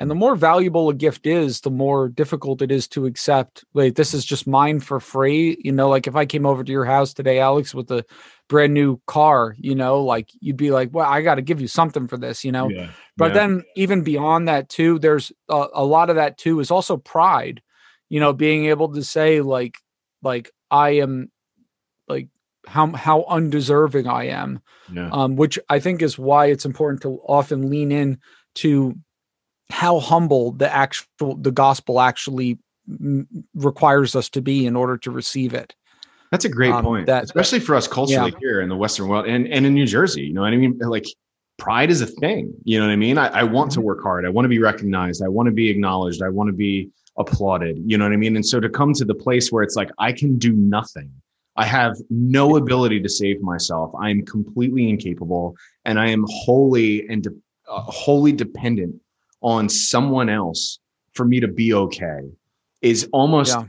And 0.00 0.08
the 0.08 0.14
more 0.14 0.36
valuable 0.36 0.88
a 0.88 0.94
gift 0.94 1.26
is, 1.26 1.60
the 1.60 1.72
more 1.72 2.08
difficult 2.08 2.62
it 2.62 2.70
is 2.70 2.86
to 2.88 3.04
accept. 3.04 3.64
Wait, 3.74 3.96
this 3.96 4.14
is 4.14 4.24
just 4.24 4.46
mine 4.46 4.78
for 4.78 5.00
free. 5.00 5.58
You 5.64 5.72
know, 5.72 5.88
like 5.88 6.06
if 6.06 6.14
I 6.14 6.24
came 6.24 6.46
over 6.46 6.62
to 6.62 6.72
your 6.72 6.84
house 6.84 7.12
today, 7.12 7.40
Alex, 7.40 7.74
with 7.74 7.90
a 7.90 8.04
brand 8.48 8.72
new 8.72 9.00
car, 9.08 9.56
you 9.58 9.74
know, 9.74 10.00
like 10.04 10.30
you'd 10.40 10.56
be 10.56 10.70
like, 10.70 10.90
well, 10.92 11.04
I 11.04 11.22
got 11.22 11.34
to 11.34 11.42
give 11.42 11.60
you 11.60 11.66
something 11.66 12.06
for 12.06 12.16
this, 12.16 12.44
you 12.44 12.52
know. 12.52 12.68
Yeah, 12.68 12.90
but 13.16 13.32
yeah. 13.32 13.34
then 13.34 13.64
even 13.74 14.04
beyond 14.04 14.46
that 14.46 14.68
too, 14.68 15.00
there's 15.00 15.32
a, 15.48 15.66
a, 15.74 15.84
lot 15.84 16.10
of 16.10 16.16
that 16.16 16.38
too 16.38 16.60
is 16.60 16.70
also 16.70 16.96
pride, 16.96 17.60
you 18.08 18.20
know, 18.20 18.32
being 18.32 18.66
able 18.66 18.92
to 18.94 19.02
say 19.02 19.40
like, 19.40 19.78
like 20.22 20.50
I 20.70 20.90
am, 20.90 21.30
like 22.08 22.28
how 22.66 22.92
how 22.92 23.24
undeserving 23.24 24.06
I 24.06 24.28
am, 24.28 24.60
yeah. 24.92 25.10
um, 25.12 25.36
which 25.36 25.58
I 25.68 25.78
think 25.78 26.02
is 26.02 26.18
why 26.18 26.46
it's 26.46 26.64
important 26.64 27.02
to 27.02 27.20
often 27.26 27.70
lean 27.70 27.92
in 27.92 28.18
to 28.56 28.94
how 29.70 30.00
humble 30.00 30.52
the 30.52 30.72
actual 30.72 31.36
the 31.36 31.52
gospel 31.52 32.00
actually 32.00 32.58
m- 32.88 33.28
requires 33.54 34.16
us 34.16 34.28
to 34.30 34.40
be 34.40 34.66
in 34.66 34.76
order 34.76 34.96
to 34.98 35.10
receive 35.10 35.54
it. 35.54 35.74
That's 36.30 36.44
a 36.44 36.48
great 36.48 36.72
um, 36.72 36.84
point, 36.84 37.06
that, 37.06 37.24
especially 37.24 37.60
for 37.60 37.74
us 37.74 37.88
culturally 37.88 38.32
yeah. 38.32 38.38
here 38.40 38.60
in 38.60 38.68
the 38.68 38.76
Western 38.76 39.08
world 39.08 39.26
and, 39.26 39.46
and 39.48 39.64
in 39.64 39.74
New 39.74 39.86
Jersey. 39.86 40.22
You 40.22 40.34
know 40.34 40.42
what 40.42 40.52
I 40.52 40.56
mean? 40.56 40.78
Like 40.78 41.06
pride 41.58 41.90
is 41.90 42.00
a 42.00 42.06
thing. 42.06 42.52
You 42.64 42.78
know 42.78 42.86
what 42.86 42.92
I 42.92 42.96
mean? 42.96 43.18
I, 43.18 43.28
I 43.28 43.42
want 43.44 43.70
to 43.72 43.78
mm-hmm. 43.78 43.86
work 43.86 44.02
hard. 44.02 44.26
I 44.26 44.28
want 44.28 44.44
to 44.44 44.50
be 44.50 44.58
recognized. 44.58 45.22
I 45.22 45.28
want 45.28 45.46
to 45.46 45.52
be 45.52 45.70
acknowledged. 45.70 46.22
I 46.22 46.28
want 46.28 46.48
to 46.48 46.52
be 46.52 46.90
applauded. 47.18 47.78
You 47.84 47.98
know 47.98 48.04
what 48.04 48.12
I 48.12 48.16
mean? 48.16 48.36
And 48.36 48.46
so 48.46 48.60
to 48.60 48.68
come 48.68 48.92
to 48.94 49.04
the 49.04 49.14
place 49.14 49.50
where 49.50 49.62
it's 49.62 49.76
like, 49.76 49.90
I 49.98 50.12
can 50.12 50.38
do 50.38 50.52
nothing. 50.52 51.10
I 51.56 51.64
have 51.64 51.96
no 52.08 52.56
ability 52.56 53.00
to 53.00 53.08
save 53.08 53.40
myself. 53.42 53.92
I 54.00 54.10
am 54.10 54.24
completely 54.24 54.88
incapable 54.88 55.56
and 55.84 55.98
I 55.98 56.08
am 56.08 56.24
wholly 56.28 57.08
and 57.08 57.22
de- 57.24 57.30
uh, 57.68 57.80
wholly 57.82 58.32
dependent 58.32 58.94
on 59.42 59.68
someone 59.68 60.28
else 60.28 60.78
for 61.14 61.24
me 61.24 61.40
to 61.40 61.48
be 61.48 61.74
okay 61.74 62.20
is 62.80 63.08
almost 63.12 63.56
yeah 63.56 63.64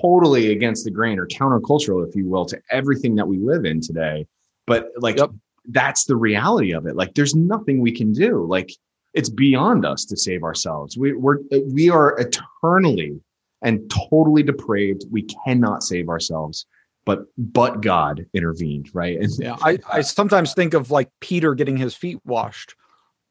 totally 0.00 0.52
against 0.52 0.84
the 0.84 0.90
grain 0.90 1.18
or 1.18 1.26
countercultural, 1.26 2.06
if 2.08 2.14
you 2.14 2.28
will, 2.28 2.44
to 2.46 2.60
everything 2.70 3.14
that 3.16 3.26
we 3.26 3.38
live 3.38 3.64
in 3.64 3.80
today. 3.80 4.26
But 4.66 4.90
like, 4.98 5.18
yep. 5.18 5.30
that's 5.68 6.04
the 6.04 6.16
reality 6.16 6.72
of 6.72 6.86
it. 6.86 6.96
Like, 6.96 7.14
there's 7.14 7.34
nothing 7.34 7.80
we 7.80 7.92
can 7.92 8.12
do. 8.12 8.46
Like, 8.46 8.70
it's 9.14 9.28
beyond 9.28 9.84
us 9.84 10.04
to 10.06 10.16
save 10.16 10.42
ourselves. 10.42 10.96
We, 10.96 11.12
we're 11.12 11.38
we 11.72 11.90
are 11.90 12.18
eternally 12.18 13.20
and 13.62 13.90
totally 13.90 14.42
depraved. 14.42 15.04
We 15.10 15.22
cannot 15.22 15.82
save 15.82 16.08
ourselves. 16.08 16.66
But 17.06 17.24
but 17.36 17.80
God 17.80 18.26
intervened, 18.34 18.90
right? 18.92 19.18
And 19.18 19.32
yeah, 19.38 19.56
I, 19.62 19.78
I 19.90 20.00
sometimes 20.02 20.52
think 20.54 20.74
of 20.74 20.90
like 20.90 21.10
Peter 21.20 21.54
getting 21.54 21.76
his 21.76 21.94
feet 21.94 22.18
washed, 22.24 22.74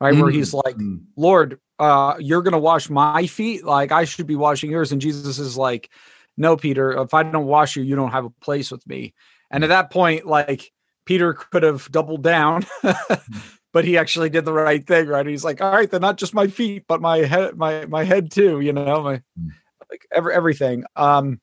right? 0.02 0.14
Mm-hmm. 0.14 0.22
Where 0.22 0.32
he's 0.32 0.54
like, 0.54 0.76
mm. 0.76 1.02
Lord, 1.16 1.60
uh, 1.78 2.16
you're 2.20 2.42
gonna 2.42 2.60
wash 2.60 2.90
my 2.90 3.28
feet, 3.28 3.64
like 3.64 3.92
I 3.92 4.06
should 4.06 4.28
be 4.28 4.36
washing 4.36 4.72
yours. 4.72 4.92
And 4.92 5.00
Jesus 5.00 5.38
is 5.38 5.56
like, 5.56 5.90
No, 6.36 6.58
Peter, 6.58 6.92
if 6.92 7.14
I 7.14 7.24
don't 7.24 7.46
wash 7.46 7.76
you, 7.76 7.84
you 7.84 7.96
don't 7.96 8.12
have 8.12 8.26
a 8.26 8.32
place 8.42 8.72
with 8.72 8.86
me. 8.88 9.14
And 9.52 9.64
at 9.64 9.68
that 9.68 9.92
point, 9.92 10.26
like 10.26 10.72
Peter 11.06 11.34
could 11.34 11.64
have 11.64 11.90
doubled 11.92 12.24
down, 12.24 12.66
but 13.72 13.86
he 13.86 13.98
actually 13.98 14.30
did 14.30 14.46
the 14.46 14.54
right 14.54 14.86
thing, 14.86 15.08
right? 15.08 15.26
He's 15.26 15.44
like, 15.44 15.62
All 15.62 15.72
right, 15.72 15.90
then 15.90 16.02
not 16.02 16.18
just 16.18 16.34
my 16.34 16.48
feet, 16.48 16.86
but 16.88 17.02
my 17.02 17.20
head, 17.20 17.58
my 17.58 17.86
my 17.86 18.04
head 18.04 18.32
too, 18.32 18.60
you 18.62 18.74
know, 18.74 19.04
my 19.04 19.16
mm. 19.40 19.50
like 19.90 20.08
every 20.12 20.34
everything. 20.34 20.84
Um 20.96 21.40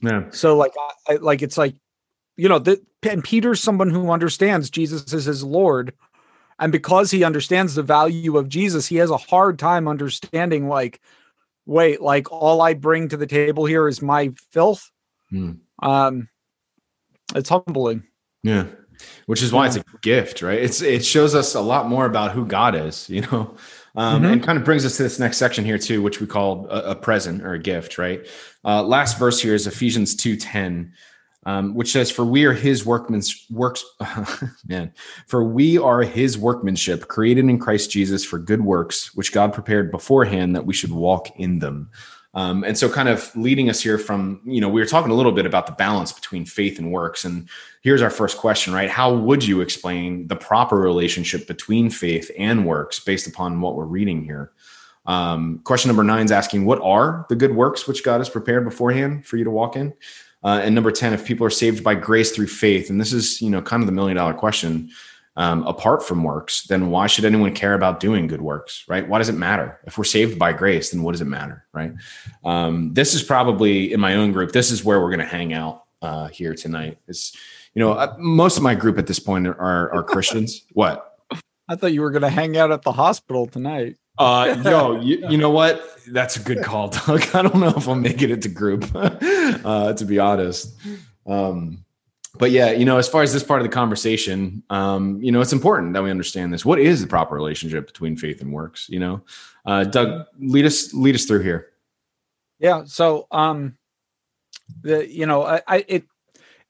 yeah. 0.00 0.30
So 0.30 0.56
like 0.56 0.72
I, 1.08 1.14
like 1.16 1.42
it's 1.42 1.58
like 1.58 1.76
you 2.36 2.48
know, 2.48 2.58
the, 2.58 2.82
and 3.02 3.22
Peter's 3.22 3.60
someone 3.60 3.90
who 3.90 4.10
understands 4.10 4.70
Jesus 4.70 5.12
is 5.12 5.26
his 5.26 5.44
Lord 5.44 5.92
and 6.62 6.70
because 6.70 7.10
he 7.10 7.24
understands 7.24 7.74
the 7.74 7.82
value 7.82 8.36
of 8.36 8.48
Jesus, 8.48 8.86
he 8.86 8.96
has 8.96 9.10
a 9.10 9.16
hard 9.16 9.58
time 9.58 9.88
understanding, 9.88 10.68
like, 10.68 11.00
wait, 11.66 12.00
like 12.00 12.30
all 12.30 12.62
I 12.62 12.74
bring 12.74 13.08
to 13.08 13.16
the 13.16 13.26
table 13.26 13.64
here 13.64 13.88
is 13.88 14.00
my 14.00 14.32
filth. 14.52 14.88
Hmm. 15.30 15.54
Um, 15.82 16.28
it's 17.34 17.48
humbling. 17.48 18.04
Yeah. 18.44 18.66
Which 19.26 19.42
is 19.42 19.52
why 19.52 19.66
it's 19.66 19.76
a 19.76 19.84
gift, 20.00 20.42
right? 20.42 20.58
It's 20.58 20.82
it 20.82 21.04
shows 21.04 21.34
us 21.34 21.54
a 21.54 21.60
lot 21.60 21.88
more 21.88 22.06
about 22.06 22.32
who 22.32 22.46
God 22.46 22.74
is, 22.74 23.08
you 23.10 23.22
know, 23.22 23.56
um, 23.94 24.22
mm-hmm. 24.22 24.32
and 24.32 24.42
kind 24.42 24.58
of 24.58 24.64
brings 24.64 24.84
us 24.84 24.96
to 24.96 25.02
this 25.02 25.18
next 25.18 25.36
section 25.36 25.64
here 25.64 25.78
too, 25.78 26.02
which 26.02 26.20
we 26.20 26.26
call 26.26 26.66
a, 26.68 26.90
a 26.90 26.94
present 26.94 27.42
or 27.42 27.54
a 27.54 27.58
gift, 27.58 27.98
right? 27.98 28.26
Uh, 28.64 28.82
last 28.82 29.18
verse 29.18 29.40
here 29.40 29.54
is 29.54 29.66
Ephesians 29.66 30.14
two 30.14 30.36
ten 30.36 30.92
um, 31.44 31.74
which 31.74 31.90
says, 31.90 32.10
"For 32.10 32.24
we 32.24 32.44
are 32.44 32.52
His 32.52 32.86
workman's 32.86 33.46
works, 33.50 33.84
man. 34.66 34.92
For 35.26 35.42
we 35.42 35.78
are 35.78 36.02
His 36.02 36.38
workmanship, 36.38 37.08
created 37.08 37.46
in 37.46 37.58
Christ 37.58 37.90
Jesus 37.90 38.24
for 38.24 38.38
good 38.38 38.62
works, 38.62 39.14
which 39.14 39.32
God 39.32 39.52
prepared 39.52 39.90
beforehand 39.90 40.54
that 40.54 40.66
we 40.66 40.74
should 40.74 40.92
walk 40.92 41.28
in 41.36 41.58
them." 41.58 41.90
Um, 42.34 42.64
and 42.64 42.78
so, 42.78 42.88
kind 42.88 43.08
of 43.08 43.34
leading 43.36 43.68
us 43.68 43.80
here 43.80 43.98
from, 43.98 44.40
you 44.44 44.60
know, 44.60 44.68
we 44.68 44.80
were 44.80 44.86
talking 44.86 45.10
a 45.10 45.14
little 45.14 45.32
bit 45.32 45.44
about 45.44 45.66
the 45.66 45.72
balance 45.72 46.12
between 46.12 46.46
faith 46.46 46.78
and 46.78 46.90
works. 46.90 47.24
And 47.24 47.48
here's 47.82 48.00
our 48.00 48.10
first 48.10 48.38
question, 48.38 48.72
right? 48.72 48.88
How 48.88 49.14
would 49.14 49.44
you 49.44 49.60
explain 49.60 50.28
the 50.28 50.36
proper 50.36 50.76
relationship 50.76 51.46
between 51.46 51.90
faith 51.90 52.30
and 52.38 52.66
works 52.66 53.00
based 53.00 53.26
upon 53.26 53.60
what 53.60 53.76
we're 53.76 53.84
reading 53.84 54.24
here? 54.24 54.52
Um, 55.04 55.60
question 55.64 55.88
number 55.88 56.04
nine 56.04 56.24
is 56.24 56.32
asking, 56.32 56.64
what 56.64 56.80
are 56.80 57.26
the 57.28 57.36
good 57.36 57.54
works 57.54 57.86
which 57.86 58.04
God 58.04 58.18
has 58.18 58.30
prepared 58.30 58.64
beforehand 58.64 59.26
for 59.26 59.36
you 59.36 59.44
to 59.44 59.50
walk 59.50 59.76
in? 59.76 59.92
Uh, 60.44 60.60
and 60.62 60.74
number 60.74 60.90
10, 60.90 61.12
if 61.12 61.24
people 61.24 61.46
are 61.46 61.50
saved 61.50 61.84
by 61.84 61.94
grace 61.94 62.32
through 62.32 62.48
faith, 62.48 62.90
and 62.90 63.00
this 63.00 63.12
is, 63.12 63.40
you 63.40 63.50
know, 63.50 63.62
kind 63.62 63.82
of 63.82 63.86
the 63.86 63.92
million 63.92 64.16
dollar 64.16 64.34
question, 64.34 64.90
um, 65.36 65.66
apart 65.66 66.02
from 66.02 66.22
works, 66.22 66.64
then 66.64 66.90
why 66.90 67.06
should 67.06 67.24
anyone 67.24 67.54
care 67.54 67.74
about 67.74 68.00
doing 68.00 68.26
good 68.26 68.42
works, 68.42 68.84
right? 68.88 69.08
Why 69.08 69.18
does 69.18 69.28
it 69.28 69.34
matter? 69.34 69.80
If 69.84 69.96
we're 69.96 70.04
saved 70.04 70.38
by 70.38 70.52
grace, 70.52 70.90
then 70.90 71.02
what 71.02 71.12
does 71.12 71.22
it 71.22 71.26
matter, 71.26 71.64
right? 71.72 71.92
Um, 72.44 72.92
this 72.92 73.14
is 73.14 73.22
probably 73.22 73.92
in 73.92 74.00
my 74.00 74.16
own 74.16 74.32
group, 74.32 74.52
this 74.52 74.70
is 74.70 74.84
where 74.84 75.00
we're 75.00 75.10
going 75.10 75.20
to 75.20 75.24
hang 75.24 75.52
out 75.52 75.84
uh, 76.02 76.28
here 76.28 76.54
tonight. 76.54 76.98
Is 77.08 77.34
you 77.74 77.80
know, 77.80 77.92
uh, 77.92 78.14
most 78.18 78.56
of 78.56 78.62
my 78.62 78.74
group 78.74 78.98
at 78.98 79.06
this 79.06 79.18
point 79.18 79.46
are, 79.46 79.92
are 79.92 80.02
Christians. 80.02 80.64
what? 80.72 81.08
I 81.68 81.76
thought 81.76 81.92
you 81.92 82.02
were 82.02 82.10
going 82.10 82.22
to 82.22 82.30
hang 82.30 82.56
out 82.56 82.70
at 82.70 82.82
the 82.82 82.92
hospital 82.92 83.46
tonight. 83.46 83.96
Uh, 84.18 84.60
yo, 84.62 85.00
you, 85.00 85.26
you, 85.30 85.38
know 85.38 85.50
what? 85.50 85.82
That's 86.08 86.36
a 86.36 86.40
good 86.40 86.62
call, 86.62 86.88
Doug. 87.06 87.22
I 87.34 87.42
don't 87.42 87.56
know 87.56 87.72
if 87.74 87.88
I'll 87.88 87.94
make 87.94 88.20
it 88.20 88.30
into 88.30 88.48
group, 88.48 88.84
uh, 88.94 89.94
to 89.94 90.04
be 90.04 90.18
honest. 90.18 90.76
Um, 91.26 91.84
but 92.38 92.50
yeah, 92.50 92.70
you 92.70 92.84
know, 92.84 92.98
as 92.98 93.08
far 93.08 93.22
as 93.22 93.32
this 93.32 93.42
part 93.42 93.60
of 93.60 93.64
the 93.64 93.72
conversation, 93.72 94.62
um, 94.70 95.20
you 95.22 95.30
know, 95.30 95.40
it's 95.40 95.52
important 95.52 95.92
that 95.92 96.02
we 96.02 96.10
understand 96.10 96.52
this. 96.52 96.64
What 96.64 96.78
is 96.78 97.00
the 97.00 97.06
proper 97.06 97.34
relationship 97.34 97.86
between 97.86 98.16
faith 98.16 98.40
and 98.40 98.52
works? 98.52 98.88
You 98.88 99.00
know, 99.00 99.22
uh, 99.66 99.84
Doug, 99.84 100.26
lead 100.38 100.64
us 100.64 100.94
lead 100.94 101.14
us 101.14 101.24
through 101.24 101.42
here. 101.42 101.68
Yeah. 102.58 102.84
So, 102.86 103.26
um, 103.30 103.76
the 104.82 105.10
you 105.10 105.26
know, 105.26 105.42
I, 105.42 105.62
I 105.66 105.84
it 105.88 106.04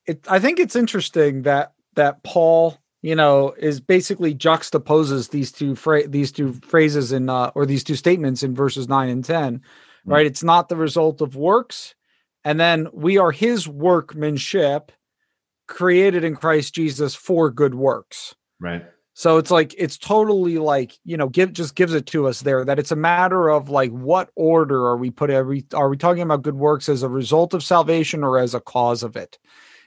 it 0.06 0.26
I 0.28 0.38
think 0.38 0.58
it's 0.58 0.76
interesting 0.76 1.42
that 1.42 1.74
that 1.94 2.22
Paul 2.22 2.78
you 3.02 3.16
know, 3.16 3.52
is 3.58 3.80
basically 3.80 4.32
juxtaposes 4.32 5.30
these 5.30 5.50
two 5.50 5.74
fra- 5.74 6.06
these 6.06 6.30
two 6.30 6.52
phrases 6.64 7.12
in 7.12 7.28
uh, 7.28 7.50
or 7.54 7.66
these 7.66 7.84
two 7.84 7.96
statements 7.96 8.44
in 8.44 8.54
verses 8.54 8.88
nine 8.88 9.08
and 9.08 9.24
ten, 9.24 9.58
mm-hmm. 9.58 10.10
right? 10.10 10.24
It's 10.24 10.44
not 10.44 10.68
the 10.68 10.76
result 10.76 11.20
of 11.20 11.34
works, 11.34 11.96
and 12.44 12.58
then 12.60 12.86
we 12.92 13.18
are 13.18 13.32
His 13.32 13.66
workmanship, 13.66 14.92
created 15.72 16.22
in 16.22 16.36
Christ 16.36 16.74
Jesus 16.74 17.14
for 17.14 17.50
good 17.50 17.74
works, 17.74 18.34
right? 18.60 18.84
So 19.14 19.38
it's 19.38 19.50
like 19.50 19.74
it's 19.76 19.98
totally 19.98 20.58
like 20.58 20.98
you 21.04 21.16
know, 21.16 21.28
give 21.28 21.52
just 21.52 21.74
gives 21.74 21.94
it 21.94 22.06
to 22.06 22.28
us 22.28 22.42
there 22.42 22.64
that 22.64 22.78
it's 22.78 22.92
a 22.92 22.96
matter 22.96 23.48
of 23.48 23.68
like 23.68 23.90
what 23.90 24.30
order 24.36 24.86
are 24.86 24.96
we 24.96 25.10
putting? 25.10 25.36
every 25.36 25.64
are 25.74 25.88
we 25.88 25.96
talking 25.96 26.22
about 26.22 26.42
good 26.42 26.54
works 26.54 26.88
as 26.88 27.02
a 27.02 27.08
result 27.08 27.54
of 27.54 27.64
salvation 27.64 28.22
or 28.22 28.38
as 28.38 28.54
a 28.54 28.60
cause 28.60 29.02
of 29.02 29.16
it? 29.16 29.38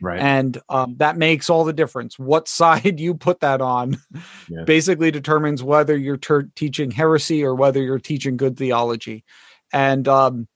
Right. 0.02 0.20
And 0.20 0.62
um, 0.68 0.96
that 0.98 1.18
makes 1.18 1.50
all 1.50 1.64
the 1.64 1.72
difference. 1.74 2.20
What 2.20 2.48
side 2.48 3.00
you 3.00 3.16
put 3.16 3.40
that 3.40 3.62
on 3.62 3.98
yeah. 4.50 4.64
basically 4.66 5.12
determines 5.12 5.64
whether 5.64 5.96
you're 5.96 6.18
ter- 6.18 6.50
teaching 6.56 6.92
heresy 6.92 7.44
or 7.44 7.56
whether 7.56 7.82
you're 7.82 8.00
teaching 8.00 8.38
good 8.38 8.58
theology. 8.58 9.24
And 9.72 10.08
um, 10.08 10.48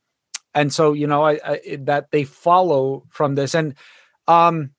and 0.54 0.74
so 0.74 0.94
you 0.94 1.08
know 1.08 1.24
I, 1.24 1.40
I, 1.46 1.78
that 1.82 2.12
they 2.12 2.24
follow 2.24 3.06
from 3.10 3.36
this 3.36 3.54
and 3.54 3.76
um 4.28 4.72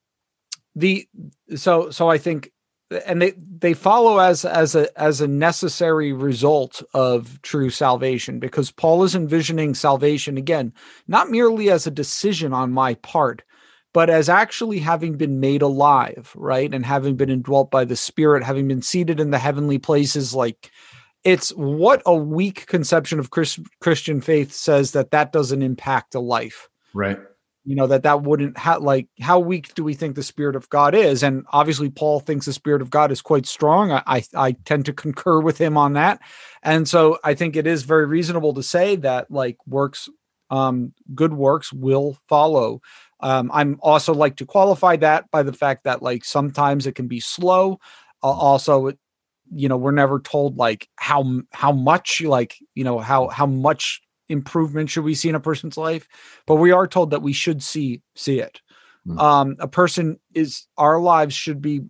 the 0.75 1.09
so 1.57 1.91
so 1.91 2.09
I 2.09 2.19
think 2.19 2.53
and 3.07 3.23
they 3.23 3.33
they 3.59 3.75
follow 3.75 4.19
as 4.19 4.45
as 4.45 4.75
a 4.75 5.01
as 5.01 5.21
a 5.21 5.29
necessary 5.29 6.13
result 6.13 6.83
of 6.95 7.41
true 7.43 7.71
salvation 7.71 8.39
because 8.39 8.71
Paul 8.71 9.05
is 9.05 9.15
envisioning 9.15 9.75
salvation 9.75 10.37
again 10.37 10.73
not 11.09 11.31
merely 11.31 11.71
as 11.71 11.87
a 11.87 11.91
decision 11.91 12.53
on 12.53 12.73
my 12.73 12.95
part 12.95 13.43
but 13.93 14.11
as 14.11 14.29
actually 14.29 14.79
having 14.79 15.17
been 15.17 15.41
made 15.41 15.63
alive, 15.63 16.33
right? 16.37 16.73
And 16.73 16.87
having 16.87 17.17
been 17.17 17.31
indwelt 17.31 17.71
by 17.71 17.85
the 17.85 17.97
Spirit, 17.97 18.45
having 18.45 18.69
been 18.69 18.83
seated 18.83 19.19
in 19.19 19.31
the 19.31 19.39
heavenly 19.39 19.79
places, 19.79 20.35
like 20.35 20.71
it's 21.25 21.51
what 21.51 22.03
a 22.07 22.15
weak 22.15 22.67
conception 22.67 23.19
of 23.19 23.31
Chris, 23.31 23.59
Christian 23.81 24.21
faith 24.21 24.53
says 24.53 24.93
that 24.93 25.11
that 25.11 25.33
doesn't 25.33 25.63
impact 25.63 26.15
a 26.15 26.21
life. 26.21 26.69
Right. 26.95 27.19
You 27.71 27.77
know, 27.77 27.87
that 27.87 28.03
that 28.03 28.23
wouldn't 28.23 28.59
have 28.59 28.83
like 28.83 29.07
how 29.21 29.39
weak 29.39 29.75
do 29.75 29.85
we 29.85 29.95
think 29.95 30.17
the 30.17 30.23
Spirit 30.23 30.57
of 30.57 30.69
God 30.71 30.95
is? 30.95 31.23
And 31.23 31.45
obviously, 31.53 31.89
Paul 31.89 32.21
thinks 32.21 32.47
the 32.47 32.53
Spirit 32.53 32.83
of 32.83 32.91
God 32.91 33.13
is 33.13 33.23
quite 33.23 33.47
strong. 33.47 33.93
I, 33.93 34.03
I, 34.07 34.25
I 34.35 34.53
tend 34.65 34.87
to 34.87 34.93
concur 34.93 35.41
with 35.41 35.59
him 35.59 35.77
on 35.77 35.93
that. 35.93 36.21
And 36.63 36.89
so 36.89 37.19
I 37.23 37.35
think 37.35 37.57
it 37.57 37.67
is 37.67 37.85
very 37.85 38.07
reasonable 38.07 38.55
to 38.55 38.63
say 38.63 38.97
that 38.97 39.31
like 39.31 39.57
works 39.67 40.09
um, 40.51 40.93
good 41.15 41.33
works 41.33 41.73
will 41.73 42.19
follow 42.29 42.81
um, 43.23 43.51
I'm 43.53 43.79
also 43.81 44.15
like 44.15 44.37
to 44.37 44.47
qualify 44.47 44.97
that 44.97 45.31
by 45.31 45.43
the 45.43 45.53
fact 45.53 45.85
that 45.85 46.03
like 46.03 46.25
sometimes 46.25 46.87
it 46.87 46.95
can 46.95 47.07
be 47.07 47.21
slow. 47.21 47.79
Uh, 48.23 48.31
also, 48.31 48.93
you 49.53 49.69
know, 49.69 49.77
we're 49.77 49.91
never 49.91 50.21
told 50.21 50.57
like 50.57 50.89
how 50.97 51.43
how 51.53 51.73
much 51.73 52.21
like 52.23 52.57
you 52.75 52.85
know 52.85 52.99
how 52.99 53.29
how 53.29 53.47
much 53.47 54.01
improvement 54.31 54.91
should 54.91 55.05
we 55.05 55.15
see 55.15 55.29
in 55.29 55.35
a 55.35 55.41
person's 55.41 55.77
life, 55.77 56.09
but 56.47 56.57
we 56.57 56.71
are 56.71 56.87
told 56.87 57.11
that 57.11 57.23
we 57.23 57.33
should 57.33 57.63
see 57.63 58.01
see 58.15 58.41
it. 58.41 58.61
Mm-hmm. 59.07 59.19
Um, 59.19 59.57
a 59.59 59.69
person 59.69 60.19
is 60.35 60.67
our 60.77 61.01
lives 61.01 61.35
should 61.35 61.61
be 61.61 61.83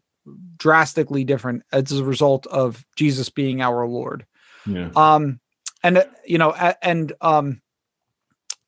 drastically 0.56 1.24
different 1.24 1.62
as 1.72 1.92
a 1.92 2.04
result 2.04 2.46
of 2.46 2.84
Jesus 2.96 3.28
being 3.28 3.62
our 3.62 3.86
Lord. 3.86 4.26
Yeah. 4.66 4.90
Um, 4.94 5.40
and 5.82 5.98
uh, 5.98 6.04
you 6.26 6.38
know, 6.38 6.52
and 6.82 7.12
um, 7.20 7.60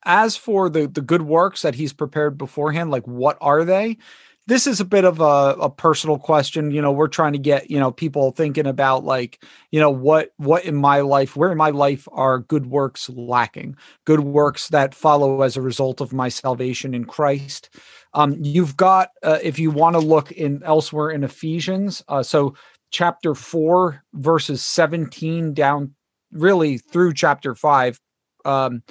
as 0.03 0.35
for 0.35 0.69
the 0.69 0.87
the 0.87 1.01
good 1.01 1.21
works 1.21 1.61
that 1.61 1.75
he's 1.75 1.93
prepared 1.93 2.37
beforehand, 2.37 2.91
like 2.91 3.07
what 3.07 3.37
are 3.41 3.63
they? 3.63 3.97
This 4.45 4.67
is 4.67 4.81
a 4.81 4.85
bit 4.85 5.05
of 5.05 5.21
a, 5.21 5.55
a 5.61 5.69
personal 5.69 6.19
question. 6.19 6.71
You 6.71 6.81
know, 6.81 6.91
we're 6.91 7.07
trying 7.07 7.31
to 7.31 7.39
get, 7.39 7.71
you 7.71 7.79
know, 7.79 7.91
people 7.91 8.31
thinking 8.31 8.67
about 8.67 9.05
like, 9.05 9.41
you 9.71 9.79
know, 9.79 9.89
what 9.89 10.31
what 10.35 10.65
in 10.65 10.75
my 10.75 10.99
life, 10.99 11.37
where 11.37 11.51
in 11.51 11.57
my 11.57 11.69
life 11.69 12.07
are 12.11 12.39
good 12.39 12.65
works 12.65 13.09
lacking? 13.09 13.77
Good 14.05 14.19
works 14.19 14.67
that 14.69 14.93
follow 14.93 15.43
as 15.43 15.55
a 15.55 15.61
result 15.61 16.01
of 16.01 16.11
my 16.11 16.27
salvation 16.27 16.93
in 16.93 17.05
Christ. 17.05 17.69
Um, 18.13 18.35
you've 18.41 18.75
got, 18.75 19.09
uh, 19.23 19.39
if 19.41 19.59
you 19.59 19.71
want 19.71 19.95
to 19.95 19.99
look 19.99 20.31
in 20.33 20.61
elsewhere 20.63 21.09
in 21.09 21.23
Ephesians, 21.23 22.03
uh, 22.09 22.21
so 22.21 22.53
chapter 22.91 23.33
four, 23.35 24.03
verses 24.13 24.61
17 24.63 25.53
down 25.53 25.95
really 26.33 26.77
through 26.77 27.13
chapter 27.13 27.55
five. 27.55 27.99
Um, 28.43 28.83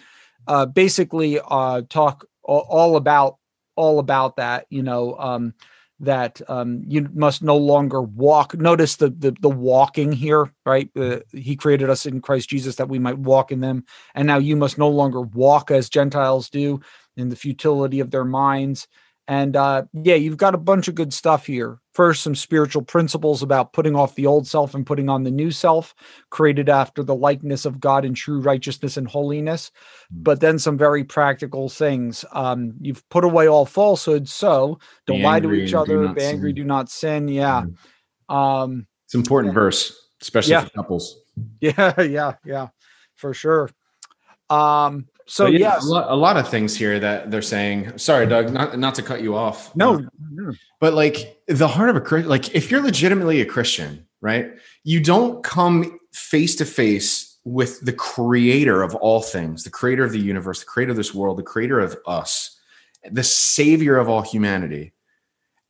uh, 0.46 0.66
basically 0.66 1.40
uh, 1.44 1.82
talk 1.88 2.24
all, 2.42 2.96
about 2.96 3.36
all 3.76 3.98
about 3.98 4.36
that. 4.36 4.66
You 4.70 4.82
know 4.82 5.16
um, 5.18 5.54
that 6.00 6.40
um, 6.48 6.82
you 6.86 7.08
must 7.14 7.42
no 7.42 7.56
longer 7.56 8.02
walk. 8.02 8.54
Notice 8.54 8.96
the 8.96 9.10
the, 9.10 9.34
the 9.40 9.48
walking 9.48 10.12
here, 10.12 10.52
right? 10.66 10.90
Uh, 10.96 11.20
he 11.32 11.56
created 11.56 11.90
us 11.90 12.06
in 12.06 12.20
Christ 12.20 12.50
Jesus 12.50 12.76
that 12.76 12.88
we 12.88 12.98
might 12.98 13.18
walk 13.18 13.52
in 13.52 13.60
them, 13.60 13.84
and 14.14 14.26
now 14.26 14.38
you 14.38 14.56
must 14.56 14.78
no 14.78 14.88
longer 14.88 15.20
walk 15.20 15.70
as 15.70 15.88
Gentiles 15.88 16.50
do 16.50 16.80
in 17.16 17.28
the 17.28 17.36
futility 17.36 18.00
of 18.00 18.10
their 18.10 18.24
minds. 18.24 18.88
And 19.32 19.56
uh, 19.56 19.84
yeah, 19.94 20.16
you've 20.16 20.36
got 20.36 20.54
a 20.54 20.58
bunch 20.58 20.88
of 20.88 20.94
good 20.94 21.10
stuff 21.14 21.46
here. 21.46 21.80
First, 21.94 22.22
some 22.22 22.34
spiritual 22.34 22.82
principles 22.82 23.42
about 23.42 23.72
putting 23.72 23.96
off 23.96 24.14
the 24.14 24.26
old 24.26 24.46
self 24.46 24.74
and 24.74 24.84
putting 24.84 25.08
on 25.08 25.22
the 25.22 25.30
new 25.30 25.50
self, 25.50 25.94
created 26.28 26.68
after 26.68 27.02
the 27.02 27.14
likeness 27.14 27.64
of 27.64 27.80
God 27.80 28.04
in 28.04 28.12
true 28.12 28.40
righteousness 28.40 28.98
and 28.98 29.08
holiness. 29.08 29.70
Hmm. 30.10 30.22
But 30.22 30.40
then 30.40 30.58
some 30.58 30.76
very 30.76 31.02
practical 31.02 31.70
things. 31.70 32.26
Um, 32.32 32.74
you've 32.78 33.08
put 33.08 33.24
away 33.24 33.48
all 33.48 33.64
falsehood, 33.64 34.28
so 34.28 34.78
don't 35.06 35.20
be 35.20 35.22
lie 35.22 35.40
to 35.40 35.50
each 35.54 35.72
other. 35.72 36.08
Be 36.08 36.22
angry, 36.24 36.50
sin. 36.50 36.56
do 36.56 36.64
not 36.64 36.90
sin. 36.90 37.26
Yeah. 37.28 37.62
Hmm. 38.28 38.36
Um, 38.36 38.86
it's 39.06 39.14
important 39.14 39.54
verse, 39.54 40.10
especially 40.20 40.52
yeah. 40.52 40.64
for 40.64 40.70
couples. 40.70 41.18
Yeah, 41.62 41.98
yeah, 42.02 42.34
yeah, 42.44 42.68
for 43.14 43.32
sure. 43.32 43.70
Um, 44.50 45.06
so 45.26 45.46
yeah, 45.46 45.58
yes, 45.58 45.84
a 45.84 45.88
lot, 45.88 46.10
a 46.10 46.14
lot, 46.14 46.36
of 46.36 46.48
things 46.48 46.76
here 46.76 46.98
that 46.98 47.30
they're 47.30 47.42
saying. 47.42 47.96
Sorry, 47.98 48.26
Doug, 48.26 48.52
not 48.52 48.78
not 48.78 48.94
to 48.96 49.02
cut 49.02 49.22
you 49.22 49.36
off. 49.36 49.74
No, 49.76 49.94
um, 49.94 50.58
but 50.80 50.94
like 50.94 51.40
the 51.46 51.68
heart 51.68 51.90
of 51.90 51.96
a 51.96 52.00
Christian, 52.00 52.28
like 52.28 52.54
if 52.54 52.70
you're 52.70 52.82
legitimately 52.82 53.40
a 53.40 53.46
Christian, 53.46 54.06
right? 54.20 54.52
You 54.84 55.00
don't 55.00 55.42
come 55.42 55.98
face 56.12 56.56
to 56.56 56.64
face 56.64 57.38
with 57.44 57.80
the 57.80 57.92
creator 57.92 58.82
of 58.82 58.94
all 58.96 59.20
things, 59.20 59.64
the 59.64 59.70
creator 59.70 60.04
of 60.04 60.12
the 60.12 60.20
universe, 60.20 60.60
the 60.60 60.66
creator 60.66 60.92
of 60.92 60.96
this 60.96 61.14
world, 61.14 61.38
the 61.38 61.42
creator 61.42 61.80
of 61.80 61.96
us, 62.06 62.58
the 63.10 63.24
savior 63.24 63.96
of 63.96 64.08
all 64.08 64.22
humanity, 64.22 64.92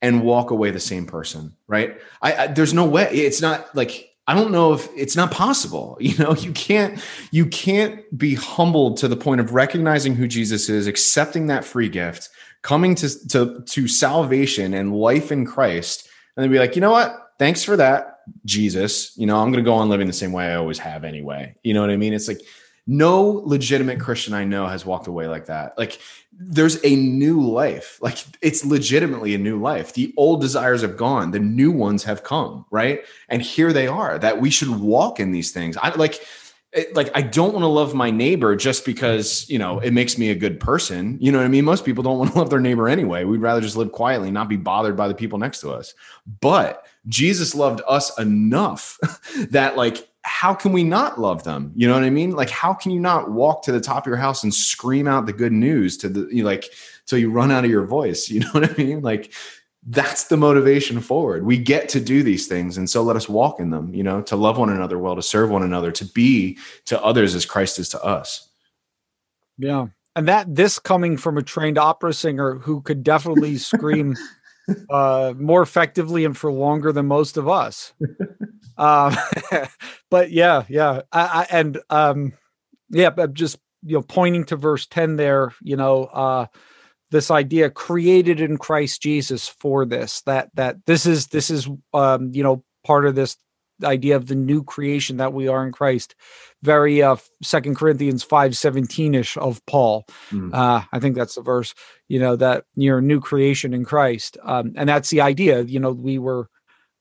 and 0.03 0.23
walk 0.23 0.51
away 0.51 0.71
the 0.71 0.81
same 0.81 1.07
person, 1.07 1.57
right? 1.67 1.99
I, 2.21 2.35
I 2.35 2.47
there's 2.49 2.75
no 2.75 2.85
way. 2.85 3.09
It's 3.11 3.41
not 3.41 3.75
like 3.75 4.12
I 4.27 4.35
don't 4.35 4.53
know 4.53 4.73
if 4.73 4.89
it's 4.97 5.17
not 5.17 5.31
possible. 5.31 5.99
You 6.01 6.17
know, 6.19 6.35
you 6.35 6.53
can't 6.53 7.03
you 7.31 7.47
can't 7.47 8.03
be 8.17 8.35
humbled 8.35 8.97
to 8.99 9.09
the 9.09 9.17
point 9.17 9.41
of 9.41 9.53
recognizing 9.53 10.15
who 10.15 10.29
Jesus 10.29 10.69
is, 10.69 10.87
accepting 10.87 11.47
that 11.47 11.65
free 11.65 11.89
gift, 11.89 12.29
coming 12.63 12.95
to 12.97 13.29
to 13.29 13.63
to 13.63 13.89
salvation 13.89 14.75
and 14.75 14.95
life 14.95 15.33
in 15.33 15.47
Christ, 15.47 16.09
and 16.37 16.45
then 16.45 16.51
be 16.51 16.59
like, 16.59 16.75
you 16.75 16.81
know 16.81 16.91
what? 16.91 17.33
Thanks 17.39 17.65
for 17.65 17.77
that, 17.77 18.21
Jesus. 18.45 19.17
You 19.17 19.27
know, 19.27 19.39
I'm 19.39 19.51
going 19.51 19.65
to 19.65 19.69
go 19.69 19.75
on 19.75 19.89
living 19.89 20.07
the 20.07 20.13
same 20.13 20.33
way 20.33 20.47
I 20.47 20.57
always 20.57 20.79
have 20.79 21.05
anyway. 21.05 21.55
You 21.63 21.75
know 21.75 21.81
what 21.81 21.91
I 21.91 21.97
mean? 21.97 22.13
It's 22.13 22.29
like 22.29 22.43
no 22.87 23.43
legitimate 23.45 24.01
Christian 24.01 24.35
I 24.35 24.45
know 24.45 24.67
has 24.67 24.85
walked 24.85 25.07
away 25.07 25.29
like 25.29 25.47
that. 25.47 25.79
Like 25.79 26.01
there's 26.33 26.85
a 26.85 26.97
new 26.97 27.41
life. 27.41 27.99
Like 28.01 28.19
it's 28.41 28.65
legitimately 28.65 29.35
a 29.35 29.39
new 29.39 29.61
life. 29.61 29.95
The 29.95 30.13
old 30.17 30.41
desires 30.41 30.83
have 30.83 30.97
gone, 30.97 31.31
the 31.31 31.39
new 31.39 31.71
ones 31.71 32.03
have 32.05 32.25
come, 32.25 32.67
right? 32.71 33.03
And 33.29 33.41
here 33.41 33.73
they 33.73 33.87
are 33.87 34.19
that 34.19 34.41
we 34.41 34.51
should 34.51 34.69
walk 34.69 35.21
in 35.21 35.31
these 35.31 35.53
things. 35.53 35.77
I 35.77 35.95
like 35.95 36.21
it, 36.73 36.97
like 36.97 37.11
I 37.15 37.23
don't 37.23 37.53
want 37.53 37.63
to 37.65 37.69
love 37.69 37.95
my 37.95 38.11
neighbor 38.11 38.57
just 38.57 38.85
because 38.87 39.49
you 39.49 39.59
know 39.59 39.79
it 39.79 39.93
makes 39.93 40.17
me 40.17 40.31
a 40.31 40.35
good 40.35 40.59
person. 40.59 41.19
You 41.21 41.31
know 41.31 41.39
what 41.39 41.45
I 41.45 41.49
mean? 41.49 41.65
Most 41.65 41.85
people 41.85 42.03
don't 42.03 42.19
want 42.19 42.33
to 42.33 42.39
love 42.39 42.51
their 42.51 42.61
neighbor 42.61 42.89
anyway. 42.89 43.25
We'd 43.25 43.41
rather 43.41 43.61
just 43.61 43.77
live 43.77 43.93
quietly, 43.93 44.31
not 44.31 44.49
be 44.49 44.57
bothered 44.57 44.97
by 44.97 45.07
the 45.07 45.15
people 45.15 45.39
next 45.39 45.61
to 45.61 45.71
us. 45.71 45.95
But 46.41 46.87
Jesus 47.07 47.55
loved 47.55 47.83
us 47.87 48.19
enough 48.19 48.99
that 49.51 49.77
like 49.77 50.09
how 50.23 50.55
can 50.55 50.73
we 50.73 50.85
not 50.85 51.21
love 51.21 51.45
them? 51.45 51.73
You 51.75 51.89
know 51.89 51.95
what 51.95 52.05
I 52.05 52.11
mean? 52.11 52.33
Like 52.33 52.51
how 52.51 52.73
can 52.73 52.91
you 52.91 53.01
not 53.01 53.33
walk 53.33 53.63
to 53.65 53.73
the 53.73 53.81
top 53.81 54.05
of 54.05 54.07
your 54.07 54.17
house 54.17 54.43
and 54.43 54.55
scream 54.55 55.09
out 55.09 55.27
the 55.27 55.33
good 55.33 55.53
news 55.53 55.97
to 55.99 56.09
the 56.09 56.29
you 56.35 56.45
like 56.45 56.71
till 57.07 57.19
you 57.19 57.31
run 57.31 57.51
out 57.51 57.65
of 57.65 57.71
your 57.71 57.85
voice? 57.85 58.29
You 58.33 58.41
know 58.41 58.51
what 58.53 58.71
I 58.71 58.75
mean? 58.83 59.03
Like 59.03 59.33
that's 59.85 60.25
the 60.25 60.37
motivation 60.37 61.01
forward. 61.01 61.45
We 61.45 61.59
get 61.59 61.89
to 61.91 62.01
do 62.01 62.23
these 62.23 62.47
things. 62.47 62.79
And 62.79 62.89
so 62.89 63.03
let 63.03 63.17
us 63.17 63.29
walk 63.29 63.59
in 63.59 63.71
them, 63.71 63.93
you 63.93 64.05
know, 64.05 64.23
to 64.23 64.37
love 64.37 64.59
one 64.59 64.71
another 64.71 64.97
well, 64.99 65.17
to 65.17 65.23
serve 65.23 65.51
one 65.51 65.65
another, 65.65 65.91
to 65.93 66.05
be 66.05 66.57
to 66.85 67.03
others 67.03 67.35
as 67.35 67.45
Christ 67.45 67.81
is 67.81 67.89
to 67.91 68.03
us. 68.05 68.49
Yeah. 69.59 69.89
And 70.15 70.29
that 70.29 70.55
this 70.55 70.79
coming 70.79 71.17
from 71.17 71.37
a 71.37 71.43
trained 71.43 71.79
opera 71.79 72.13
singer 72.13 72.55
who 72.55 72.81
could 72.83 73.03
definitely 73.03 73.57
scream 73.59 74.15
uh, 74.91 75.35
more 75.37 75.63
effectively 75.63 76.25
and 76.25 76.37
for 76.37 76.53
longer 76.53 76.93
than 76.93 77.07
most 77.07 77.37
of 77.37 77.49
us. 77.49 77.93
Um, 78.79 79.15
but 80.11 80.31
yeah, 80.31 80.65
yeah. 80.67 81.03
I, 81.13 81.21
I, 81.21 81.47
and 81.51 81.79
um, 81.91 82.33
yeah, 82.89 83.11
but 83.11 83.35
just, 83.35 83.59
you 83.83 83.99
know, 83.99 84.03
pointing 84.03 84.45
to 84.45 84.57
verse 84.57 84.87
10 84.87 85.17
there, 85.17 85.53
you 85.61 85.77
know, 85.77 86.05
uh, 86.05 86.47
this 87.13 87.31
idea 87.31 87.71
created 87.71 88.41
in 88.41 88.57
Christ 88.57 89.03
Jesus 89.03 89.47
for 89.47 89.85
this 89.85 90.23
that 90.23 90.49
that 90.55 90.85
this 90.87 91.07
is 91.07 91.29
this 91.29 91.51
is 91.51 91.69
um 91.93 92.31
you 92.33 92.43
know 92.43 92.65
part 92.85 93.07
of 93.07 93.15
this 93.15 93.37
idea 93.85 94.17
of 94.17 94.27
the 94.27 94.35
new 94.35 94.65
creation 94.65 95.19
that 95.19 95.33
we 95.33 95.47
are 95.47 95.65
in 95.65 95.73
Christ 95.73 96.17
very 96.63 97.03
uh 97.03 97.17
second 97.43 97.77
Corinthians 97.77 98.23
5 98.23 98.53
17ish 98.53 99.37
of 99.37 99.65
Paul 99.67 100.05
mm. 100.31 100.53
uh 100.55 100.83
I 100.93 100.99
think 100.99 101.17
that's 101.17 101.35
the 101.35 101.43
verse 101.43 101.75
you 102.09 102.19
know 102.19 102.37
that 102.37 102.65
you're 102.75 102.99
a 102.99 103.03
new 103.03 103.21
creation 103.21 103.75
in 103.75 103.85
Christ 103.85 104.37
um 104.43 104.73
and 104.77 104.89
that's 104.89 105.11
the 105.11 105.21
idea 105.21 105.63
you 105.63 105.81
know 105.81 105.93
we 105.93 106.19
were 106.19 106.49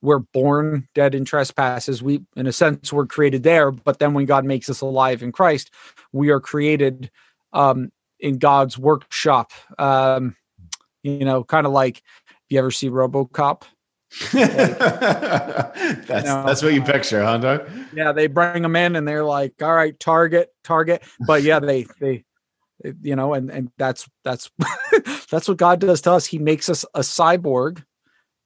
we're 0.01 0.20
born 0.20 0.88
dead 0.95 1.14
in 1.14 1.26
trespasses 1.26 2.01
we 2.01 2.22
in 2.36 2.47
a 2.47 2.51
sense 2.51 2.91
we're 2.91 3.05
created 3.05 3.43
there 3.43 3.72
but 3.72 3.99
then 3.99 4.14
when 4.14 4.26
God 4.26 4.45
makes 4.45 4.70
us 4.70 4.82
alive 4.82 5.22
in 5.24 5.32
Christ 5.32 5.72
we 6.12 6.30
are 6.30 6.39
created 6.39 7.12
um 7.53 7.91
in 8.22 8.38
God's 8.38 8.78
workshop. 8.78 9.51
Um, 9.78 10.36
you 11.03 11.26
know, 11.26 11.43
kind 11.43 11.66
of 11.66 11.74
like 11.74 11.97
if 11.97 12.45
you 12.49 12.59
ever 12.59 12.72
see 12.72 12.89
RoboCop? 12.89 13.64
that's 14.34 16.05
that's 16.05 16.62
what 16.62 16.74
you 16.74 16.82
picture, 16.82 17.24
huh, 17.24 17.38
Doug? 17.38 17.70
Yeah, 17.93 18.12
they 18.12 18.28
bring 18.28 18.62
them 18.62 18.76
in 18.76 18.97
and 18.97 19.07
they're 19.07 19.24
like, 19.24 19.53
"All 19.62 19.74
right, 19.74 19.97
target, 19.97 20.49
target." 20.66 21.03
But 21.26 21.43
yeah, 21.43 21.59
they 21.59 21.86
they 21.99 22.26
you 23.01 23.16
know, 23.16 23.34
and 23.34 23.49
and 23.49 23.72
that's 23.78 24.09
that's 24.24 24.51
that's 25.32 25.47
what 25.47 25.57
God 25.57 25.80
does 25.80 26.01
to 26.01 26.12
us. 26.12 26.26
He 26.26 26.39
makes 26.39 26.70
us 26.70 26.84
a 26.93 26.99
cyborg. 26.99 27.84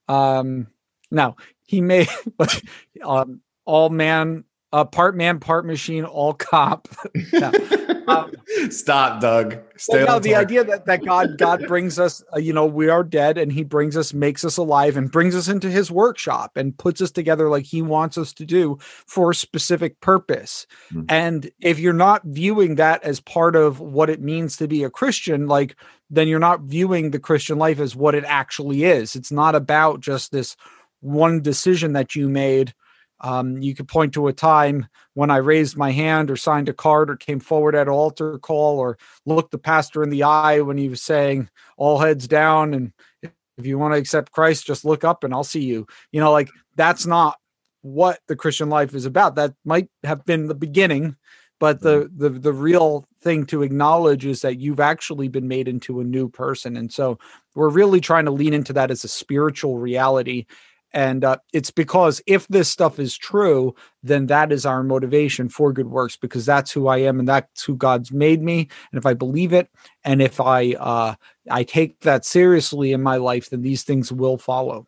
Um, 0.08 0.68
now 1.10 1.36
he 1.64 1.80
may, 1.80 2.06
but 2.38 2.60
um, 3.02 3.40
all 3.64 3.90
man, 3.90 4.44
uh, 4.72 4.84
part 4.84 5.16
man, 5.16 5.38
part 5.38 5.64
machine, 5.64 6.04
all 6.04 6.34
cop. 6.34 6.88
um, 8.08 8.32
Stop, 8.70 9.20
Doug. 9.20 9.58
Stay 9.76 10.04
well, 10.04 10.16
no, 10.16 10.18
the 10.18 10.34
idea 10.34 10.64
that, 10.64 10.86
that 10.86 11.04
God 11.04 11.38
God 11.38 11.66
brings 11.66 11.98
us, 11.98 12.22
uh, 12.34 12.38
you 12.38 12.52
know, 12.52 12.66
we 12.66 12.88
are 12.88 13.04
dead, 13.04 13.38
and 13.38 13.52
He 13.52 13.62
brings 13.62 13.96
us, 13.96 14.12
makes 14.12 14.44
us 14.44 14.56
alive, 14.56 14.96
and 14.96 15.10
brings 15.10 15.34
us 15.34 15.48
into 15.48 15.70
His 15.70 15.90
workshop 15.90 16.56
and 16.56 16.76
puts 16.76 17.00
us 17.00 17.10
together 17.10 17.48
like 17.48 17.64
He 17.64 17.82
wants 17.82 18.18
us 18.18 18.32
to 18.34 18.44
do 18.44 18.78
for 18.80 19.30
a 19.30 19.34
specific 19.34 20.00
purpose. 20.00 20.66
Mm-hmm. 20.90 21.04
And 21.08 21.50
if 21.60 21.78
you're 21.78 21.92
not 21.92 22.22
viewing 22.24 22.76
that 22.76 23.02
as 23.02 23.20
part 23.20 23.56
of 23.56 23.80
what 23.80 24.10
it 24.10 24.20
means 24.20 24.56
to 24.56 24.68
be 24.68 24.82
a 24.84 24.90
Christian, 24.90 25.46
like 25.46 25.76
then 26.10 26.28
you're 26.28 26.38
not 26.38 26.62
viewing 26.62 27.10
the 27.10 27.18
Christian 27.18 27.58
life 27.58 27.80
as 27.80 27.96
what 27.96 28.14
it 28.14 28.24
actually 28.24 28.84
is. 28.84 29.16
It's 29.16 29.32
not 29.32 29.54
about 29.54 30.00
just 30.00 30.32
this 30.32 30.56
one 31.00 31.40
decision 31.40 31.92
that 31.92 32.14
you 32.14 32.28
made 32.28 32.74
um, 33.20 33.62
you 33.62 33.74
could 33.74 33.88
point 33.88 34.14
to 34.14 34.28
a 34.28 34.32
time 34.32 34.88
when 35.14 35.30
I 35.30 35.36
raised 35.36 35.76
my 35.76 35.90
hand 35.92 36.30
or 36.30 36.36
signed 36.36 36.68
a 36.68 36.74
card 36.74 37.10
or 37.10 37.16
came 37.16 37.40
forward 37.40 37.74
at 37.74 37.86
an 37.86 37.92
altar 37.92 38.38
call 38.38 38.78
or 38.78 38.98
looked 39.24 39.52
the 39.52 39.58
pastor 39.58 40.02
in 40.02 40.10
the 40.10 40.24
eye 40.24 40.60
when 40.60 40.76
he 40.76 40.88
was 40.88 41.02
saying 41.02 41.48
all 41.76 41.98
heads 41.98 42.28
down 42.28 42.74
and 42.74 42.92
if 43.22 43.64
you 43.64 43.78
want 43.78 43.94
to 43.94 43.98
accept 43.98 44.32
Christ, 44.32 44.66
just 44.66 44.84
look 44.84 45.04
up 45.04 45.24
and 45.24 45.32
I'll 45.32 45.44
see 45.44 45.64
you. 45.64 45.86
You 46.12 46.20
know, 46.20 46.30
like 46.30 46.50
that's 46.76 47.06
not 47.06 47.38
what 47.82 48.20
the 48.26 48.36
Christian 48.36 48.68
life 48.68 48.94
is 48.94 49.06
about. 49.06 49.36
That 49.36 49.54
might 49.64 49.88
have 50.04 50.24
been 50.24 50.46
the 50.46 50.54
beginning, 50.54 51.16
but 51.58 51.80
the 51.80 52.04
mm-hmm. 52.04 52.18
the 52.18 52.30
the 52.30 52.52
real 52.52 53.06
thing 53.22 53.46
to 53.46 53.62
acknowledge 53.62 54.26
is 54.26 54.42
that 54.42 54.60
you've 54.60 54.80
actually 54.80 55.28
been 55.28 55.48
made 55.48 55.68
into 55.68 56.00
a 56.00 56.04
new 56.04 56.28
person. 56.28 56.76
And 56.76 56.92
so 56.92 57.18
we're 57.54 57.70
really 57.70 58.00
trying 58.00 58.26
to 58.26 58.30
lean 58.30 58.52
into 58.52 58.72
that 58.74 58.90
as 58.90 59.04
a 59.04 59.08
spiritual 59.08 59.78
reality 59.78 60.46
and 60.92 61.24
uh, 61.24 61.36
it's 61.52 61.70
because 61.70 62.22
if 62.26 62.46
this 62.48 62.68
stuff 62.68 62.98
is 62.98 63.16
true, 63.16 63.74
then 64.02 64.26
that 64.26 64.52
is 64.52 64.64
our 64.64 64.82
motivation 64.82 65.48
for 65.48 65.72
good 65.72 65.88
works 65.88 66.16
because 66.16 66.46
that's 66.46 66.72
who 66.72 66.86
I 66.86 66.98
am 66.98 67.18
and 67.18 67.28
that's 67.28 67.64
who 67.64 67.76
God's 67.76 68.12
made 68.12 68.42
me. 68.42 68.68
And 68.92 68.98
if 68.98 69.04
I 69.04 69.14
believe 69.14 69.52
it, 69.52 69.68
and 70.04 70.22
if 70.22 70.40
I 70.40 70.72
uh, 70.72 71.14
I 71.50 71.64
take 71.64 72.00
that 72.00 72.24
seriously 72.24 72.92
in 72.92 73.02
my 73.02 73.16
life, 73.16 73.50
then 73.50 73.62
these 73.62 73.82
things 73.82 74.12
will 74.12 74.38
follow. 74.38 74.86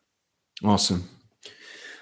Awesome. 0.63 1.07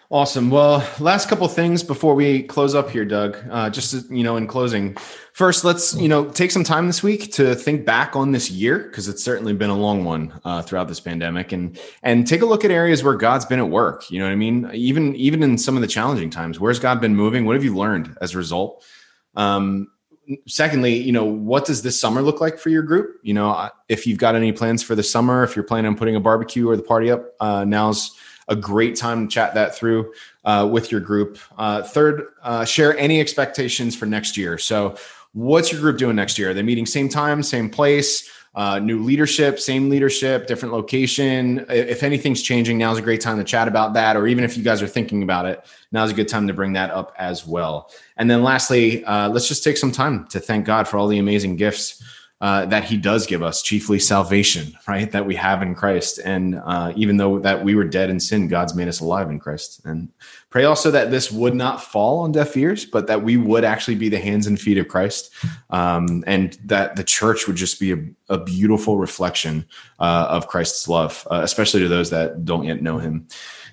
Awesome. 0.10 0.50
Well, 0.50 0.88
last 1.02 1.28
couple 1.28 1.46
things 1.50 1.84
before 1.84 2.16
we 2.16 2.44
close 2.44 2.74
up 2.74 2.90
here, 2.90 3.04
Doug. 3.04 3.38
Uh, 3.52 3.70
just 3.70 4.10
you 4.10 4.24
know, 4.24 4.38
in 4.38 4.48
closing, 4.48 4.96
first, 5.34 5.66
let's 5.66 5.96
you 5.96 6.08
know 6.08 6.30
take 6.30 6.52
some 6.52 6.64
time 6.64 6.88
this 6.88 7.04
week 7.04 7.34
to 7.34 7.54
think 7.56 7.86
back 7.86 8.16
on 8.16 8.32
this 8.32 8.50
year 8.50 8.80
because 8.80 9.10
it's 9.10 9.22
certainly 9.22 9.52
been 9.52 9.70
a 9.70 9.76
long 9.76 10.06
one 10.06 10.32
uh, 10.46 10.62
throughout 10.62 10.88
this 10.88 11.02
pandemic, 11.02 11.52
and 11.52 11.78
and 12.04 12.26
take 12.26 12.42
a 12.42 12.46
look 12.46 12.64
at 12.64 12.72
areas 12.72 13.04
where 13.04 13.16
God's 13.16 13.46
been 13.46 13.60
at 13.60 13.68
work. 13.68 14.10
You 14.10 14.20
know 14.20 14.26
what 14.26 14.32
I 14.32 14.38
mean? 14.38 14.70
Even 14.74 15.14
even 15.18 15.44
in 15.44 15.58
some 15.58 15.76
of 15.76 15.82
the 15.82 15.88
challenging 15.88 16.30
times, 16.30 16.58
where's 16.58 16.80
God 16.80 17.02
been 17.02 17.14
moving? 17.14 17.46
What 17.46 17.58
have 17.58 17.66
you 17.66 17.76
learned 17.76 18.18
as 18.22 18.34
a 18.34 18.38
result? 18.38 18.86
Um, 19.36 19.90
secondly, 20.48 20.96
you 20.96 21.12
know, 21.12 21.26
what 21.26 21.66
does 21.66 21.82
this 21.82 22.00
summer 22.00 22.22
look 22.22 22.40
like 22.40 22.60
for 22.60 22.70
your 22.70 22.84
group? 22.84 23.20
You 23.24 23.34
know, 23.34 23.70
if 23.90 24.08
you've 24.08 24.20
got 24.20 24.36
any 24.36 24.54
plans 24.54 24.82
for 24.82 24.96
the 24.96 25.04
summer, 25.04 25.44
if 25.44 25.54
you're 25.54 25.64
planning 25.66 25.90
on 25.90 25.98
putting 25.98 26.16
a 26.16 26.22
barbecue 26.22 26.70
or 26.70 26.78
the 26.78 26.84
party 26.84 27.12
up, 27.12 27.26
uh, 27.42 27.66
now's 27.66 28.16
a 28.48 28.56
great 28.56 28.96
time 28.96 29.28
to 29.28 29.34
chat 29.34 29.54
that 29.54 29.76
through 29.76 30.14
uh, 30.46 30.68
with 30.72 30.92
your 30.92 31.02
group. 31.02 31.38
Uh, 31.58 31.84
third, 31.84 32.28
uh, 32.44 32.66
share 32.66 32.98
any 32.98 33.20
expectations 33.20 33.96
for 33.96 34.06
next 34.06 34.38
year. 34.38 34.58
So, 34.58 34.96
what's 35.34 35.72
your 35.72 35.82
group 35.82 35.98
doing 35.98 36.16
next 36.16 36.40
year? 36.40 36.52
Are 36.52 36.54
they 36.54 36.64
meeting 36.64 36.86
same 36.86 37.10
time, 37.10 37.44
same 37.44 37.70
place? 37.70 38.30
Uh, 38.56 38.80
new 38.80 39.04
leadership, 39.04 39.60
same 39.60 39.88
leadership, 39.88 40.48
different 40.48 40.74
location. 40.74 41.64
If 41.70 42.02
anything's 42.02 42.42
changing, 42.42 42.80
now's 42.80 42.98
a 42.98 43.04
great 43.04 43.22
time 43.22 43.38
to 43.38 43.44
chat 43.44 43.68
about 43.68 43.94
that. 43.94 44.18
Or 44.18 44.26
even 44.26 44.44
if 44.44 44.58
you 44.58 44.64
guys 44.64 44.82
are 44.82 44.88
thinking 44.88 45.22
about 45.22 45.46
it, 45.46 45.64
now's 45.92 46.10
a 46.10 46.14
good 46.16 46.28
time 46.28 46.48
to 46.48 46.54
bring 46.54 46.74
that 46.74 46.90
up 46.90 47.14
as 47.20 47.46
well. 47.46 47.92
And 48.16 48.32
then 48.32 48.42
lastly, 48.42 49.06
uh, 49.06 49.30
let's 49.30 49.48
just 49.48 49.64
take 49.64 49.78
some 49.78 49.92
time 49.92 50.26
to 50.30 50.40
thank 50.40 50.66
God 50.66 50.88
for 50.88 50.98
all 50.98 51.08
the 51.08 51.20
amazing 51.20 51.56
gifts 51.56 52.02
uh, 52.40 52.66
that 52.68 52.84
he 52.84 52.98
does 52.98 53.26
give 53.26 53.42
us, 53.42 53.64
chiefly 53.64 53.98
salvation, 53.98 54.78
right? 54.88 55.12
That 55.12 55.26
we 55.26 55.34
have 55.36 55.64
in 55.64 55.74
Christ. 55.74 56.20
And 56.24 56.62
uh, 56.64 56.94
even 56.96 57.18
though 57.18 57.40
that 57.40 57.64
we 57.64 57.74
were 57.74 57.84
dead 57.84 58.12
in 58.12 58.20
sin, 58.20 58.48
God's 58.48 58.76
made 58.76 58.88
us 58.88 59.00
alive 59.00 59.32
in 59.32 59.40
Christ. 59.40 59.82
And 59.86 60.10
pray 60.52 60.66
also 60.66 60.92
that 60.92 61.10
this 61.10 61.32
would 61.32 61.56
not 61.56 61.84
fall 61.84 62.20
on 62.20 62.32
deaf 62.32 62.56
ears, 62.56 62.86
but 62.86 63.08
that 63.08 63.24
we 63.24 63.38
would 63.38 63.64
actually 63.64 63.96
be 63.96 64.10
the 64.10 64.20
hands 64.20 64.46
and 64.46 64.60
feet 64.60 64.78
of 64.78 64.88
Christ. 64.88 65.34
Um, 65.72 66.24
and 66.28 66.54
that 66.66 66.96
the 66.96 67.04
church 67.04 67.48
would 67.48 67.56
just 67.56 67.80
be 67.80 67.94
a, 67.94 67.98
a 68.30 68.38
beautiful 68.38 68.98
reflection 68.98 69.66
uh, 70.00 70.28
of 70.30 70.48
Christ's 70.48 70.88
love, 70.88 71.28
uh, 71.32 71.42
especially 71.44 71.80
to 71.82 71.88
those 71.88 72.12
that 72.12 72.46
don't 72.46 72.66
yet 72.66 72.84
know 72.84 73.00
him 73.00 73.28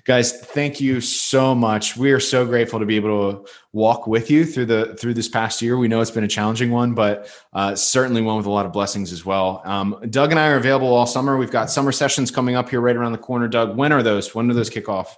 guys 0.05 0.39
thank 0.39 0.79
you 0.79 1.01
so 1.01 1.53
much. 1.53 1.97
We 1.97 2.11
are 2.11 2.19
so 2.19 2.45
grateful 2.45 2.79
to 2.79 2.85
be 2.85 2.95
able 2.95 3.33
to 3.33 3.49
walk 3.73 4.07
with 4.07 4.31
you 4.31 4.45
through 4.45 4.67
the 4.67 4.95
through 4.95 5.15
this 5.15 5.27
past 5.27 5.61
year. 5.61 5.77
We 5.77 5.87
know 5.87 5.99
it's 5.99 6.11
been 6.11 6.23
a 6.23 6.29
challenging 6.29 6.71
one 6.71 6.93
but 6.93 7.29
uh, 7.51 7.75
certainly 7.75 8.21
one 8.21 8.37
with 8.37 8.45
a 8.45 8.51
lot 8.51 8.65
of 8.65 8.71
blessings 8.71 9.11
as 9.11 9.25
well. 9.25 9.61
Um, 9.65 9.99
doug 10.09 10.31
and 10.31 10.39
i 10.39 10.47
are 10.47 10.57
available 10.57 10.93
all 10.93 11.07
summer. 11.07 11.35
We've 11.37 11.51
got 11.51 11.69
summer 11.69 11.91
sessions 11.91 12.31
coming 12.31 12.55
up 12.55 12.69
here 12.69 12.79
right 12.79 12.95
around 12.95 13.11
the 13.11 13.17
corner. 13.17 13.47
Doug 13.47 13.75
when 13.75 13.91
are 13.91 14.03
those? 14.03 14.33
When 14.33 14.47
do 14.47 14.53
those 14.53 14.69
kick 14.69 14.87
off? 14.87 15.17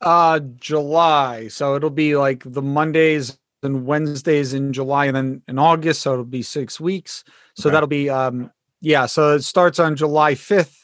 Uh 0.00 0.40
july. 0.56 1.48
So 1.48 1.76
it'll 1.76 1.90
be 1.90 2.16
like 2.16 2.42
the 2.44 2.62
mondays 2.62 3.38
and 3.62 3.86
wednesdays 3.86 4.52
in 4.52 4.72
july 4.72 5.06
and 5.06 5.16
then 5.16 5.42
in 5.48 5.58
august. 5.58 6.02
So 6.02 6.12
it'll 6.12 6.24
be 6.24 6.42
six 6.42 6.80
weeks. 6.80 7.22
So 7.54 7.68
okay. 7.68 7.74
that'll 7.74 7.88
be 7.88 8.10
um 8.10 8.50
yeah. 8.80 9.06
So 9.06 9.36
it 9.36 9.42
starts 9.42 9.78
on 9.78 9.94
july 9.94 10.34
5th 10.34 10.74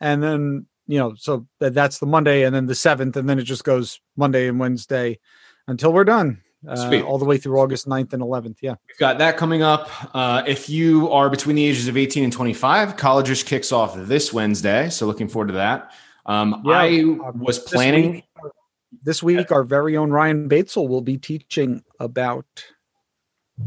and 0.00 0.22
then 0.22 0.66
you 0.88 0.98
know, 0.98 1.14
so 1.16 1.46
that, 1.60 1.74
that's 1.74 1.98
the 1.98 2.06
Monday 2.06 2.42
and 2.42 2.54
then 2.54 2.66
the 2.66 2.74
seventh, 2.74 3.16
and 3.16 3.28
then 3.28 3.38
it 3.38 3.44
just 3.44 3.62
goes 3.62 4.00
Monday 4.16 4.48
and 4.48 4.58
Wednesday 4.58 5.20
until 5.68 5.92
we're 5.92 6.04
done. 6.04 6.42
Uh, 6.66 7.02
all 7.02 7.18
the 7.18 7.24
way 7.24 7.38
through 7.38 7.56
August 7.60 7.86
9th 7.86 8.12
and 8.14 8.20
11th. 8.20 8.56
Yeah. 8.60 8.74
We've 8.88 8.98
got 8.98 9.18
that 9.18 9.36
coming 9.36 9.62
up. 9.62 9.88
Uh, 10.12 10.42
if 10.44 10.68
you 10.68 11.08
are 11.12 11.30
between 11.30 11.54
the 11.54 11.64
ages 11.64 11.86
of 11.86 11.96
18 11.96 12.24
and 12.24 12.32
25, 12.32 12.96
Collegers 12.96 13.44
kicks 13.44 13.70
off 13.70 13.94
this 13.94 14.32
Wednesday. 14.32 14.88
So 14.88 15.06
looking 15.06 15.28
forward 15.28 15.48
to 15.48 15.54
that. 15.54 15.92
Um, 16.26 16.62
yeah, 16.64 16.72
I 16.72 16.98
um, 16.98 17.38
was 17.38 17.60
planning. 17.60 18.10
This 18.12 18.42
week, 18.42 18.52
this 19.04 19.22
week, 19.22 19.52
our 19.52 19.62
very 19.62 19.96
own 19.96 20.10
Ryan 20.10 20.48
Batesel 20.48 20.88
will 20.88 21.00
be 21.00 21.16
teaching 21.16 21.84
about 22.00 22.44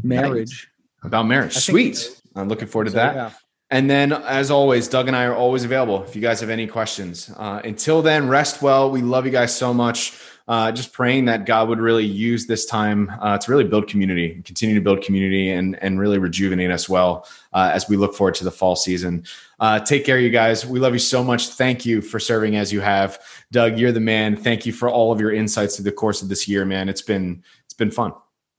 Marriage. 0.02 0.68
About 1.02 1.26
marriage. 1.26 1.54
Sweet. 1.54 2.20
I'm 2.34 2.48
looking 2.48 2.68
forward 2.68 2.86
to 2.86 2.90
So, 2.92 2.96
that. 2.96 3.14
yeah. 3.14 3.32
And 3.72 3.88
then, 3.88 4.12
as 4.12 4.50
always, 4.50 4.86
Doug 4.86 5.08
and 5.08 5.16
I 5.16 5.24
are 5.24 5.34
always 5.34 5.64
available 5.64 6.04
if 6.04 6.14
you 6.14 6.20
guys 6.20 6.40
have 6.40 6.50
any 6.50 6.66
questions. 6.66 7.32
Uh, 7.34 7.62
until 7.64 8.02
then, 8.02 8.28
rest 8.28 8.60
well. 8.60 8.90
We 8.90 9.00
love 9.00 9.24
you 9.24 9.32
guys 9.32 9.56
so 9.56 9.72
much. 9.72 10.12
Uh, 10.46 10.70
just 10.70 10.92
praying 10.92 11.24
that 11.24 11.46
God 11.46 11.70
would 11.70 11.78
really 11.78 12.04
use 12.04 12.46
this 12.46 12.66
time 12.66 13.10
uh, 13.22 13.38
to 13.38 13.50
really 13.50 13.64
build 13.64 13.88
community, 13.88 14.42
continue 14.44 14.74
to 14.74 14.82
build 14.82 15.00
community, 15.00 15.50
and 15.50 15.82
and 15.82 15.98
really 15.98 16.18
rejuvenate 16.18 16.70
us 16.70 16.86
well 16.86 17.26
uh, 17.54 17.70
as 17.72 17.88
we 17.88 17.96
look 17.96 18.14
forward 18.14 18.34
to 18.34 18.44
the 18.44 18.50
fall 18.50 18.76
season. 18.76 19.24
Uh, 19.58 19.80
take 19.80 20.04
care, 20.04 20.18
you 20.18 20.28
guys. 20.28 20.66
We 20.66 20.78
love 20.78 20.92
you 20.92 20.98
so 20.98 21.24
much. 21.24 21.48
Thank 21.48 21.86
you 21.86 22.02
for 22.02 22.20
serving 22.20 22.56
as 22.56 22.74
you 22.74 22.82
have, 22.82 23.20
Doug. 23.52 23.78
You're 23.78 23.92
the 23.92 24.00
man. 24.00 24.36
Thank 24.36 24.66
you 24.66 24.74
for 24.74 24.90
all 24.90 25.12
of 25.12 25.20
your 25.20 25.32
insights 25.32 25.76
through 25.76 25.84
the 25.84 25.92
course 25.92 26.20
of 26.20 26.28
this 26.28 26.46
year, 26.46 26.66
man. 26.66 26.90
It's 26.90 27.02
been 27.02 27.42
it's 27.64 27.74
been 27.74 27.90
fun. 27.90 28.12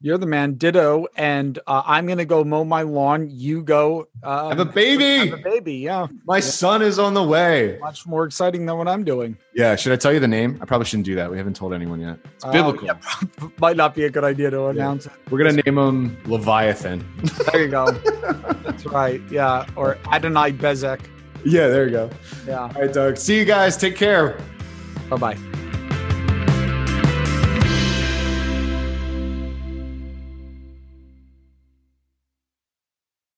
You're 0.05 0.17
the 0.17 0.25
man. 0.25 0.55
Ditto. 0.55 1.07
And 1.15 1.57
uh, 1.65 1.81
I'm 1.85 2.05
gonna 2.07 2.25
go 2.25 2.43
mow 2.43 2.65
my 2.65 2.81
lawn. 2.81 3.29
You 3.31 3.63
go 3.63 4.09
um, 4.21 4.49
Have 4.49 4.59
a 4.59 4.65
baby. 4.65 5.29
Have 5.29 5.39
a 5.39 5.41
baby. 5.41 5.75
Yeah. 5.75 6.07
My 6.25 6.41
son 6.41 6.81
is 6.81 6.99
on 6.99 7.13
the 7.13 7.23
way. 7.23 7.77
Much 7.79 8.05
more 8.05 8.25
exciting 8.25 8.65
than 8.65 8.77
what 8.77 8.89
I'm 8.89 9.05
doing. 9.05 9.37
Yeah, 9.55 9.77
should 9.77 9.93
I 9.93 9.95
tell 9.95 10.11
you 10.11 10.19
the 10.19 10.27
name? 10.27 10.59
I 10.61 10.65
probably 10.65 10.85
shouldn't 10.85 11.05
do 11.05 11.15
that. 11.15 11.31
We 11.31 11.37
haven't 11.37 11.55
told 11.55 11.73
anyone 11.73 12.01
yet. 12.01 12.17
It's 12.35 12.43
Oh, 12.43 12.51
biblical. 12.51 12.85
yeah, 12.87 12.97
might 13.59 13.77
not 13.77 13.95
be 13.95 14.03
a 14.03 14.09
good 14.09 14.25
idea 14.25 14.49
to 14.51 14.65
announce 14.65 15.05
it. 15.05 15.13
We're 15.29 15.37
gonna 15.37 15.61
name 15.65 15.77
him 15.77 16.17
Leviathan. 16.25 17.05
There 17.53 17.63
you 17.63 17.69
go. 17.69 17.89
That's 18.65 18.85
right. 18.85 19.21
Yeah. 19.31 19.65
Or 19.77 19.95
Adoni-Bezek. 20.07 20.99
yeah, 21.45 21.67
there 21.69 21.85
you 21.85 21.91
go. 21.91 22.09
Yeah. 22.45 22.59
All 22.63 22.69
right, 22.81 22.91
Doug. 22.91 23.15
See 23.15 23.37
you 23.39 23.45
guys. 23.45 23.77
Take 23.77 23.95
care. 23.95 24.37
Bye 25.09 25.15
bye. 25.17 25.62